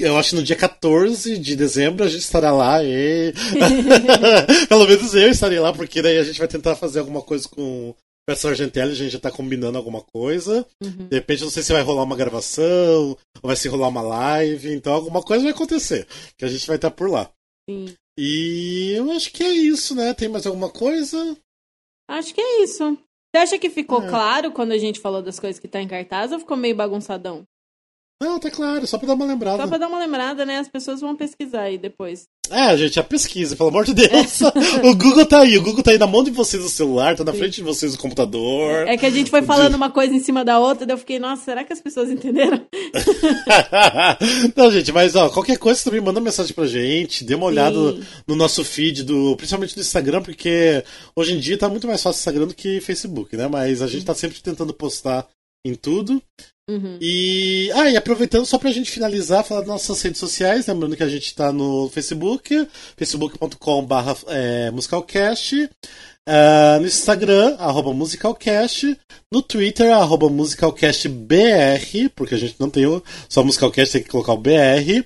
eu 0.00 0.18
acho 0.18 0.30
que 0.30 0.36
no 0.36 0.42
dia 0.42 0.56
14 0.56 1.38
de 1.38 1.54
dezembro 1.54 2.04
a 2.04 2.08
gente 2.08 2.22
estará 2.22 2.52
lá 2.52 2.82
e. 2.82 3.32
Pelo 4.68 4.86
menos 4.86 5.14
eu 5.14 5.30
estarei 5.30 5.60
lá, 5.60 5.72
porque 5.72 6.02
daí 6.02 6.18
a 6.18 6.24
gente 6.24 6.38
vai 6.38 6.48
tentar 6.48 6.74
fazer 6.74 6.98
alguma 6.98 7.22
coisa 7.22 7.48
com 7.48 7.94
Professor 8.26 8.50
Argentelli, 8.50 8.92
a 8.92 8.94
gente 8.94 9.12
já 9.12 9.20
tá 9.20 9.30
combinando 9.30 9.76
alguma 9.76 10.00
coisa. 10.00 10.66
Uhum. 10.82 11.08
De 11.08 11.16
repente, 11.16 11.42
não 11.42 11.50
sei 11.50 11.62
se 11.62 11.72
vai 11.72 11.82
rolar 11.82 12.04
uma 12.04 12.16
gravação, 12.16 13.10
ou 13.10 13.18
vai 13.42 13.56
se 13.56 13.68
rolar 13.68 13.88
uma 13.88 14.00
live, 14.00 14.72
então 14.72 14.94
alguma 14.94 15.22
coisa 15.22 15.44
vai 15.44 15.52
acontecer, 15.52 16.06
que 16.38 16.44
a 16.44 16.48
gente 16.48 16.66
vai 16.66 16.76
estar 16.76 16.90
por 16.90 17.10
lá. 17.10 17.30
Sim. 17.68 17.94
E 18.18 18.92
eu 18.96 19.10
acho 19.12 19.32
que 19.32 19.42
é 19.42 19.52
isso, 19.52 19.94
né? 19.94 20.14
Tem 20.14 20.28
mais 20.28 20.46
alguma 20.46 20.70
coisa? 20.70 21.36
Acho 22.08 22.34
que 22.34 22.40
é 22.40 22.62
isso. 22.62 22.96
Você 23.34 23.38
acha 23.38 23.58
que 23.58 23.68
ficou 23.68 24.02
é. 24.02 24.08
claro 24.08 24.52
quando 24.52 24.72
a 24.72 24.78
gente 24.78 25.00
falou 25.00 25.20
das 25.20 25.40
coisas 25.40 25.58
que 25.58 25.66
tá 25.66 25.80
em 25.80 25.88
cartaz 25.88 26.32
ou 26.32 26.38
ficou 26.38 26.56
meio 26.56 26.76
bagunçadão? 26.76 27.44
Não, 28.24 28.38
tá 28.38 28.50
claro, 28.50 28.86
só 28.86 28.96
pra 28.96 29.08
dar 29.08 29.14
uma 29.14 29.26
lembrada. 29.26 29.58
Só 29.58 29.68
pra 29.68 29.76
dar 29.76 29.86
uma 29.86 29.98
lembrada, 29.98 30.46
né? 30.46 30.56
As 30.56 30.66
pessoas 30.66 31.02
vão 31.02 31.14
pesquisar 31.14 31.64
aí 31.64 31.76
depois. 31.76 32.26
É, 32.50 32.74
gente, 32.74 32.98
a 32.98 33.02
pesquisa, 33.02 33.54
pelo 33.54 33.68
amor 33.68 33.84
de 33.84 33.92
Deus. 33.92 34.40
o 34.82 34.94
Google 34.94 35.26
tá 35.26 35.40
aí, 35.40 35.58
o 35.58 35.62
Google 35.62 35.82
tá 35.82 35.90
aí 35.90 35.98
na 35.98 36.06
mão 36.06 36.24
de 36.24 36.30
vocês 36.30 36.62
no 36.62 36.70
celular, 36.70 37.16
tá 37.16 37.22
na 37.22 37.32
Sim. 37.32 37.38
frente 37.38 37.56
de 37.56 37.62
vocês 37.62 37.92
no 37.92 37.98
computador. 37.98 38.88
É 38.88 38.96
que 38.96 39.04
a 39.04 39.10
gente 39.10 39.30
foi 39.30 39.42
falando 39.42 39.74
uma 39.74 39.90
coisa 39.90 40.14
em 40.14 40.20
cima 40.20 40.42
da 40.42 40.58
outra, 40.58 40.86
daí 40.86 40.94
eu 40.94 40.98
fiquei, 40.98 41.18
nossa, 41.18 41.44
será 41.44 41.64
que 41.64 41.72
as 41.74 41.82
pessoas 41.82 42.10
entenderam? 42.10 42.64
Não, 44.56 44.70
gente, 44.70 44.90
mas 44.90 45.14
ó, 45.14 45.28
qualquer 45.28 45.58
coisa 45.58 45.84
também 45.84 46.00
manda 46.00 46.18
mensagem 46.18 46.54
pra 46.54 46.66
gente, 46.66 47.24
dê 47.24 47.34
uma 47.34 47.46
olhada 47.46 47.76
no, 47.76 48.00
no, 48.28 48.36
nosso 48.36 48.64
feed, 48.64 49.04
do, 49.04 49.36
principalmente 49.36 49.74
do 49.74 49.82
Instagram, 49.82 50.22
porque 50.22 50.82
hoje 51.14 51.34
em 51.34 51.38
dia 51.38 51.58
tá 51.58 51.68
muito 51.68 51.86
mais 51.86 52.02
fácil 52.02 52.18
o 52.18 52.20
Instagram 52.20 52.46
do 52.46 52.54
que 52.54 52.80
Facebook, 52.80 53.36
né? 53.36 53.48
Mas 53.48 53.82
a 53.82 53.86
gente 53.86 54.06
tá 54.06 54.14
sempre 54.14 54.40
tentando 54.40 54.72
postar 54.72 55.26
em 55.64 55.74
tudo. 55.74 56.22
Uhum. 56.68 56.96
E, 56.98 57.70
ah, 57.74 57.90
e 57.90 57.96
aproveitando 57.96 58.46
só 58.46 58.58
pra 58.58 58.72
gente 58.72 58.90
finalizar, 58.90 59.44
falar 59.44 59.60
das 59.60 59.68
nossas 59.68 60.00
redes 60.00 60.18
sociais, 60.18 60.66
lembrando 60.66 60.96
que 60.96 61.02
a 61.02 61.08
gente 61.08 61.34
tá 61.34 61.52
no 61.52 61.90
Facebook, 61.90 62.66
facebook.com.br 62.96 63.94
é, 64.28 64.70
musicalcast, 64.70 65.68
uh, 66.28 66.80
no 66.80 66.86
Instagram, 66.86 67.56
arroba 67.58 67.92
musicalcast, 67.92 68.96
no 69.30 69.42
Twitter, 69.42 69.92
arroba 69.92 70.28
musicalcastbr, 70.28 72.10
porque 72.14 72.34
a 72.34 72.38
gente 72.38 72.56
não 72.58 72.70
tem 72.70 72.86
o, 72.86 73.02
só 73.28 73.42
musicalcast, 73.42 73.92
tem 73.92 74.02
que 74.02 74.08
colocar 74.08 74.32
o 74.32 74.38
BR. 74.38 75.04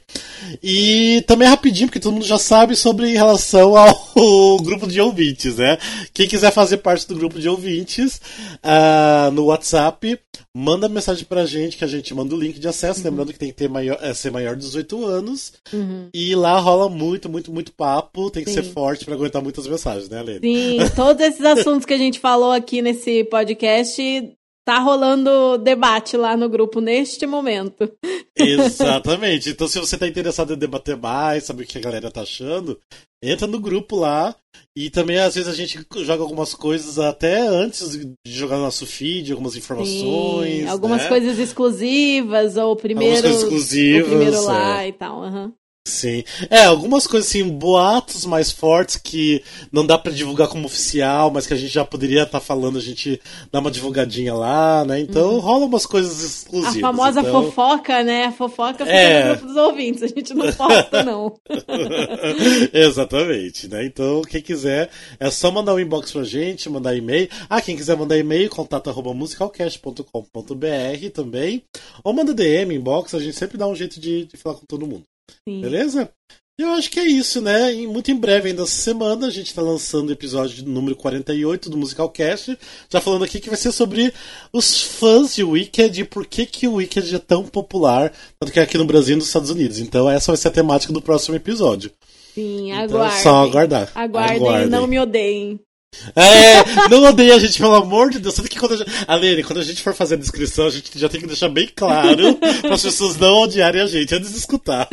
E 0.63 1.23
também 1.27 1.49
rapidinho, 1.49 1.89
porque 1.89 2.01
todo 2.01 2.13
mundo 2.13 2.27
já 2.27 2.39
sabe 2.39 2.77
sobre 2.77 3.09
em 3.09 3.17
relação 3.17 3.77
ao 3.77 4.59
grupo 4.63 4.87
de 4.87 5.01
ouvintes, 5.01 5.57
né? 5.57 5.79
Quem 6.13 6.29
quiser 6.29 6.53
fazer 6.53 6.79
parte 6.79 7.07
do 7.09 7.15
grupo 7.15 7.39
de 7.39 7.49
ouvintes, 7.49 8.21
uh, 8.57 9.31
no 9.33 9.47
WhatsApp, 9.47 10.19
manda 10.55 10.89
mensagem 10.89 11.25
pra 11.25 11.47
gente 11.47 11.77
que 11.77 11.85
a 11.85 11.89
gente 11.89 12.13
manda 12.15 12.35
o 12.35 12.39
link 12.39 12.59
de 12.59 12.67
acesso, 12.67 13.01
uhum. 13.01 13.07
lembrando 13.07 13.33
que 13.33 13.39
tem 13.39 13.51
que 13.51 13.57
ter 13.57 13.69
maior, 13.69 13.99
é, 14.01 14.13
ser 14.13 14.31
maior 14.31 14.57
de 14.57 14.63
18 14.63 15.05
anos. 15.05 15.53
Uhum. 15.73 16.09
E 16.13 16.35
lá 16.35 16.59
rola 16.59 16.89
muito, 16.89 17.29
muito, 17.29 17.53
muito 17.53 17.73
papo. 17.73 18.31
Tem 18.31 18.43
que 18.43 18.51
Sim. 18.51 18.63
ser 18.63 18.73
forte 18.73 19.05
para 19.05 19.15
aguentar 19.15 19.43
muitas 19.43 19.67
mensagens, 19.67 20.09
né, 20.09 20.23
Lene? 20.23 20.41
Sim, 20.41 20.79
todos 21.09 21.27
esses 21.27 21.45
assuntos 21.45 21.87
que 21.87 21.95
a 21.95 21.99
gente 21.99 22.21
falou 22.21 22.53
aqui 22.53 22.83
nesse 22.83 23.25
podcast 23.25 24.03
tá 24.63 24.79
rolando 24.79 25.57
debate 25.57 26.19
lá 26.19 26.37
no 26.37 26.51
grupo 26.51 26.83
neste 26.83 27.27
momento. 27.27 27.91
Exatamente. 28.37 29.49
Então, 29.49 29.67
se 29.67 29.79
você 29.79 29.97
tá 29.97 30.07
interessado 30.07 30.53
em 30.53 30.59
debater 30.59 30.99
mais, 30.99 31.45
saber 31.45 31.63
o 31.63 31.67
que 31.67 31.79
a 31.79 31.81
galera 31.81 32.11
tá 32.11 32.21
achando, 32.21 32.79
entra 33.23 33.47
no 33.47 33.59
grupo 33.59 33.97
lá. 33.97 34.37
E 34.77 34.91
também, 34.91 35.19
às 35.19 35.35
vezes, 35.35 35.49
a 35.49 35.57
gente 35.57 35.81
joga 36.05 36.23
algumas 36.23 36.53
coisas 36.53 36.99
até 36.99 37.41
antes 37.41 37.99
de 37.99 38.15
jogar 38.27 38.57
no 38.57 38.65
nosso 38.65 38.85
feed, 38.85 39.33
algumas 39.33 39.57
informações. 39.57 40.61
Sim, 40.61 40.69
algumas 40.69 41.05
né? 41.05 41.09
coisas 41.09 41.39
exclusivas, 41.39 42.59
ou 42.59 42.77
primeiro. 42.77 43.17
Algumas 43.17 43.43
coisas 43.43 43.43
exclusivas. 43.43 44.07
O 44.07 44.11
primeiro 44.11 44.43
lá 44.45 44.85
é. 44.85 44.89
e 44.89 44.93
tal. 44.93 45.23
Uhum. 45.23 45.53
Sim. 45.89 46.23
É, 46.51 46.65
algumas 46.65 47.07
coisas 47.07 47.31
assim, 47.31 47.49
boatos 47.49 48.27
mais 48.27 48.51
fortes 48.51 48.97
que 48.97 49.43
não 49.73 49.87
dá 49.87 49.97
para 49.97 50.13
divulgar 50.13 50.49
como 50.49 50.67
oficial, 50.67 51.31
mas 51.31 51.47
que 51.47 51.55
a 51.55 51.57
gente 51.57 51.73
já 51.73 51.85
poderia 51.85 52.23
estar 52.23 52.41
tá 52.41 52.45
falando, 52.45 52.79
a 52.79 52.83
gente 52.83 53.21
dá 53.51 53.59
uma 53.59 53.71
divulgadinha 53.71 54.35
lá, 54.35 54.85
né? 54.85 55.01
Então 55.01 55.35
uhum. 55.35 55.39
rola 55.39 55.65
umas 55.65 55.87
coisas 55.87 56.23
exclusivas. 56.23 56.77
A 56.77 56.81
famosa 56.81 57.21
então... 57.21 57.45
fofoca, 57.45 58.03
né? 58.05 58.27
A 58.27 58.33
fofoca 58.33 58.85
fica 58.85 58.97
é... 58.97 59.25
no 59.25 59.31
grupo 59.31 59.47
dos 59.47 59.57
ouvintes, 59.57 60.03
a 60.03 60.07
gente 60.09 60.35
não 60.35 60.53
posta, 60.53 61.03
não. 61.03 61.35
Exatamente, 62.73 63.69
né? 63.69 63.85
Então, 63.85 64.23
quem 64.23 64.43
quiser, 64.43 64.91
é 65.19 65.31
só 65.31 65.51
mandar 65.51 65.75
um 65.75 65.81
inbox 65.81 66.13
pra 66.13 66.23
gente, 66.23 66.69
mandar 66.69 66.95
e-mail. 66.95 67.29
Ah, 67.49 67.63
quem 67.63 67.77
quiser 67.77 67.97
mandar 67.97 68.19
e-mail, 68.19 68.51
contato 68.51 68.91
arroba 68.91 69.15
musicalcast.com.br 69.15 71.11
também. 71.15 71.63
Ou 72.05 72.13
manda 72.13 72.35
DM, 72.35 72.75
inbox, 72.75 73.15
a 73.15 73.21
gente 73.21 73.37
sempre 73.37 73.57
dá 73.57 73.67
um 73.67 73.75
jeito 73.75 73.99
de, 73.99 74.27
de 74.27 74.37
falar 74.37 74.57
com 74.57 74.67
todo 74.67 74.87
mundo. 74.87 75.05
Sim. 75.49 75.61
Beleza? 75.61 76.11
Eu 76.59 76.71
acho 76.71 76.91
que 76.91 76.99
é 76.99 77.05
isso, 77.05 77.41
né? 77.41 77.73
E 77.73 77.87
muito 77.87 78.11
em 78.11 78.17
breve, 78.17 78.49
ainda 78.49 78.65
essa 78.65 78.73
semana, 78.73 79.29
a 79.29 79.31
gente 79.31 79.47
está 79.47 79.63
lançando 79.63 80.09
o 80.09 80.13
episódio 80.13 80.67
número 80.67 80.97
48 80.97 81.71
do 81.71 81.77
Musical 81.77 82.11
Cast. 82.11 82.59
Já 82.91 83.01
falando 83.01 83.25
aqui 83.25 83.39
que 83.39 83.49
vai 83.49 83.57
ser 83.57 83.71
sobre 83.71 84.13
os 84.53 84.83
fãs 84.83 85.37
de 85.37 85.45
Wicked 85.45 86.01
e 86.01 86.05
por 86.05 86.27
que, 86.27 86.45
que 86.45 86.67
o 86.67 86.75
Wicked 86.75 87.15
é 87.15 87.19
tão 87.21 87.45
popular, 87.45 88.13
tanto 88.41 88.53
que 88.53 88.59
é 88.59 88.65
aqui 88.65 88.77
no 88.77 88.85
Brasil 88.85 89.15
e 89.15 89.19
nos 89.19 89.29
Estados 89.29 89.51
Unidos. 89.51 89.79
Então, 89.79 90.11
essa 90.11 90.33
vai 90.33 90.37
ser 90.37 90.49
a 90.49 90.51
temática 90.51 90.93
do 90.93 91.01
próximo 91.01 91.37
episódio. 91.37 91.93
Sim, 92.35 92.73
então, 92.73 92.97
aguardem. 92.97 93.23
Só 93.23 93.37
aguardar. 93.37 93.93
Aguardem, 93.95 94.37
aguardem. 94.39 94.69
não 94.69 94.89
me 94.89 94.99
odeiem. 94.99 95.61
É, 96.15 96.89
não 96.89 97.05
odeia 97.05 97.35
a 97.35 97.39
gente, 97.39 97.59
pelo 97.59 97.75
amor 97.75 98.11
de 98.11 98.19
Deus. 98.19 98.35
Tanto 98.35 98.49
que 98.49 98.59
quando 98.59 98.75
a 98.75 98.77
gente, 98.77 98.91
Alene, 99.07 99.43
quando 99.43 99.61
a 99.61 99.65
gente 99.65 99.83
for 99.83 99.95
fazer 99.95 100.15
a 100.15 100.19
descrição, 100.19 100.67
a 100.67 100.71
gente 100.71 100.97
já 100.99 101.09
tem 101.09 101.21
que 101.21 101.27
deixar 101.27 101.49
bem 101.49 101.69
claro 101.75 102.37
para 102.63 102.75
as 102.75 102.83
pessoas 102.83 103.17
não 103.17 103.43
odiarem 103.43 103.81
a 103.81 103.87
gente 103.87 104.15
antes 104.15 104.31
de 104.31 104.39
escutar. 104.39 104.89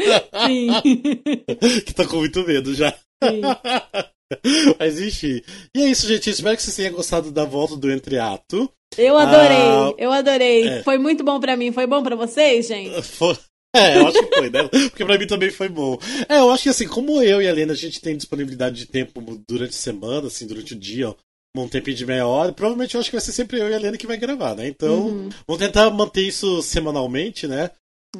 Sim. 0.47 0.69
que 1.86 1.93
tá 1.93 2.05
com 2.05 2.17
muito 2.17 2.45
medo 2.45 2.73
já. 2.73 2.91
Sim. 3.23 3.41
Mas 4.79 4.99
enfim. 4.99 5.41
E 5.75 5.84
é 5.84 5.89
isso, 5.89 6.08
gente. 6.08 6.29
Espero 6.29 6.55
que 6.55 6.63
vocês 6.63 6.75
tenham 6.75 6.93
gostado 6.93 7.31
da 7.31 7.45
volta 7.45 7.75
do 7.75 7.91
Entreato. 7.91 8.71
Eu 8.97 9.17
adorei, 9.17 9.58
ah, 9.58 9.93
eu 9.97 10.12
adorei. 10.12 10.67
É. 10.67 10.84
Foi 10.84 10.97
muito 10.97 11.23
bom 11.23 11.39
para 11.39 11.58
mim. 11.58 11.71
Foi 11.71 11.86
bom 11.86 12.01
para 12.01 12.15
vocês, 12.15 12.67
gente? 12.67 13.01
Foi. 13.01 13.38
É, 13.86 13.98
eu 13.98 14.08
acho 14.08 14.24
que 14.24 14.36
foi, 14.36 14.50
né? 14.50 14.68
Porque 14.68 15.06
pra 15.06 15.18
mim 15.18 15.28
também 15.28 15.52
foi 15.52 15.70
bom. 15.70 15.98
É, 16.30 16.40
eu 16.40 16.50
acho 16.50 16.64
que 16.64 16.70
assim, 16.70 16.88
como 16.88 17.22
eu 17.22 17.42
e 17.42 17.48
a 17.48 17.50
Helena, 17.50 17.74
a 17.74 17.76
gente 17.76 18.00
tem 18.02 18.16
disponibilidade 18.16 18.78
de 18.78 18.86
tempo 18.86 19.22
durante 19.48 19.72
a 19.72 19.74
semana, 19.74 20.28
assim, 20.28 20.48
durante 20.48 20.74
o 20.74 20.80
dia, 20.80 21.14
um 21.56 21.68
tempinho 21.68 21.98
de 21.98 22.06
meia 22.06 22.26
hora. 22.26 22.52
Provavelmente 22.52 22.96
eu 22.96 23.02
acho 23.02 23.10
que 23.10 23.16
vai 23.16 23.26
ser 23.26 23.32
sempre 23.32 23.60
eu 23.60 23.70
e 23.70 23.74
a 23.74 23.76
Helena 23.76 23.98
que 23.98 24.08
vai 24.08 24.18
gravar, 24.18 24.56
né? 24.56 24.68
Então, 24.68 25.08
uhum. 25.08 25.30
vamos 25.48 25.62
tentar 25.62 25.90
manter 25.90 26.22
isso 26.22 26.62
semanalmente, 26.62 27.48
né? 27.48 27.70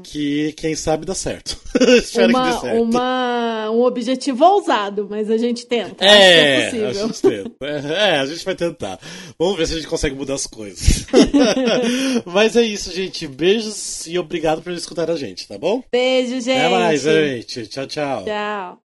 Que 0.04 0.54
quem 0.54 0.76
sabe 0.76 1.06
dá 1.06 1.16
certo. 1.16 1.58
Espero 1.98 2.30
uma, 2.30 2.44
que 2.44 2.54
dê 2.54 2.62
certo. 2.62 2.84
Uma, 2.84 3.72
um 3.72 3.82
objetivo 3.82 4.46
ousado, 4.46 5.08
mas 5.10 5.30
a 5.30 5.38
gente 5.38 5.66
tenta. 5.66 6.06
É, 6.06 6.70
é 6.78 6.88
a 6.88 6.94
gente 6.94 7.22
tenta. 7.22 7.66
É, 7.66 8.20
a 8.20 8.26
gente 8.26 8.46
vai 8.46 8.56
tentar. 8.56 9.00
Vamos 9.38 9.58
ver 9.58 9.68
se 9.68 9.74
a 9.74 9.76
gente 9.78 9.88
consegue 9.88 10.16
mudar 10.16 10.36
as 10.36 10.48
coisas. 10.48 11.06
mas 12.26 12.56
é 12.56 12.62
isso, 12.62 12.92
gente. 12.92 13.28
Beijos 13.28 14.08
e 14.08 14.18
obrigado 14.18 14.62
por 14.62 14.72
escutar 14.72 15.10
a 15.10 15.16
gente, 15.16 15.48
tá 15.48 15.58
bom? 15.58 15.84
Beijo, 15.92 16.42
gente. 16.42 16.60
Até 16.60 16.70
mais, 16.70 17.02
gente. 17.02 17.68
Tchau, 17.68 17.88
tchau. 17.88 18.24
Tchau. 18.26 18.85